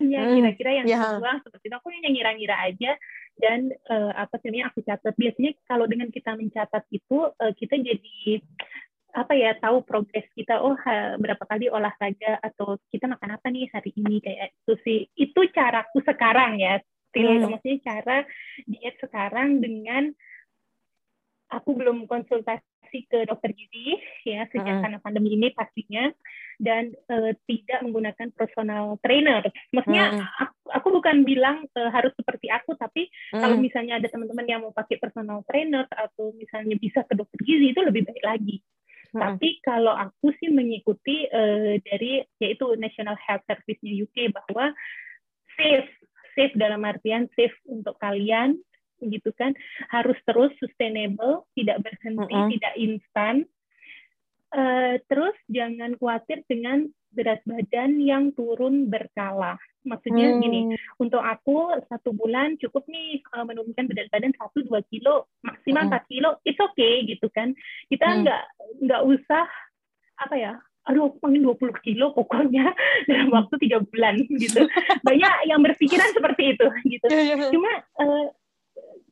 ya 0.00 0.22
hmm, 0.28 0.34
kira-kira 0.36 0.70
yang 0.82 0.86
yeah. 0.86 1.00
kedua 1.00 1.40
seperti 1.40 1.64
itu 1.72 1.76
aku 1.76 1.88
hanya 1.88 2.08
ngira-ngira 2.12 2.56
aja 2.68 2.92
dan 3.36 3.72
uh, 3.92 4.12
apa 4.16 4.40
sih 4.40 4.50
aku 4.64 4.80
catat. 4.82 5.14
Biasanya 5.14 5.52
kalau 5.68 5.84
dengan 5.84 6.08
kita 6.08 6.34
mencatat 6.36 6.84
itu 6.92 7.28
uh, 7.28 7.52
kita 7.56 7.76
jadi 7.80 8.40
apa 9.16 9.32
ya 9.32 9.56
tahu 9.56 9.80
progres 9.84 10.28
kita. 10.36 10.60
Oh 10.60 10.76
ha, 10.76 11.16
berapa 11.16 11.40
kali 11.40 11.72
olahraga 11.72 12.36
atau 12.44 12.76
kita 12.92 13.08
makan 13.08 13.40
apa 13.40 13.48
nih 13.48 13.68
hari 13.72 13.92
ini 13.96 14.20
kayak 14.20 14.52
itu 14.52 14.72
sih. 14.84 14.98
Itu 15.16 15.48
caraku 15.52 16.04
sekarang 16.04 16.60
ya 16.60 16.80
hmm. 17.24 17.48
maksudnya 17.48 17.78
cara 17.80 18.16
diet 18.68 18.96
sekarang 19.00 19.64
dengan 19.64 20.12
aku 21.48 21.78
belum 21.78 22.04
konsultasi 22.10 23.08
ke 23.08 23.24
dokter 23.24 23.54
gizi 23.56 23.96
ya 24.28 24.44
sejak 24.50 24.66
hmm. 24.66 24.82
karena 24.84 24.98
pandemi 25.00 25.38
ini 25.38 25.48
pastinya 25.54 26.10
dan 26.56 26.92
uh, 27.12 27.32
tidak 27.44 27.78
menggunakan 27.84 28.28
personal 28.32 28.96
trainer. 29.04 29.44
Maksudnya 29.72 30.16
hmm. 30.16 30.24
aku, 30.40 30.54
aku 30.72 30.88
bukan 31.00 31.16
bilang 31.22 31.68
uh, 31.76 31.90
harus 31.92 32.12
seperti 32.16 32.48
aku 32.48 32.74
tapi 32.76 33.08
hmm. 33.32 33.40
kalau 33.40 33.56
misalnya 33.60 34.00
ada 34.00 34.08
teman-teman 34.08 34.46
yang 34.48 34.60
mau 34.64 34.72
pakai 34.72 34.96
personal 34.96 35.44
trainer 35.44 35.84
atau 35.88 36.32
misalnya 36.36 36.76
bisa 36.80 37.04
ke 37.04 37.14
dokter 37.14 37.40
gizi 37.44 37.72
itu 37.72 37.80
lebih 37.84 38.08
baik 38.08 38.24
lagi. 38.24 38.56
Hmm. 39.12 39.20
Tapi 39.22 39.62
kalau 39.62 39.94
aku 39.94 40.32
sih 40.40 40.50
mengikuti 40.50 41.28
uh, 41.30 41.78
dari 41.80 42.24
yaitu 42.42 42.74
National 42.76 43.16
Health 43.20 43.44
Service-nya 43.46 43.92
UK 44.02 44.32
bahwa 44.32 44.72
safe 45.56 45.88
safe 46.36 46.52
dalam 46.52 46.84
artian 46.84 47.32
safe 47.32 47.56
untuk 47.64 47.96
kalian 47.96 48.60
gitu 49.00 49.28
kan 49.36 49.52
harus 49.92 50.16
terus 50.24 50.52
sustainable 50.56 51.44
tidak 51.52 51.84
berhenti 51.84 52.32
uh 52.32 52.44
-uh. 52.44 52.48
tidak 52.48 52.74
instan 52.80 53.34
uh, 54.56 54.94
terus 55.06 55.36
jangan 55.52 55.94
khawatir 56.00 56.42
dengan 56.48 56.88
berat 57.12 57.40
badan 57.44 58.00
yang 58.00 58.32
turun 58.32 58.88
berkala 58.88 59.60
maksudnya 59.86 60.34
hmm. 60.34 60.40
gini 60.42 60.60
untuk 60.98 61.22
aku 61.22 61.78
satu 61.86 62.10
bulan 62.10 62.58
cukup 62.58 62.82
nih 62.90 63.22
uh, 63.36 63.46
menurunkan 63.46 63.86
berat 63.86 64.10
badan 64.10 64.34
satu 64.34 64.66
dua 64.66 64.82
kilo 64.90 65.30
maksimal 65.46 65.86
empat 65.86 66.02
uh 66.02 66.04
-uh. 66.04 66.10
kilo 66.10 66.30
it's 66.42 66.58
okay 66.58 67.06
gitu 67.06 67.30
kan 67.30 67.54
kita 67.88 68.04
hmm. 68.04 68.18
nggak 68.26 68.42
hmm. 68.42 68.76
nggak 68.88 69.02
usah 69.06 69.46
apa 70.16 70.34
ya 70.34 70.52
aduh 70.86 71.10
aku 71.10 71.18
pengen 71.18 71.42
20 71.42 71.82
kilo 71.82 72.14
pokoknya 72.14 72.70
dalam 73.10 73.28
waktu 73.34 73.54
tiga 73.58 73.82
bulan 73.82 74.22
gitu 74.38 74.62
banyak 75.02 75.32
yang 75.50 75.58
berpikiran 75.58 76.08
seperti 76.14 76.54
itu 76.54 76.66
gitu 76.86 77.06
iya, 77.14 77.34
iya. 77.34 77.50
cuma 77.50 77.70
uh, 77.98 78.26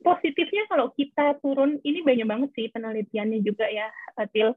positifnya 0.05 0.69
kalau 0.69 0.93
kita 0.93 1.41
turun 1.41 1.81
ini 1.81 2.05
banyak 2.05 2.29
banget 2.29 2.51
sih 2.53 2.67
penelitiannya 2.69 3.41
juga 3.41 3.65
ya 3.67 3.89
Atil 4.21 4.53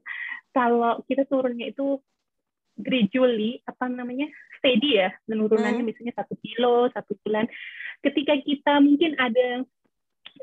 kalau 0.52 1.00
kita 1.08 1.24
turunnya 1.24 1.72
itu 1.72 1.98
gradually 2.78 3.58
apa 3.66 3.90
namanya 3.90 4.28
steady 4.60 5.00
ya 5.00 5.10
penurunannya 5.26 5.82
hmm. 5.82 5.88
misalnya 5.88 6.14
satu 6.14 6.36
kilo 6.38 6.92
satu 6.94 7.16
bulan 7.24 7.48
ketika 8.04 8.38
kita 8.44 8.78
mungkin 8.78 9.18
ada 9.18 9.66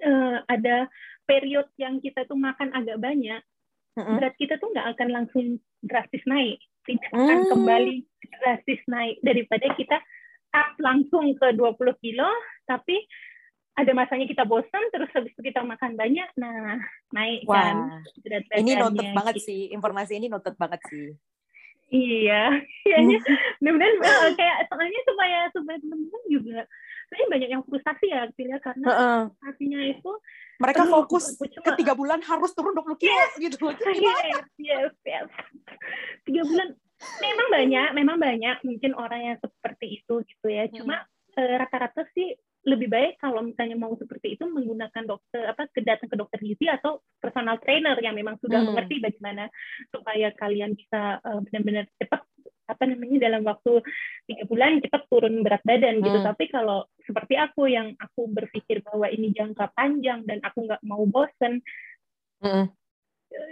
uh, 0.04 0.38
ada 0.52 0.90
period 1.24 1.70
yang 1.80 2.04
kita 2.04 2.28
tuh 2.28 2.36
makan 2.36 2.76
agak 2.76 3.00
banyak 3.00 3.40
hmm. 3.96 4.16
berat 4.20 4.36
kita 4.36 4.60
tuh 4.60 4.74
nggak 4.74 4.88
akan 4.98 5.10
langsung 5.14 5.46
drastis 5.86 6.24
naik 6.28 6.60
tidak 6.84 7.12
akan 7.16 7.40
hmm. 7.46 7.50
kembali 7.54 7.96
drastis 8.42 8.82
naik 8.92 9.16
daripada 9.24 9.72
kita 9.80 9.98
up 10.56 10.72
langsung 10.80 11.36
ke 11.40 11.48
20 11.56 12.04
kilo 12.04 12.30
tapi 12.68 13.00
ada 13.76 13.92
masanya 13.92 14.26
kita 14.26 14.44
bosan 14.48 14.84
terus 14.90 15.12
habis 15.12 15.36
itu 15.36 15.52
kita 15.52 15.60
makan 15.62 16.00
banyak 16.00 16.30
nah 16.40 16.80
naik 17.12 17.44
Wah. 17.44 17.60
kan 17.60 17.76
berat 18.24 18.48
ini 18.56 18.72
noted 18.80 19.08
banget 19.12 19.36
gitu. 19.40 19.48
sih 19.52 19.62
informasi 19.76 20.14
ini 20.16 20.28
noted 20.32 20.56
banget 20.56 20.80
sih 20.88 21.12
iya 21.92 22.56
kayaknya 22.88 23.20
benar-benar 23.60 23.94
kayak 24.40 24.58
soalnya 24.72 25.02
supaya 25.04 25.38
supaya 25.52 25.78
teman-teman 25.84 26.24
juga 26.32 26.60
sebenarnya 27.06 27.28
banyak 27.30 27.50
yang 27.52 27.64
frustasi 27.68 28.06
ya 28.10 28.20
artinya 28.26 28.58
karena 28.64 28.86
uh 28.88 28.94
-uh. 28.96 29.22
artinya 29.44 29.80
itu 29.84 30.12
mereka 30.56 30.84
fokus 30.88 31.36
ke 31.38 31.72
tiga 31.76 31.94
bulan 31.94 32.24
harus 32.24 32.56
turun 32.56 32.74
20 32.74 32.96
kilo 32.96 33.12
yes, 33.12 33.32
gitu 33.38 33.66
yes, 33.92 34.48
yes, 34.56 34.92
yes. 35.04 35.28
tiga 36.24 36.42
bulan 36.48 36.74
memang 37.20 37.48
banyak 37.52 37.90
memang 37.92 38.18
banyak 38.18 38.58
mungkin 38.64 38.92
orang 38.96 39.22
yang 39.36 39.38
seperti 39.44 40.00
itu 40.02 40.16
gitu 40.24 40.48
ya 40.48 40.66
cuma 40.72 41.04
hmm. 41.04 41.60
rata-rata 41.60 42.08
sih 42.16 42.34
lebih 42.66 42.90
baik 42.90 43.22
kalau 43.22 43.46
misalnya 43.46 43.78
mau 43.78 43.94
seperti 43.94 44.34
itu 44.34 44.50
menggunakan 44.50 45.06
dokter 45.06 45.46
apa 45.46 45.70
datang 45.86 46.10
ke 46.10 46.18
dokter 46.18 46.40
gizi 46.42 46.66
atau 46.66 46.98
personal 47.22 47.62
trainer 47.62 47.94
yang 48.02 48.18
memang 48.18 48.42
sudah 48.42 48.58
hmm. 48.58 48.74
mengerti 48.74 48.98
bagaimana 48.98 49.46
supaya 49.94 50.34
kalian 50.34 50.74
bisa 50.74 51.22
uh, 51.22 51.40
benar-benar 51.46 51.86
cepat 52.02 52.26
apa 52.66 52.84
namanya 52.90 53.30
dalam 53.30 53.46
waktu 53.46 53.86
tiga 54.26 54.44
bulan 54.50 54.82
cepat 54.82 55.06
turun 55.06 55.46
berat 55.46 55.62
badan 55.62 56.02
gitu. 56.02 56.18
Hmm. 56.18 56.28
Tapi 56.34 56.50
kalau 56.50 56.90
seperti 57.06 57.38
aku 57.38 57.70
yang 57.70 57.94
aku 58.02 58.26
berpikir 58.26 58.82
bahwa 58.82 59.06
ini 59.14 59.30
jangka 59.30 59.70
panjang 59.78 60.26
dan 60.26 60.42
aku 60.42 60.66
nggak 60.66 60.82
mau 60.82 61.06
bosen 61.06 61.62
hmm. 62.42 62.66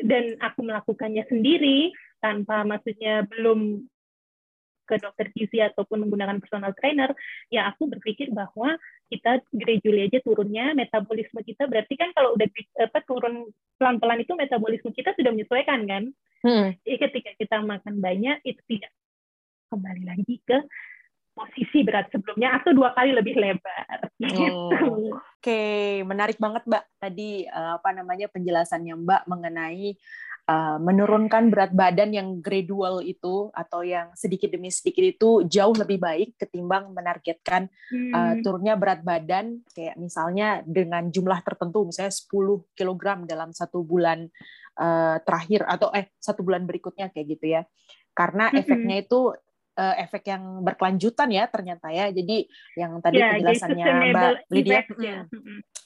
dan 0.09 0.23
aku 0.41 0.59
melakukannya 0.65 1.21
sendiri 1.29 1.93
tanpa 2.17 2.65
maksudnya 2.65 3.29
belum 3.29 3.85
ke 4.93 5.01
dokter 5.01 5.33
gizi 5.33 5.57
ataupun 5.57 6.05
menggunakan 6.05 6.37
personal 6.37 6.77
trainer, 6.77 7.09
ya 7.49 7.73
aku 7.73 7.89
berpikir 7.89 8.29
bahwa 8.29 8.77
kita 9.09 9.41
gradually 9.49 10.05
aja 10.05 10.21
turunnya 10.21 10.77
metabolisme 10.77 11.41
kita 11.41 11.65
berarti 11.65 11.97
kan 11.97 12.13
kalau 12.13 12.37
udah 12.37 12.45
apa 12.85 12.99
turun 13.09 13.49
pelan-pelan 13.81 14.21
itu 14.21 14.37
metabolisme 14.37 14.93
kita 14.93 15.17
sudah 15.17 15.33
menyesuaikan 15.33 15.89
kan. 15.89 16.03
Hmm. 16.45 16.77
Jadi 16.85 16.97
ketika 17.09 17.31
kita 17.41 17.57
makan 17.65 17.97
banyak 17.97 18.37
itu 18.45 18.61
tidak 18.69 18.93
kembali 19.73 20.03
lagi 20.05 20.37
ke 20.45 20.61
posisi 21.33 21.81
berat 21.81 22.13
sebelumnya 22.13 22.61
atau 22.61 22.77
dua 22.77 22.93
kali 22.93 23.11
lebih 23.11 23.33
lebar. 23.37 23.97
Gitu. 24.23 24.53
Oh. 24.53 24.71
Oke, 25.17 25.19
okay. 25.43 25.99
menarik 26.05 26.39
banget 26.39 26.63
Mbak 26.63 26.85
tadi 27.01 27.43
uh, 27.49 27.75
apa 27.81 27.89
namanya 27.91 28.31
penjelasannya 28.31 28.95
Mbak 29.03 29.23
mengenai 29.27 29.97
uh, 30.53 30.77
menurunkan 30.77 31.49
berat 31.49 31.73
badan 31.73 32.13
yang 32.13 32.37
gradual 32.37 33.01
itu 33.01 33.49
atau 33.57 33.81
yang 33.81 34.13
sedikit 34.13 34.53
demi 34.53 34.69
sedikit 34.69 35.01
itu 35.01 35.29
jauh 35.49 35.73
lebih 35.73 35.97
baik 35.97 36.37
ketimbang 36.37 36.93
menargetkan 36.93 37.67
hmm. 37.89 38.13
uh, 38.13 38.33
turunnya 38.45 38.77
berat 38.77 39.01
badan 39.01 39.65
kayak 39.73 39.97
misalnya 39.97 40.61
dengan 40.63 41.09
jumlah 41.09 41.41
tertentu 41.41 41.89
misalnya 41.89 42.13
10 42.13 42.77
kg 42.77 43.03
dalam 43.25 43.49
satu 43.49 43.81
bulan 43.81 44.29
uh, 44.77 45.17
terakhir 45.25 45.65
atau 45.65 45.89
eh 45.93 46.13
satu 46.21 46.45
bulan 46.45 46.65
berikutnya 46.69 47.09
kayak 47.09 47.27
gitu 47.37 47.45
ya. 47.59 47.61
Karena 48.13 48.53
efeknya 48.53 49.01
itu 49.01 49.33
uh, 49.77 49.95
efek 49.97 50.29
yang 50.29 50.61
berkelanjutan 50.61 51.29
ya 51.29 51.45
ternyata 51.49 51.89
ya. 51.89 52.09
Jadi 52.13 52.45
yang 52.77 53.01
tadi 53.01 53.17
yeah, 53.19 53.31
penjelasannya 53.37 53.85
Mbak 54.13 54.31
Lydia, 54.49 54.79
ya. 54.97 55.19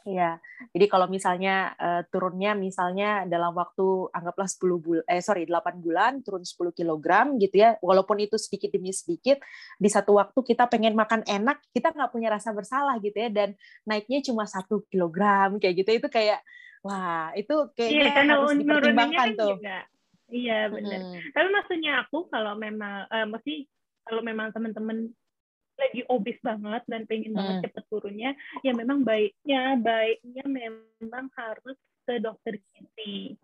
Iya. 0.07 0.31
Jadi 0.71 0.85
kalau 0.87 1.07
misalnya 1.11 1.75
uh, 1.75 2.01
turunnya 2.07 2.55
misalnya 2.55 3.27
dalam 3.27 3.51
waktu 3.51 4.07
anggaplah 4.15 4.47
10 4.47 4.79
bulan 4.79 5.03
eh 5.03 5.19
sorry 5.19 5.43
8 5.43 5.83
bulan 5.83 6.23
turun 6.23 6.43
10 6.47 6.71
kg 6.71 7.07
gitu 7.39 7.55
ya. 7.55 7.75
Walaupun 7.83 8.23
itu 8.23 8.39
sedikit 8.39 8.71
demi 8.71 8.95
sedikit 8.95 9.43
di 9.75 9.89
satu 9.91 10.15
waktu 10.15 10.39
kita 10.39 10.71
pengen 10.71 10.95
makan 10.95 11.27
enak, 11.27 11.59
kita 11.75 11.91
nggak 11.91 12.11
punya 12.11 12.31
rasa 12.31 12.55
bersalah 12.55 12.95
gitu 13.03 13.19
ya 13.19 13.29
dan 13.31 13.49
naiknya 13.83 14.23
cuma 14.23 14.47
satu 14.47 14.87
kilogram 14.87 15.59
kayak 15.59 15.83
gitu 15.83 15.91
itu 15.99 16.07
kayak 16.07 16.39
wah 16.85 17.35
itu 17.35 17.55
kayaknya 17.75 18.03
yeah, 18.15 18.25
harus 18.31 18.55
dipertimbangkan 18.55 19.27
kan 19.35 19.39
tuh. 19.39 19.51
Juga. 19.59 19.79
Iya 20.27 20.67
benar. 20.67 20.99
Hmm. 20.99 21.19
Tapi 21.31 21.47
maksudnya 21.55 21.91
aku 22.03 22.27
kalau 22.27 22.59
memang 22.59 23.07
uh, 23.07 23.27
mesti 23.27 23.63
kalau 24.07 24.23
memang 24.23 24.55
teman-teman 24.55 25.11
lagi 25.77 26.01
obes 26.09 26.39
banget 26.41 26.83
dan 26.89 27.05
pengen 27.05 27.35
hmm. 27.35 27.37
banget 27.37 27.55
cepet 27.69 27.85
turunnya, 27.91 28.31
ya 28.65 28.73
memang 28.73 29.05
baiknya 29.05 29.77
baiknya 29.77 30.45
memang 30.47 31.29
harus 31.37 31.77
ke 32.07 32.17
dokter 32.17 32.57
gizi. 32.73 33.37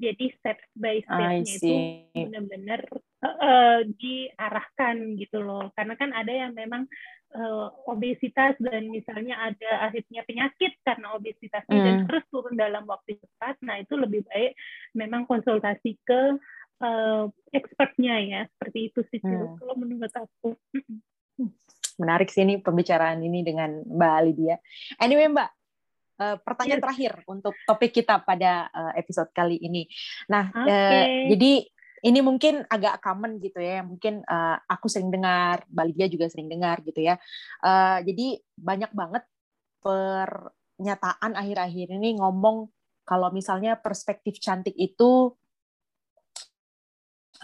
Jadi 0.00 0.32
step 0.40 0.56
by 0.80 1.04
stepnya 1.04 1.44
itu 1.44 1.76
benar-benar 2.16 2.80
uh, 3.20 3.84
diarahkan 3.84 4.96
gitu 5.20 5.44
loh. 5.44 5.68
Karena 5.76 5.92
kan 5.98 6.16
ada 6.16 6.32
yang 6.32 6.56
memang 6.56 6.88
uh, 7.36 7.68
obesitas 7.84 8.56
dan 8.64 8.88
misalnya 8.88 9.36
ada 9.36 9.90
akhirnya 9.90 10.24
penyakit 10.24 10.72
karena 10.86 11.12
obesitasnya 11.14 11.76
hmm. 11.76 11.86
dan 11.86 11.96
terus 12.08 12.24
turun 12.32 12.56
dalam 12.56 12.88
waktu 12.88 13.18
cepat, 13.20 13.60
nah 13.60 13.76
itu 13.76 13.94
lebih 13.98 14.24
baik 14.24 14.56
memang 14.96 15.28
konsultasi 15.28 16.00
ke 16.06 16.38
uh, 16.80 17.28
expertnya 17.52 18.14
ya 18.20 18.40
seperti 18.56 18.92
itu 18.92 19.00
sih 19.12 19.20
hmm. 19.22 19.60
kalau 19.60 19.74
menurut 19.78 20.12
aku. 20.12 20.56
Menarik 22.00 22.32
sih 22.32 22.44
ini 22.48 22.60
pembicaraan 22.60 23.20
ini 23.20 23.44
dengan 23.44 23.84
Mbak 23.84 24.18
Lydia. 24.24 24.56
Anyway 24.96 25.28
Mbak, 25.28 25.50
uh, 26.20 26.36
pertanyaan 26.40 26.80
yes. 26.80 26.84
terakhir 26.88 27.12
untuk 27.28 27.54
topik 27.68 27.92
kita 27.92 28.24
pada 28.24 28.68
uh, 28.72 28.92
episode 28.96 29.28
kali 29.36 29.60
ini. 29.60 29.84
Nah, 30.32 30.48
okay. 30.48 30.68
uh, 30.68 31.06
jadi 31.36 31.52
ini 32.00 32.20
mungkin 32.24 32.64
agak 32.64 33.04
common 33.04 33.36
gitu 33.44 33.60
ya, 33.60 33.84
mungkin 33.84 34.24
uh, 34.24 34.56
aku 34.64 34.88
sering 34.88 35.12
dengar, 35.12 35.68
Mbak 35.68 35.84
Lydia 35.92 36.06
juga 36.08 36.26
sering 36.32 36.48
dengar 36.48 36.80
gitu 36.80 37.04
ya. 37.04 37.20
Uh, 37.60 38.00
jadi 38.04 38.40
banyak 38.56 38.92
banget 38.96 39.24
pernyataan 39.84 41.36
akhir-akhir 41.36 41.92
ini 42.00 42.16
ngomong 42.16 42.72
kalau 43.04 43.28
misalnya 43.32 43.76
perspektif 43.76 44.40
cantik 44.40 44.76
itu 44.76 45.36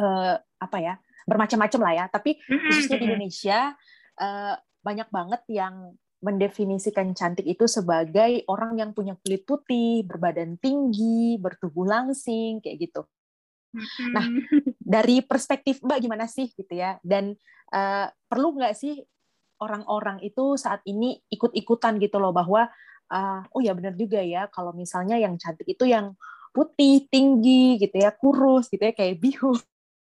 uh, 0.00 0.36
apa 0.40 0.78
ya 0.80 0.94
bermacam-macam 1.26 1.80
lah 1.82 1.92
ya. 1.92 2.04
Tapi 2.08 2.38
khususnya 2.46 2.96
di 3.02 3.06
Indonesia 3.10 3.74
uh, 4.22 4.54
banyak 4.80 5.08
banget 5.10 5.42
yang 5.50 5.98
mendefinisikan 6.22 7.12
cantik 7.12 7.44
itu 7.44 7.68
sebagai 7.68 8.46
orang 8.48 8.80
yang 8.80 8.90
punya 8.96 9.14
kulit 9.20 9.44
putih, 9.44 10.02
berbadan 10.08 10.56
tinggi, 10.56 11.36
bertubuh 11.36 11.84
langsing, 11.84 12.62
kayak 12.64 12.88
gitu. 12.88 13.02
Nah, 14.16 14.24
dari 14.80 15.20
perspektif 15.20 15.84
Mbak 15.84 15.98
gimana 16.00 16.24
sih 16.24 16.48
gitu 16.56 16.72
ya? 16.72 16.96
Dan 17.04 17.36
uh, 17.74 18.08
perlu 18.26 18.56
nggak 18.56 18.74
sih 18.74 19.04
orang-orang 19.60 20.24
itu 20.24 20.56
saat 20.56 20.80
ini 20.88 21.20
ikut-ikutan 21.28 22.00
gitu 22.00 22.16
loh 22.16 22.32
bahwa 22.32 22.68
uh, 23.12 23.40
oh 23.52 23.60
ya 23.60 23.76
benar 23.76 23.92
juga 23.96 24.20
ya 24.24 24.48
kalau 24.48 24.72
misalnya 24.72 25.20
yang 25.20 25.36
cantik 25.36 25.68
itu 25.68 25.84
yang 25.84 26.16
putih, 26.56 27.04
tinggi 27.12 27.76
gitu 27.76 27.96
ya, 28.00 28.08
kurus 28.16 28.72
gitu 28.72 28.80
ya 28.80 28.96
kayak 28.96 29.20
bihun 29.20 29.60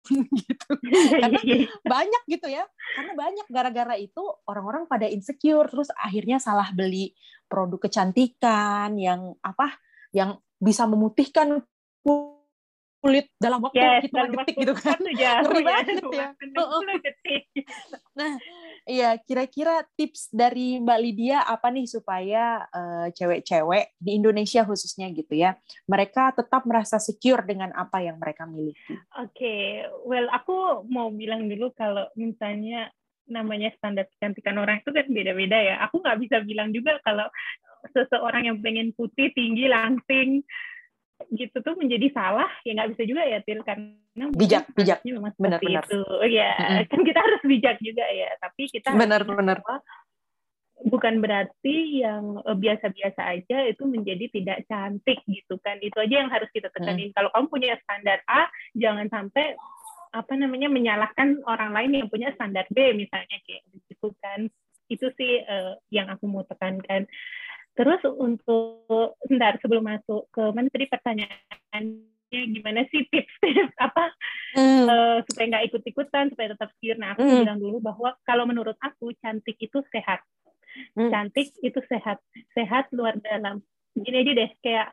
gitu. 0.46 0.70
Karena 1.18 1.40
banyak 1.84 2.22
gitu 2.30 2.46
ya. 2.48 2.64
Karena 2.96 3.12
banyak 3.16 3.46
gara-gara 3.50 3.94
itu 3.98 4.22
orang-orang 4.48 4.86
pada 4.86 5.06
insecure 5.10 5.68
terus 5.68 5.90
akhirnya 5.98 6.38
salah 6.38 6.70
beli 6.72 7.12
produk 7.50 7.88
kecantikan 7.88 8.94
yang 8.96 9.34
apa? 9.42 9.76
yang 10.12 10.40
bisa 10.56 10.88
memutihkan 10.88 11.60
kulit 12.98 13.30
dalam 13.38 13.62
waktu 13.62 13.78
yes, 13.78 14.02
hitungan 14.10 14.30
detik 14.34 14.56
gitu 14.58 14.74
kan. 14.74 14.98
Ya, 15.14 15.44
Ngeri 15.44 15.62
ya, 15.62 15.66
banget 15.70 16.04
ya. 16.10 16.28
nah, 18.18 18.32
iya 18.88 19.20
kira-kira 19.20 19.84
tips 19.94 20.32
dari 20.32 20.80
Mbak 20.80 20.98
Lydia 21.04 21.44
apa 21.44 21.68
nih 21.68 21.84
supaya 21.84 22.64
uh, 22.72 23.06
cewek-cewek 23.12 24.00
di 24.00 24.16
Indonesia 24.16 24.64
khususnya 24.64 25.12
gitu 25.12 25.36
ya, 25.36 25.54
mereka 25.84 26.32
tetap 26.32 26.64
merasa 26.64 26.96
secure 26.96 27.44
dengan 27.44 27.70
apa 27.76 28.00
yang 28.00 28.16
mereka 28.16 28.48
miliki. 28.48 28.96
Oke, 29.20 29.36
okay. 29.36 29.64
well 30.08 30.26
aku 30.32 30.88
mau 30.88 31.12
bilang 31.12 31.46
dulu 31.46 31.70
kalau 31.76 32.08
misalnya 32.16 32.88
namanya 33.28 33.68
standar 33.76 34.08
kecantikan 34.08 34.56
orang 34.56 34.80
itu 34.80 34.90
kan 34.90 35.06
beda-beda 35.12 35.60
ya. 35.60 35.74
Aku 35.84 36.00
nggak 36.00 36.18
bisa 36.24 36.40
bilang 36.42 36.72
juga 36.72 36.96
kalau 37.04 37.28
seseorang 37.92 38.48
yang 38.48 38.58
pengen 38.64 38.90
putih, 38.96 39.30
tinggi, 39.36 39.68
langsing, 39.68 40.42
gitu 41.34 41.56
tuh 41.60 41.74
menjadi 41.74 42.08
salah 42.14 42.46
ya 42.62 42.78
nggak 42.78 42.94
bisa 42.94 43.02
juga 43.02 43.22
ya 43.26 43.38
Til 43.42 43.60
karena 43.66 44.24
bijak 44.38 44.70
bijak. 44.72 44.98
memang 45.02 45.34
benar 45.34 45.58
benar. 45.58 45.84
itu. 45.84 46.00
Ya 46.30 46.54
mm-hmm. 46.54 46.86
kan 46.86 47.00
kita 47.02 47.20
harus 47.20 47.42
bijak 47.42 47.76
juga 47.82 48.06
ya 48.06 48.30
tapi 48.38 48.62
kita 48.70 48.94
benar 48.94 49.22
benar. 49.26 49.58
bukan 50.78 51.18
berarti 51.18 52.06
yang 52.06 52.38
eh, 52.46 52.54
biasa-biasa 52.54 53.20
aja 53.34 53.66
itu 53.66 53.82
menjadi 53.82 54.30
tidak 54.30 54.58
cantik 54.70 55.18
gitu 55.26 55.58
kan. 55.58 55.82
Itu 55.82 55.98
aja 55.98 56.14
yang 56.22 56.30
harus 56.30 56.46
kita 56.54 56.70
tekanin. 56.70 57.10
Mm. 57.10 57.14
kalau 57.18 57.30
kamu 57.34 57.46
punya 57.50 57.74
standar 57.82 58.22
A 58.30 58.46
jangan 58.78 59.10
sampai 59.10 59.58
apa 60.08 60.32
namanya 60.38 60.72
menyalahkan 60.72 61.44
orang 61.44 61.74
lain 61.76 62.00
yang 62.00 62.08
punya 62.08 62.32
standar 62.38 62.64
B 62.70 62.94
misalnya 62.94 63.42
kayak 63.42 63.66
gitu 63.74 64.14
kan. 64.22 64.46
Itu 64.88 65.10
sih 65.18 65.42
uh, 65.44 65.76
yang 65.92 66.08
aku 66.08 66.30
mau 66.30 66.46
tekankan 66.46 67.10
Terus 67.78 68.02
untuk 68.18 68.90
sebentar 69.22 69.54
sebelum 69.62 69.86
masuk 69.86 70.26
ke 70.34 70.42
mana 70.50 70.66
tadi 70.66 70.90
pertanyaannya 70.90 72.50
gimana 72.50 72.82
sih 72.90 73.06
tips-tips 73.06 73.72
apa 73.86 74.04
mm. 74.58 74.84
uh, 74.90 75.18
supaya 75.30 75.46
nggak 75.54 75.64
ikut-ikutan 75.70 76.34
supaya 76.34 76.58
tetap 76.58 76.74
secure. 76.74 76.98
Nah 76.98 77.14
aku 77.14 77.22
mm. 77.22 77.38
bilang 77.46 77.58
dulu 77.62 77.78
bahwa 77.78 78.18
kalau 78.26 78.50
menurut 78.50 78.74
aku 78.82 79.14
cantik 79.22 79.54
itu 79.62 79.78
sehat. 79.94 80.26
Mm. 80.98 81.10
Cantik 81.14 81.54
itu 81.62 81.78
sehat, 81.86 82.18
sehat 82.58 82.90
luar 82.90 83.14
dalam. 83.22 83.62
Gini 83.94 84.26
aja 84.26 84.32
deh 84.34 84.50
kayak 84.58 84.88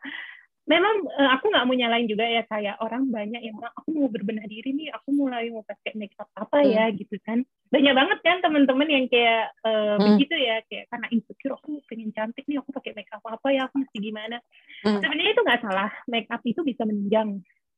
memang 0.66 1.06
uh, 1.14 1.30
aku 1.38 1.54
nggak 1.54 1.66
mau 1.70 1.78
nyalain 1.78 2.10
juga 2.10 2.26
ya 2.26 2.42
kayak 2.50 2.82
orang 2.82 3.14
banyak 3.14 3.38
yang 3.38 3.54
bilang 3.58 3.76
aku 3.78 3.90
mau 3.94 4.10
berbenah 4.10 4.46
diri 4.50 4.74
nih 4.74 4.90
aku 4.98 5.14
mulai 5.14 5.54
mau 5.54 5.62
pakai 5.62 5.94
make 5.94 6.18
up 6.18 6.30
apa 6.34 6.66
ya 6.66 6.90
hmm. 6.90 6.98
gitu 6.98 7.16
kan 7.22 7.46
banyak 7.70 7.94
banget 7.94 8.20
kan 8.26 8.38
teman-teman 8.42 8.90
yang 8.90 9.06
kayak 9.06 9.54
uh, 9.62 10.02
hmm. 10.02 10.18
begitu 10.18 10.36
ya 10.42 10.66
kayak 10.66 10.90
karena 10.90 11.08
insecure 11.14 11.54
aku 11.54 11.86
pengen 11.86 12.10
cantik 12.18 12.46
nih 12.50 12.58
aku 12.58 12.74
pakai 12.74 12.98
make 12.98 13.14
up 13.14 13.22
apa 13.30 13.48
ya 13.54 13.70
aku 13.70 13.78
mesti 13.86 13.98
gimana 14.02 14.38
hmm. 14.82 15.00
sebenarnya 15.06 15.32
itu 15.38 15.42
nggak 15.46 15.62
salah 15.62 15.92
make 16.10 16.30
up 16.34 16.42
itu 16.42 16.62
bisa 16.66 16.82
menunjang 16.82 17.30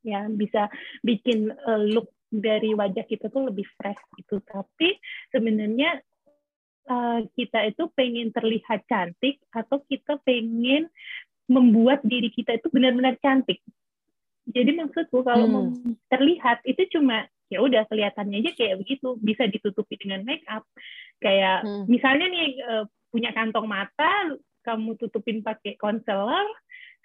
ya 0.08 0.24
bisa 0.32 0.72
bikin 1.04 1.52
uh, 1.68 1.84
look 1.84 2.08
dari 2.32 2.72
wajah 2.72 3.04
kita 3.04 3.28
tuh 3.28 3.52
lebih 3.52 3.68
fresh 3.76 4.00
gitu 4.16 4.40
tapi 4.48 4.96
sebenarnya 5.32 6.00
uh, 6.88 7.20
kita 7.36 7.68
itu 7.68 7.92
pengen 7.94 8.32
terlihat 8.32 8.88
cantik 8.88 9.44
atau 9.52 9.84
kita 9.86 10.20
pengen 10.24 10.88
membuat 11.48 12.04
diri 12.04 12.30
kita 12.32 12.60
itu 12.60 12.68
benar-benar 12.70 13.16
cantik. 13.24 13.64
Jadi 14.48 14.72
maksudku 14.80 15.24
kalau 15.28 15.48
hmm. 15.48 15.54
mau 15.54 15.66
terlihat 16.08 16.64
itu 16.64 17.00
cuma 17.00 17.28
ya 17.48 17.64
udah 17.64 17.88
kelihatannya 17.88 18.44
aja 18.44 18.52
kayak 18.56 18.80
begitu, 18.84 19.16
bisa 19.20 19.48
ditutupi 19.48 20.00
dengan 20.00 20.24
make 20.24 20.44
up. 20.48 20.64
Kayak 21.20 21.64
hmm. 21.64 21.84
misalnya 21.88 22.28
nih 22.32 22.48
eh, 22.60 22.86
punya 23.12 23.32
kantong 23.36 23.68
mata, 23.68 24.36
kamu 24.64 25.00
tutupin 25.00 25.44
pakai 25.44 25.80
concealer, 25.80 26.48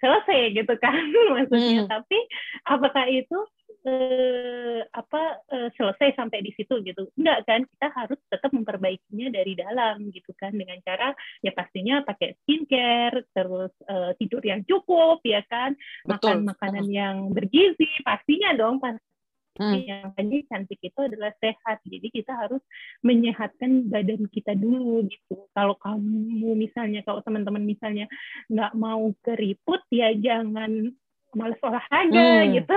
selesai 0.03 0.51
gitu 0.55 0.73
kan 0.79 0.99
maksudnya. 1.35 1.87
Hmm. 1.87 1.91
Tapi 1.91 2.19
apakah 2.67 3.05
itu 3.07 3.39
eh, 3.83 4.81
apa 4.87 5.43
eh, 5.51 5.69
selesai 5.75 6.15
sampai 6.15 6.39
di 6.39 6.51
situ 6.55 6.79
gitu 6.83 7.11
enggak 7.19 7.39
kan 7.43 7.61
kita 7.67 7.87
harus 7.91 8.19
tetap 8.31 8.51
memperbaikinya 8.55 9.27
dari 9.31 9.53
dalam 9.59 10.07
gitu 10.11 10.31
kan 10.39 10.55
dengan 10.55 10.79
cara 10.83 11.11
ya 11.43 11.51
pastinya 11.51 12.03
pakai 12.07 12.39
skincare 12.43 13.27
terus 13.35 13.71
eh, 13.87 14.11
tidur 14.19 14.43
yang 14.43 14.63
cukup 14.63 15.19
ya 15.27 15.43
kan 15.47 15.75
Betul. 16.07 16.43
makan 16.43 16.55
makanan 16.55 16.87
yang 16.87 17.15
bergizi 17.35 17.87
pastinya 18.07 18.55
dong 18.55 18.79
pasti 18.79 19.13
Hmm. 19.53 19.85
Yang 19.85 20.09
tadi 20.17 20.37
cantik 20.49 20.81
itu 20.81 20.97
adalah 20.97 21.29
sehat, 21.37 21.77
jadi 21.85 22.09
kita 22.09 22.33
harus 22.33 22.57
menyehatkan 23.05 23.85
badan 23.85 24.25
kita 24.33 24.57
dulu 24.57 25.05
gitu. 25.05 25.45
Kalau 25.53 25.77
kamu 25.77 26.57
misalnya, 26.57 27.05
kalau 27.05 27.21
teman-teman 27.21 27.61
misalnya 27.61 28.09
nggak 28.49 28.73
mau 28.73 29.13
keriput, 29.21 29.85
ya 29.93 30.09
jangan 30.17 30.97
malas 31.35 31.59
olahraga 31.61 32.27
hmm. 32.45 32.49
gitu 32.57 32.75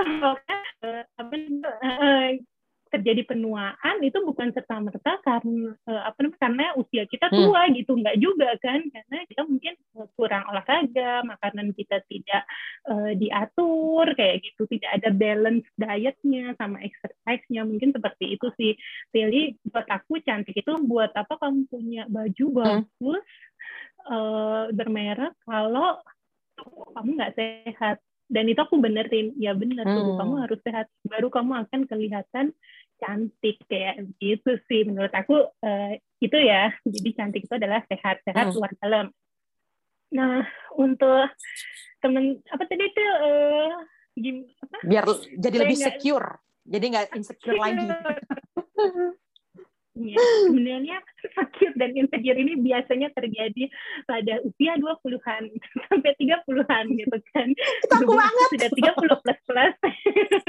eh, 0.85 1.03
apa 1.17 1.35
uh, 1.81 2.29
terjadi 2.89 3.27
penuaan 3.27 3.99
itu 4.01 4.17
bukan 4.23 4.55
serta 4.55 4.79
merta 4.79 5.19
karena 5.21 5.75
uh, 5.87 6.01
apa 6.07 6.17
namanya 6.23 6.39
karena 6.39 6.65
usia 6.79 7.03
kita 7.05 7.27
hmm. 7.27 7.35
tua 7.35 7.61
hmm. 7.67 7.73
gitu 7.83 7.91
nggak 7.99 8.17
juga 8.19 8.49
kan 8.63 8.79
karena 8.87 9.17
kita 9.27 9.41
mungkin 9.43 9.73
kurang 10.15 10.43
olahraga 10.47 11.11
makanan 11.27 11.75
kita 11.75 11.99
tidak 12.07 12.43
uh, 12.87 13.11
diatur 13.15 14.05
kayak 14.15 14.43
gitu 14.43 14.63
tidak 14.71 14.91
ada 15.03 15.09
balance 15.11 15.67
dietnya 15.75 16.55
sama 16.55 16.79
exercise-nya 16.83 17.61
mungkin 17.67 17.91
seperti 17.91 18.39
itu 18.39 18.47
sih 18.55 18.73
pilih 19.11 19.55
buat 19.67 19.87
aku 19.87 20.23
cantik 20.23 20.55
itu 20.55 20.73
buat 20.87 21.11
apa 21.13 21.35
kamu 21.37 21.67
punya 21.67 22.03
baju 22.07 22.45
hmm. 22.47 22.55
bagus 22.55 23.25
hmm. 23.27 24.11
uh, 24.11 24.65
bermerek 24.71 25.35
kalau 25.43 25.99
kamu 26.95 27.09
nggak 27.21 27.35
sehat 27.37 27.97
dan 28.27 28.43
itu 28.47 28.59
aku 28.59 28.79
benerin. 28.79 29.33
Ya 29.39 29.55
bener 29.55 29.87
hmm. 29.87 29.95
tuh 29.95 30.05
kamu 30.19 30.35
harus 30.43 30.59
sehat. 30.63 30.87
Baru 31.07 31.27
kamu 31.31 31.67
akan 31.67 31.81
kelihatan 31.87 32.51
cantik. 32.99 33.57
Kayak 33.67 34.07
gitu 34.19 34.59
sih 34.67 34.83
menurut 34.83 35.11
aku 35.15 35.47
uh, 35.47 35.91
itu 36.19 36.37
ya. 36.37 36.71
Jadi 36.83 37.09
cantik 37.15 37.47
itu 37.47 37.55
adalah 37.55 37.83
sehat. 37.87 38.23
Sehat 38.27 38.51
hmm. 38.51 38.55
luar 38.55 38.73
dalam 38.79 39.07
nah 40.07 40.39
untuk 40.79 41.27
temen 41.99 42.39
apa 42.47 42.63
tadi 42.63 42.79
itu 42.79 43.03
uh, 43.03 43.75
gim, 44.15 44.47
apa? 44.63 44.77
biar 44.87 45.03
jadi 45.35 45.57
lebih 45.67 45.77
secure. 45.77 46.39
Jadi 46.67 46.85
nggak 46.95 47.07
insecure 47.15 47.59
lagi 47.59 47.85
Ya, 49.97 50.21
sebenarnya 50.45 51.01
sakit 51.33 51.73
dan 51.73 51.97
insecure 51.97 52.37
ini 52.37 52.53
biasanya 52.61 53.09
terjadi 53.17 53.65
pada 54.05 54.37
usia 54.45 54.77
20-an 54.77 55.43
sampai 55.89 56.11
30-an 56.21 56.85
gitu 56.93 57.17
kan. 57.33 57.47
Aku 57.97 58.13
banget. 58.13 58.47
Sudah 58.53 58.69
30 58.93 59.23
plus 59.25 59.39
plus. 59.49 59.75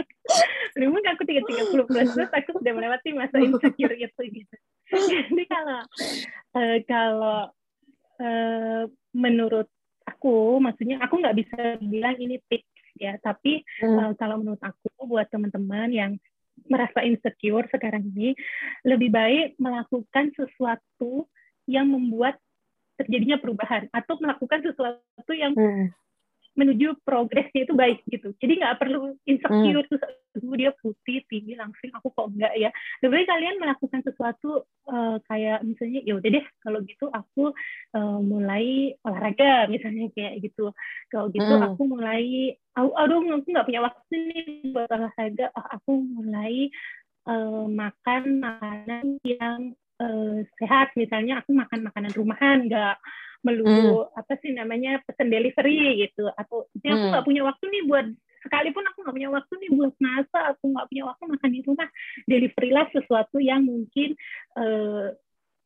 Memang 0.80 1.00
aku 1.08 1.24
30 1.24 1.88
plus 1.88 2.08
plus 2.12 2.30
aku 2.36 2.50
sudah 2.60 2.72
melewati 2.76 3.16
masa 3.16 3.40
insecure 3.40 3.96
itu 3.96 4.22
gitu. 4.28 4.56
Jadi 4.92 5.44
kalau 5.48 5.80
uh, 6.56 6.78
kalau 6.84 7.40
uh, 8.20 8.82
menurut 9.16 9.68
aku, 10.04 10.60
maksudnya 10.60 11.00
aku 11.00 11.24
nggak 11.24 11.36
bisa 11.40 11.80
bilang 11.80 12.16
ini 12.20 12.36
tips 12.52 12.68
ya, 13.00 13.16
tapi 13.20 13.64
hmm. 13.80 13.96
uh, 13.96 14.12
kalau 14.20 14.40
menurut 14.40 14.60
aku 14.60 14.88
buat 15.08 15.28
teman-teman 15.32 15.88
yang 15.92 16.12
merasa 16.68 17.04
insecure 17.04 17.66
sekarang 17.72 18.06
ini, 18.14 18.36
lebih 18.84 19.10
baik 19.12 19.58
melakukan 19.58 20.32
sesuatu 20.36 21.26
yang 21.68 21.88
membuat 21.88 22.38
terjadinya 22.96 23.38
perubahan 23.38 23.86
atau 23.92 24.18
melakukan 24.18 24.60
sesuatu 24.64 25.32
yang 25.36 25.52
hmm 25.54 25.92
menuju 26.58 26.98
progresnya 27.06 27.62
itu 27.62 27.74
baik 27.78 28.02
gitu. 28.10 28.34
Jadi 28.42 28.58
nggak 28.58 28.82
perlu 28.82 29.14
insecure 29.22 29.86
hmm. 29.86 29.88
terus 29.88 30.02
dia 30.58 30.70
putih 30.82 31.22
tinggi 31.30 31.54
langsing 31.54 31.94
aku 31.94 32.10
kok 32.10 32.34
enggak 32.34 32.52
ya. 32.58 32.70
Lebih 33.06 33.30
kalian 33.30 33.62
melakukan 33.62 34.02
sesuatu 34.02 34.66
uh, 34.90 35.16
kayak 35.30 35.62
misalnya 35.62 36.02
ya 36.02 36.18
udah 36.18 36.30
deh 36.34 36.46
kalau 36.62 36.78
gitu 36.82 37.06
aku 37.14 37.54
uh, 37.94 38.18
mulai 38.18 38.98
olahraga 39.06 39.70
misalnya 39.70 40.10
kayak 40.10 40.42
gitu. 40.42 40.74
Kalau 41.14 41.30
gitu 41.30 41.46
hmm. 41.46 41.66
aku 41.70 41.82
mulai 41.86 42.54
aduh 42.74 43.22
aku 43.22 43.48
nggak 43.50 43.66
punya 43.66 43.80
waktu 43.86 44.14
nih 44.18 44.46
buat 44.74 44.90
olahraga. 44.90 45.46
Oh, 45.54 45.66
aku 45.78 45.92
mulai 46.02 46.70
uh, 47.30 47.64
makan 47.70 48.42
makanan 48.42 49.22
yang 49.22 49.78
uh, 50.02 50.42
sehat 50.58 50.94
misalnya 50.98 51.42
aku 51.42 51.54
makan 51.54 51.86
makanan 51.86 52.12
rumahan 52.14 52.66
nggak 52.66 52.96
melulu 53.46 54.06
hmm. 54.06 54.18
apa 54.18 54.34
sih 54.42 54.50
namanya 54.50 54.98
pesen 55.06 55.30
delivery 55.30 56.08
gitu 56.08 56.26
atau 56.34 56.66
ya 56.82 56.94
aku 56.94 56.98
hmm. 56.98 57.10
nggak 57.14 57.22
hmm. 57.22 57.28
punya 57.30 57.42
waktu 57.46 57.64
nih 57.70 57.82
buat 57.86 58.06
sekalipun 58.42 58.84
aku 58.86 58.98
nggak 59.02 59.16
punya 59.18 59.30
waktu 59.30 59.52
nih 59.58 59.70
buat 59.74 59.94
masak 59.98 60.44
aku 60.56 60.64
nggak 60.74 60.88
punya 60.90 61.04
waktu 61.06 61.22
makan 61.26 61.50
di 61.50 61.60
rumah 61.66 61.88
delivery 62.26 62.70
lah 62.70 62.86
sesuatu 62.90 63.36
yang 63.38 63.62
mungkin 63.66 64.14
uh, 64.58 65.14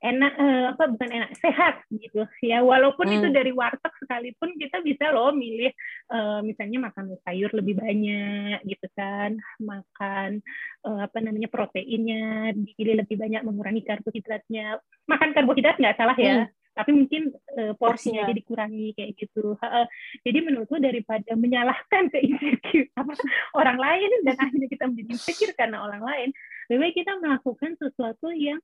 enak 0.02 0.32
uh, 0.34 0.64
apa 0.74 0.84
bukan 0.90 1.10
enak 1.14 1.30
sehat 1.38 1.86
gitu 1.94 2.26
ya 2.42 2.60
walaupun 2.60 3.06
hmm. 3.06 3.16
itu 3.22 3.28
dari 3.30 3.52
warteg 3.54 3.94
sekalipun 4.02 4.50
kita 4.58 4.82
bisa 4.82 5.14
loh 5.14 5.30
milih 5.30 5.70
uh, 6.10 6.42
misalnya 6.42 6.90
makan 6.90 7.14
sayur 7.22 7.54
lebih 7.54 7.78
banyak 7.78 8.66
gitu 8.66 8.86
kan 8.98 9.38
makan 9.62 10.42
uh, 10.82 11.06
apa 11.06 11.18
namanya 11.22 11.46
proteinnya 11.46 12.50
dipilih 12.50 13.06
lebih 13.06 13.14
banyak 13.14 13.46
mengurangi 13.46 13.86
karbohidratnya 13.86 14.82
makan 15.06 15.30
karbohidrat 15.32 15.78
nggak 15.78 15.96
salah 15.96 16.18
ya 16.18 16.44
hmm 16.44 16.60
tapi 16.72 16.90
mungkin 16.96 17.32
uh, 17.56 17.72
porsinya 17.76 18.24
jadi 18.24 18.40
dikurangi 18.40 18.96
kayak 18.96 19.12
gitu. 19.20 19.56
Uh, 19.60 19.86
jadi 20.24 20.38
menurutku 20.40 20.80
daripada 20.80 21.36
menyalahkan 21.36 22.08
ke 22.08 22.18
insecure 22.24 22.88
apa 23.00 23.12
orang 23.56 23.78
lain 23.78 24.10
dan 24.24 24.36
akhirnya 24.40 24.68
kita 24.72 24.84
menjadi 24.88 25.08
insecure 25.12 25.54
karena 25.56 25.84
orang 25.84 26.02
lain, 26.02 26.28
lebih 26.72 26.80
baik 26.88 26.96
kita 27.04 27.12
melakukan 27.20 27.76
sesuatu 27.76 28.32
yang 28.32 28.60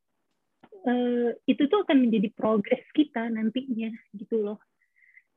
uh, 0.88 1.30
itu 1.44 1.62
tuh 1.68 1.84
akan 1.84 2.08
menjadi 2.08 2.28
progres 2.32 2.84
kita 2.96 3.28
nantinya 3.28 3.92
gitu 4.16 4.40
loh. 4.40 4.58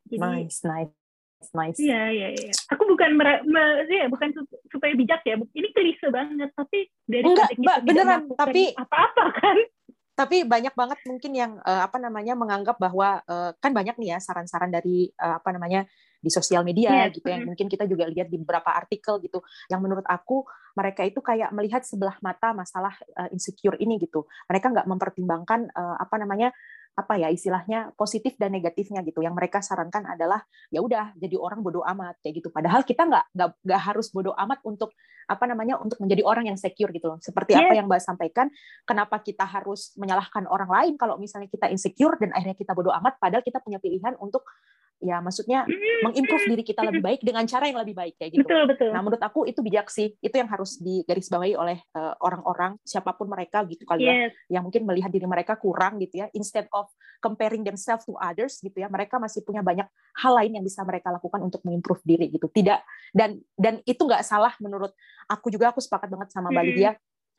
Jadi, 0.08 0.20
nice, 0.20 0.64
nice. 0.64 0.96
Nice. 1.50 1.82
Iya, 1.82 2.02
iya, 2.14 2.28
iya. 2.38 2.54
Aku 2.70 2.86
bukan 2.86 3.18
mer 3.18 3.42
me, 3.50 3.90
ya, 3.90 4.06
bukan 4.06 4.30
supaya 4.70 4.94
bijak 4.94 5.26
ya. 5.26 5.42
Ini 5.42 5.74
klise 5.74 6.14
banget, 6.14 6.54
tapi 6.54 6.86
dari 7.10 7.26
Enggak, 7.26 7.50
Mbak, 7.58 7.78
beneran, 7.82 8.22
tapi 8.38 8.70
apa-apa 8.78 9.26
kan? 9.42 9.58
Tapi 10.12 10.44
banyak 10.44 10.76
banget 10.76 11.00
mungkin 11.08 11.32
yang 11.34 11.52
uh, 11.64 11.88
apa 11.88 11.98
namanya 11.98 12.36
menganggap 12.36 12.78
bahwa 12.78 13.24
uh, 13.26 13.52
kan 13.58 13.72
banyak 13.72 13.96
nih 13.98 14.16
ya 14.16 14.20
saran-saran 14.20 14.70
dari 14.70 15.10
uh, 15.18 15.40
apa 15.40 15.50
namanya 15.56 15.88
di 16.22 16.30
sosial 16.30 16.62
media 16.62 16.94
yeah. 16.94 17.10
gitu 17.10 17.26
yang 17.34 17.50
mungkin 17.50 17.66
kita 17.66 17.90
juga 17.90 18.06
lihat 18.06 18.30
di 18.30 18.38
beberapa 18.38 18.70
artikel 18.70 19.18
gitu 19.26 19.42
yang 19.74 19.82
menurut 19.82 20.06
aku 20.06 20.46
mereka 20.78 21.02
itu 21.02 21.18
kayak 21.20 21.50
melihat 21.50 21.82
sebelah 21.82 22.16
mata 22.22 22.54
masalah 22.54 22.94
uh, 23.18 23.28
insecure 23.34 23.76
ini 23.82 23.98
gitu 23.98 24.30
mereka 24.46 24.70
nggak 24.70 24.86
mempertimbangkan 24.86 25.74
uh, 25.74 25.98
apa 25.98 26.16
namanya 26.22 26.54
apa 26.92 27.16
ya 27.16 27.32
istilahnya 27.32 27.96
positif 27.96 28.36
dan 28.36 28.52
negatifnya 28.52 29.00
gitu. 29.02 29.24
Yang 29.24 29.36
mereka 29.40 29.60
sarankan 29.64 30.04
adalah 30.06 30.44
ya 30.70 30.84
udah 30.84 31.16
jadi 31.16 31.40
orang 31.40 31.64
bodoh 31.64 31.82
amat 31.88 32.20
kayak 32.20 32.44
gitu. 32.44 32.50
Padahal 32.52 32.84
kita 32.84 33.08
nggak 33.08 33.26
nggak 33.64 33.82
harus 33.82 34.12
bodoh 34.12 34.36
amat 34.36 34.60
untuk 34.68 34.92
apa 35.32 35.48
namanya 35.48 35.80
untuk 35.80 35.98
menjadi 36.04 36.28
orang 36.28 36.52
yang 36.52 36.58
secure 36.60 36.92
gitu 36.92 37.16
loh. 37.16 37.20
Seperti 37.24 37.56
yeah. 37.56 37.64
apa 37.68 37.74
yang 37.80 37.88
Mbak 37.88 38.02
sampaikan, 38.04 38.48
kenapa 38.84 39.24
kita 39.24 39.48
harus 39.48 39.96
menyalahkan 39.96 40.44
orang 40.52 40.68
lain 40.68 40.94
kalau 41.00 41.16
misalnya 41.16 41.48
kita 41.48 41.72
insecure 41.72 42.20
dan 42.20 42.36
akhirnya 42.36 42.58
kita 42.60 42.76
bodoh 42.76 42.92
amat 43.00 43.16
padahal 43.18 43.44
kita 43.44 43.64
punya 43.64 43.80
pilihan 43.80 44.20
untuk 44.20 44.44
ya 45.02 45.18
maksudnya 45.20 45.66
mengimprove 46.06 46.46
diri 46.46 46.64
kita 46.64 46.86
lebih 46.86 47.02
baik 47.02 47.22
dengan 47.26 47.44
cara 47.50 47.66
yang 47.68 47.82
lebih 47.82 47.98
baik 47.98 48.16
kayak 48.22 48.32
gitu. 48.38 48.46
Betul, 48.46 48.64
betul. 48.70 48.90
Nah, 48.94 49.02
menurut 49.02 49.22
aku 49.22 49.50
itu 49.50 49.60
bijak 49.66 49.90
sih. 49.90 50.14
Itu 50.22 50.38
yang 50.38 50.48
harus 50.48 50.78
digarisbawahi 50.78 51.58
oleh 51.58 51.82
uh, 51.98 52.14
orang-orang 52.22 52.78
siapa 52.86 53.18
pun 53.18 53.28
mereka 53.28 53.66
gitu 53.66 53.84
kali 53.84 54.06
ya. 54.06 54.14
Yes. 54.30 54.34
Yang 54.48 54.64
mungkin 54.70 54.82
melihat 54.86 55.12
diri 55.12 55.26
mereka 55.26 55.58
kurang 55.58 55.98
gitu 55.98 56.22
ya. 56.22 56.28
Instead 56.38 56.70
of 56.72 56.88
comparing 57.20 57.66
themselves 57.66 58.06
to 58.06 58.14
others 58.22 58.62
gitu 58.62 58.78
ya, 58.78 58.88
mereka 58.88 59.18
masih 59.18 59.42
punya 59.42 59.66
banyak 59.66 59.90
hal 60.22 60.34
lain 60.38 60.62
yang 60.62 60.66
bisa 60.66 60.86
mereka 60.86 61.10
lakukan 61.10 61.42
untuk 61.42 61.66
mengimprove 61.66 62.06
diri 62.06 62.30
gitu. 62.30 62.46
Tidak 62.48 62.80
dan 63.18 63.42
dan 63.58 63.82
itu 63.84 64.02
nggak 64.06 64.22
salah 64.22 64.54
menurut 64.62 64.94
aku 65.26 65.50
juga 65.50 65.74
aku 65.74 65.82
sepakat 65.82 66.08
banget 66.08 66.30
sama 66.30 66.54
Mbak 66.54 66.64
Lydia 66.70 66.92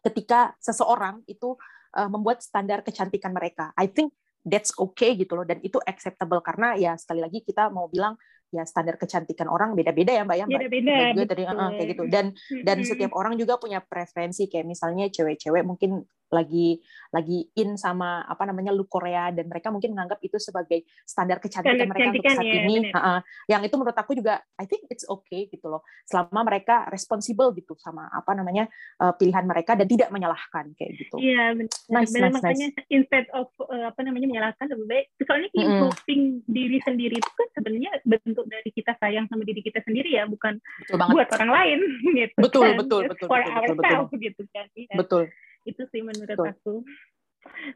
ketika 0.03 0.53
seseorang 0.59 1.23
itu 1.31 1.55
uh, 1.95 2.11
membuat 2.11 2.43
standar 2.43 2.83
kecantikan 2.83 3.31
mereka. 3.31 3.71
I 3.79 3.87
think 3.87 4.11
that's 4.43 4.75
okay 4.77 5.15
gitu 5.15 5.39
loh. 5.39 5.47
Dan 5.47 5.63
itu 5.63 5.79
acceptable 5.83 6.43
karena 6.43 6.75
ya 6.79 6.93
sekali 6.99 7.23
lagi 7.23 7.41
kita 7.43 7.71
mau 7.71 7.87
bilang 7.89 8.19
ya 8.53 8.69
standar 8.69 9.01
kecantikan 9.01 9.49
orang 9.49 9.73
beda-beda 9.73 10.13
ya 10.13 10.23
mbak 10.29 10.37
ya. 10.37 10.45
Mbak 10.45 10.61
beda-beda 10.61 10.95
juga 11.17 11.27
tadi 11.33 11.43
uh, 11.49 11.71
kayak 11.73 11.89
gitu. 11.97 12.05
Dan 12.11 12.27
dan 12.67 12.77
setiap 12.85 13.13
orang 13.17 13.35
juga 13.41 13.57
punya 13.57 13.81
preferensi. 13.81 14.51
Kayak 14.51 14.67
misalnya 14.69 15.09
cewek-cewek 15.09 15.65
mungkin 15.65 16.05
lagi 16.33 16.81
lagi 17.13 17.45
in 17.61 17.77
sama 17.77 18.25
apa 18.25 18.49
namanya 18.49 18.73
look 18.73 18.89
Korea 18.89 19.29
dan 19.29 19.47
mereka 19.53 19.69
mungkin 19.69 19.93
menganggap 19.93 20.17
itu 20.25 20.41
sebagai 20.41 20.89
standar 21.05 21.37
kecantikan 21.39 21.77
standar 21.77 21.93
mereka 21.93 22.09
untuk 22.09 22.25
saat 22.25 22.49
ya, 22.49 22.63
ini. 22.65 22.75
Uh, 22.89 23.21
yang 23.53 23.61
itu 23.61 23.75
menurut 23.77 23.99
aku 24.01 24.17
juga 24.17 24.41
I 24.57 24.65
think 24.65 24.89
it's 24.89 25.05
okay 25.05 25.53
gitu 25.53 25.69
loh. 25.69 25.85
Selama 26.09 26.49
mereka 26.49 26.89
responsible 26.89 27.53
gitu 27.53 27.77
sama 27.77 28.09
apa 28.09 28.33
namanya 28.33 28.65
uh, 29.05 29.13
pilihan 29.13 29.45
mereka 29.45 29.77
dan 29.77 29.85
tidak 29.85 30.09
menyalahkan 30.09 30.73
kayak 30.73 30.93
gitu. 30.97 31.21
Iya 31.21 31.53
benar. 31.53 31.71
Nice, 31.93 32.17
nice, 32.17 32.33
makanya 32.33 32.67
nice. 32.73 32.89
instead 32.89 33.27
of 33.37 33.53
uh, 33.61 33.93
apa 33.93 34.01
namanya 34.01 34.27
menyalahkan 34.33 34.67
lebih 34.73 34.87
baik 34.89 35.07
soalnya 35.29 35.51
improving 35.53 36.41
mm. 36.41 36.49
diri 36.49 36.79
sendiri 36.81 37.17
itu 37.21 37.31
kan 37.37 37.49
sebenarnya 37.61 37.93
bentuk 38.09 38.49
dari 38.49 38.71
kita 38.73 38.97
sayang 38.97 39.29
sama 39.29 39.45
diri 39.45 39.61
kita 39.61 39.85
sendiri 39.85 40.17
ya 40.17 40.25
bukan 40.25 40.57
buat 40.97 41.29
orang 41.37 41.51
lain 41.53 41.79
gitu. 42.25 42.41
Betul 42.41 42.73
kan. 42.73 42.77
betul 42.81 43.03
betul 43.13 43.29
for 43.29 43.41
betul, 43.45 43.77
betul, 43.77 44.01
betul. 44.09 44.17
gitu 44.17 44.43
kan. 44.49 44.67
Ya. 44.73 44.97
Betul 44.97 45.25
itu 45.69 45.83
sih 45.91 46.03
menurut 46.03 46.37
Betul. 46.37 46.49
aku. 46.53 46.75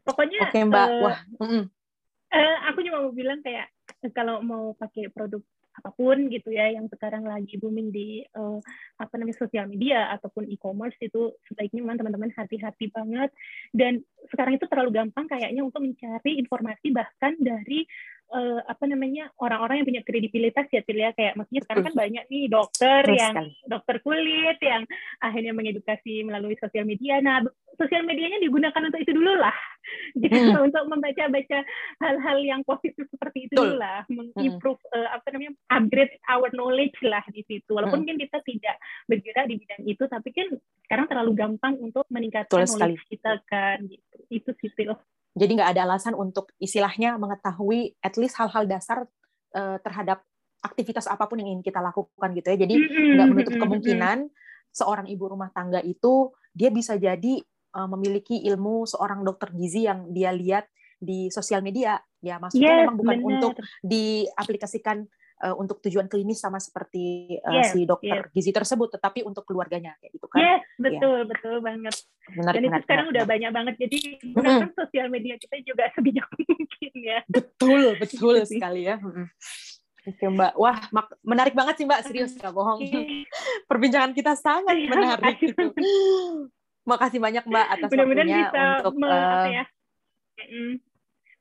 Pokoknya 0.07 0.47
okay, 0.47 0.63
mbak. 0.63 0.87
uh, 0.87 1.01
wah 1.03 1.19
mm 1.43 1.63
uh, 2.31 2.57
aku 2.71 2.79
cuma 2.83 3.03
mau 3.07 3.13
bilang 3.15 3.39
kayak 3.43 3.71
kalau 4.11 4.43
mau 4.43 4.75
pakai 4.75 5.11
produk 5.11 5.41
apa 5.77 5.93
pun 5.93 6.25
gitu 6.33 6.49
ya 6.49 6.73
yang 6.73 6.89
sekarang 6.89 7.21
lagi 7.21 7.53
booming 7.61 7.93
di 7.93 8.25
uh, 8.33 8.57
apa 8.97 9.13
namanya 9.13 9.37
sosial 9.37 9.69
media 9.69 10.09
ataupun 10.17 10.49
e-commerce 10.49 10.97
itu 10.97 11.37
sebaiknya 11.45 11.85
memang 11.85 12.01
teman-teman 12.01 12.33
hati-hati 12.33 12.89
banget. 12.89 13.29
Dan 13.69 14.01
sekarang 14.33 14.57
itu 14.57 14.65
terlalu 14.65 14.97
gampang 14.97 15.29
kayaknya 15.29 15.61
untuk 15.61 15.85
mencari 15.85 16.41
informasi 16.41 16.89
bahkan 16.89 17.37
dari 17.37 17.85
uh, 18.31 18.59
apa 18.67 18.83
namanya 18.87 19.31
orang-orang 19.39 19.81
yang 19.81 19.87
punya 19.87 20.03
kredibilitas 20.03 20.67
ya 20.71 20.81
Tilia 20.83 21.11
kayak 21.15 21.39
maksudnya 21.39 21.61
sekarang 21.63 21.83
kan 21.91 21.95
banyak 21.95 22.23
nih 22.27 22.45
dokter 22.51 23.01
Terus 23.07 23.19
yang 23.19 23.35
sekali. 23.35 23.51
dokter 23.67 23.95
kulit 24.03 24.57
yang 24.59 24.83
akhirnya 25.23 25.53
mengedukasi 25.55 26.13
melalui 26.27 26.55
sosial 26.59 26.83
media. 26.83 27.19
Nah, 27.23 27.43
sosial 27.77 28.03
medianya 28.03 28.41
digunakan 28.41 28.81
untuk 28.81 28.99
itu 28.99 29.13
dulu 29.13 29.37
lah, 29.37 29.53
gitu 30.21 30.33
hmm. 30.33 30.65
untuk 30.65 30.83
membaca-baca 30.89 31.59
hal-hal 32.01 32.37
yang 32.41 32.61
positif 32.65 33.05
seperti 33.07 33.47
itu 33.47 33.55
dulu 33.55 33.77
lah, 33.77 34.01
mengimprove 34.09 34.81
hmm. 34.81 34.97
uh, 34.97 35.09
apa 35.13 35.27
namanya 35.31 35.53
upgrade 35.71 36.13
our 36.27 36.49
knowledge 36.57 36.97
lah 37.05 37.21
di 37.29 37.45
situ. 37.45 37.69
Walaupun 37.69 38.03
hmm. 38.03 38.07
kan 38.09 38.15
kita 38.17 38.37
tidak 38.43 38.75
bergerak 39.05 39.45
di 39.47 39.55
bidang 39.61 39.83
itu, 39.85 40.03
tapi 40.09 40.29
kan 40.33 40.47
sekarang 40.89 41.05
terlalu 41.05 41.31
gampang 41.37 41.77
untuk 41.79 42.03
meningkatkan 42.09 42.65
Betul 42.65 42.75
knowledge 42.75 43.01
sekali. 43.05 43.13
kita 43.13 43.31
kan 43.45 43.77
gitu. 43.85 44.15
Itu 44.27 44.49
sih 44.59 44.69
jadi 45.37 45.51
nggak 45.53 45.69
ada 45.77 45.81
alasan 45.85 46.17
untuk 46.17 46.49
istilahnya 46.57 47.15
mengetahui 47.21 47.93
at 48.01 48.17
least 48.17 48.35
hal-hal 48.41 48.65
dasar 48.65 49.05
uh, 49.53 49.77
terhadap 49.85 50.25
aktivitas 50.65 51.05
apa 51.05 51.29
pun 51.29 51.37
yang 51.37 51.53
ingin 51.53 51.63
kita 51.63 51.79
lakukan 51.79 52.29
gitu 52.33 52.47
ya. 52.49 52.57
Jadi 52.65 52.75
nggak 53.15 53.27
menutup 53.29 53.53
kemungkinan 53.61 54.27
seorang 54.73 55.05
ibu 55.07 55.29
rumah 55.29 55.53
tangga 55.53 55.79
itu 55.85 56.33
dia 56.51 56.73
bisa 56.73 56.97
jadi 56.97 57.39
uh, 57.77 57.87
memiliki 57.87 58.41
ilmu 58.49 58.89
seorang 58.89 59.21
dokter 59.21 59.53
gizi 59.53 59.85
yang 59.85 60.09
dia 60.09 60.33
lihat 60.33 60.65
di 60.97 61.29
sosial 61.29 61.61
media. 61.61 62.01
Ya 62.17 62.41
maksudnya 62.41 62.73
yes, 62.73 62.79
memang 62.83 62.97
bukan 62.97 63.17
bener. 63.21 63.29
untuk 63.29 63.53
diaplikasikan 63.85 65.05
uh, 65.43 65.55
untuk 65.57 65.77
tujuan 65.85 66.09
klinis 66.09 66.41
sama 66.41 66.57
seperti 66.57 67.37
uh, 67.41 67.61
yes, 67.61 67.73
si 67.73 67.85
dokter 67.85 68.29
yes. 68.29 68.33
gizi 68.33 68.51
tersebut, 68.53 68.97
tetapi 68.97 69.21
untuk 69.25 69.45
keluarganya 69.45 69.93
kayak 70.01 70.11
gitu 70.17 70.27
kan? 70.29 70.39
Yes, 70.41 70.63
betul, 70.77 71.17
ya. 71.23 71.29
betul 71.29 71.55
banget. 71.61 71.95
Benar, 72.27 72.53
Dan 72.53 72.61
benar, 72.61 72.77
itu 72.79 72.83
sekarang 72.85 73.05
benar, 73.07 73.13
udah 73.13 73.23
banyak 73.29 73.51
banget, 73.53 73.75
jadi 73.87 73.99
gunakan 74.33 74.69
sosial 74.73 75.07
media 75.13 75.35
kita 75.39 75.55
juga 75.63 75.83
sebijak 75.95 76.27
mungkin 76.37 76.91
ya. 76.99 77.19
Betul, 77.29 77.83
betul 78.01 78.35
sekali 78.45 78.89
ya. 78.89 78.97
Oke 80.07 80.23
Mbak, 80.23 80.53
wah 80.55 80.77
menarik 81.19 81.51
banget 81.51 81.83
sih 81.83 81.85
Mbak, 81.85 82.01
serius 82.07 82.31
nggak 82.39 82.55
bohong. 82.55 82.79
Perbincangan 83.69 84.15
kita 84.15 84.39
sangat 84.39 84.75
iya, 84.79 84.87
menarik. 84.87 85.35
Gitu. 85.35 85.75
Makasih 86.89 87.19
banyak 87.19 87.43
Mbak 87.43 87.67
atas 87.75 87.89
waktunya 87.91 88.39
bisa 88.47 88.63
untuk 88.79 88.95
me, 88.95 89.07
uh, 89.11 89.19
apa 89.19 89.49
ya. 89.51 89.63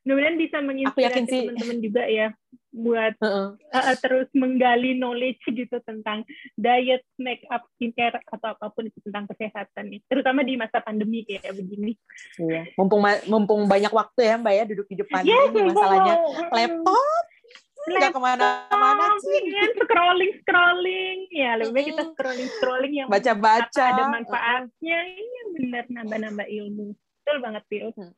Mudah-mudahan 0.07 0.39
bisa 0.39 0.57
menginspirasi 0.63 1.51
teman-teman 1.51 1.79
juga 1.83 2.07
ya 2.07 2.31
buat 2.77 3.17
uh-uh. 3.19 3.57
uh, 3.73 3.97
terus 4.05 4.29
menggali 4.37 4.93
knowledge 5.01 5.41
gitu 5.49 5.81
tentang 5.83 6.23
diet, 6.61 7.03
make 7.17 7.43
up, 7.49 7.65
skincare 7.75 8.21
atau 8.29 8.53
apa 8.53 8.69
pun 8.69 8.85
itu 8.85 9.01
tentang 9.01 9.25
kesehatan 9.33 9.89
nih, 9.89 10.01
terutama 10.13 10.45
di 10.45 10.61
masa 10.61 10.85
pandemi 10.85 11.25
kayak 11.25 11.57
begini. 11.57 11.97
Iya, 12.37 12.69
mumpung 12.77 13.01
mumpung 13.27 13.65
banyak 13.65 13.89
waktu 13.89 14.21
ya 14.29 14.35
Mbak 14.37 14.55
ya 14.55 14.65
duduk 14.69 14.87
di 14.93 14.97
depan 15.01 15.25
yes, 15.25 15.51
ini 15.57 15.73
masalahnya. 15.73 16.15
Laptop? 16.53 17.25
Nggak 17.87 18.13
ke 18.13 18.21
mana-mana 18.21 19.07
sih. 19.23 19.41
Kan 19.47 19.71
scrolling 19.79 20.33
scrolling. 20.43 21.19
Ya 21.31 21.51
lebih 21.55 21.73
baik 21.73 21.87
kita 21.95 22.03
scrolling 22.13 22.49
scrolling 22.59 22.95
yang 22.99 23.09
baca-baca. 23.09 23.85
ada 23.95 24.05
manfaatnya. 24.11 24.99
Iya 25.07 25.43
benar 25.55 25.85
nambah-nambah 25.89 26.47
ilmu. 26.51 26.93
Betul 26.93 27.37
banget 27.41 27.63
Pil. 27.71 27.89
Hmm. 27.95 28.13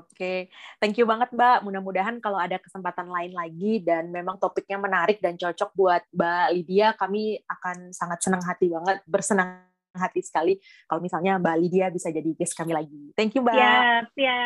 Oke, 0.00 0.48
thank 0.80 0.96
you 0.96 1.04
banget 1.04 1.28
Mbak. 1.36 1.68
Mudah-mudahan 1.68 2.16
kalau 2.24 2.40
ada 2.40 2.56
kesempatan 2.56 3.12
lain 3.12 3.36
lagi 3.36 3.84
dan 3.84 4.08
memang 4.08 4.40
topiknya 4.40 4.80
menarik 4.80 5.20
dan 5.20 5.36
cocok 5.36 5.76
buat 5.76 6.02
Mbak 6.14 6.46
Lydia, 6.56 6.88
kami 6.96 7.36
akan 7.44 7.92
sangat 7.92 8.24
senang 8.24 8.40
hati 8.40 8.72
banget, 8.72 9.04
bersenang 9.04 9.68
hati 9.92 10.24
sekali 10.24 10.56
kalau 10.88 11.04
misalnya 11.04 11.36
Mbak 11.36 11.56
Lydia 11.60 11.92
bisa 11.92 12.08
jadi 12.08 12.32
guest 12.32 12.56
kami 12.56 12.72
lagi. 12.72 13.12
Thank 13.12 13.36
you 13.36 13.44
Mbak. 13.44 13.56
Ya, 13.56 14.00
ya. 14.16 14.40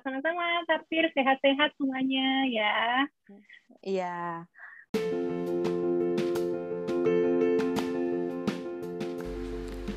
Sama-sama, 0.00 0.64
Tapir. 0.64 1.04
Sehat-sehat 1.12 1.76
semuanya 1.76 2.48
ya. 2.48 2.76
Iya. 3.84 4.16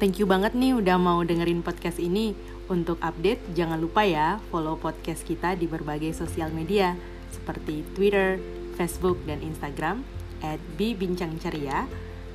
Thank 0.04 0.20
you 0.20 0.28
banget 0.28 0.52
nih 0.52 0.76
udah 0.76 1.00
mau 1.00 1.24
dengerin 1.24 1.64
podcast 1.64 1.96
ini. 1.96 2.36
Untuk 2.72 2.96
update, 3.04 3.44
jangan 3.52 3.76
lupa 3.80 4.08
ya 4.08 4.40
follow 4.48 4.80
podcast 4.80 5.28
kita 5.28 5.60
di 5.60 5.68
berbagai 5.68 6.16
sosial 6.16 6.48
media 6.56 6.96
seperti 7.34 7.84
Twitter, 7.92 8.40
Facebook, 8.80 9.20
dan 9.28 9.44
Instagram 9.44 10.08
at 10.40 10.60
Bincang 10.80 11.36
Ceria 11.44 11.88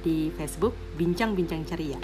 di 0.05 0.29
Facebook 0.37 0.77
Bincang 1.01 1.33
Bincang 1.33 1.65
Ceria. 1.65 2.01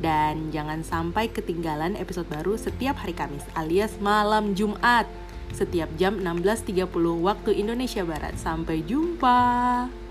Dan 0.00 0.52
jangan 0.52 0.84
sampai 0.84 1.32
ketinggalan 1.32 1.96
episode 1.96 2.28
baru 2.28 2.56
setiap 2.56 3.00
hari 3.00 3.16
Kamis 3.16 3.44
alias 3.56 3.96
malam 4.00 4.52
Jumat 4.52 5.08
setiap 5.54 5.88
jam 5.96 6.20
16.30 6.20 6.90
waktu 7.22 7.50
Indonesia 7.56 8.02
Barat. 8.04 8.36
Sampai 8.36 8.84
jumpa. 8.84 10.05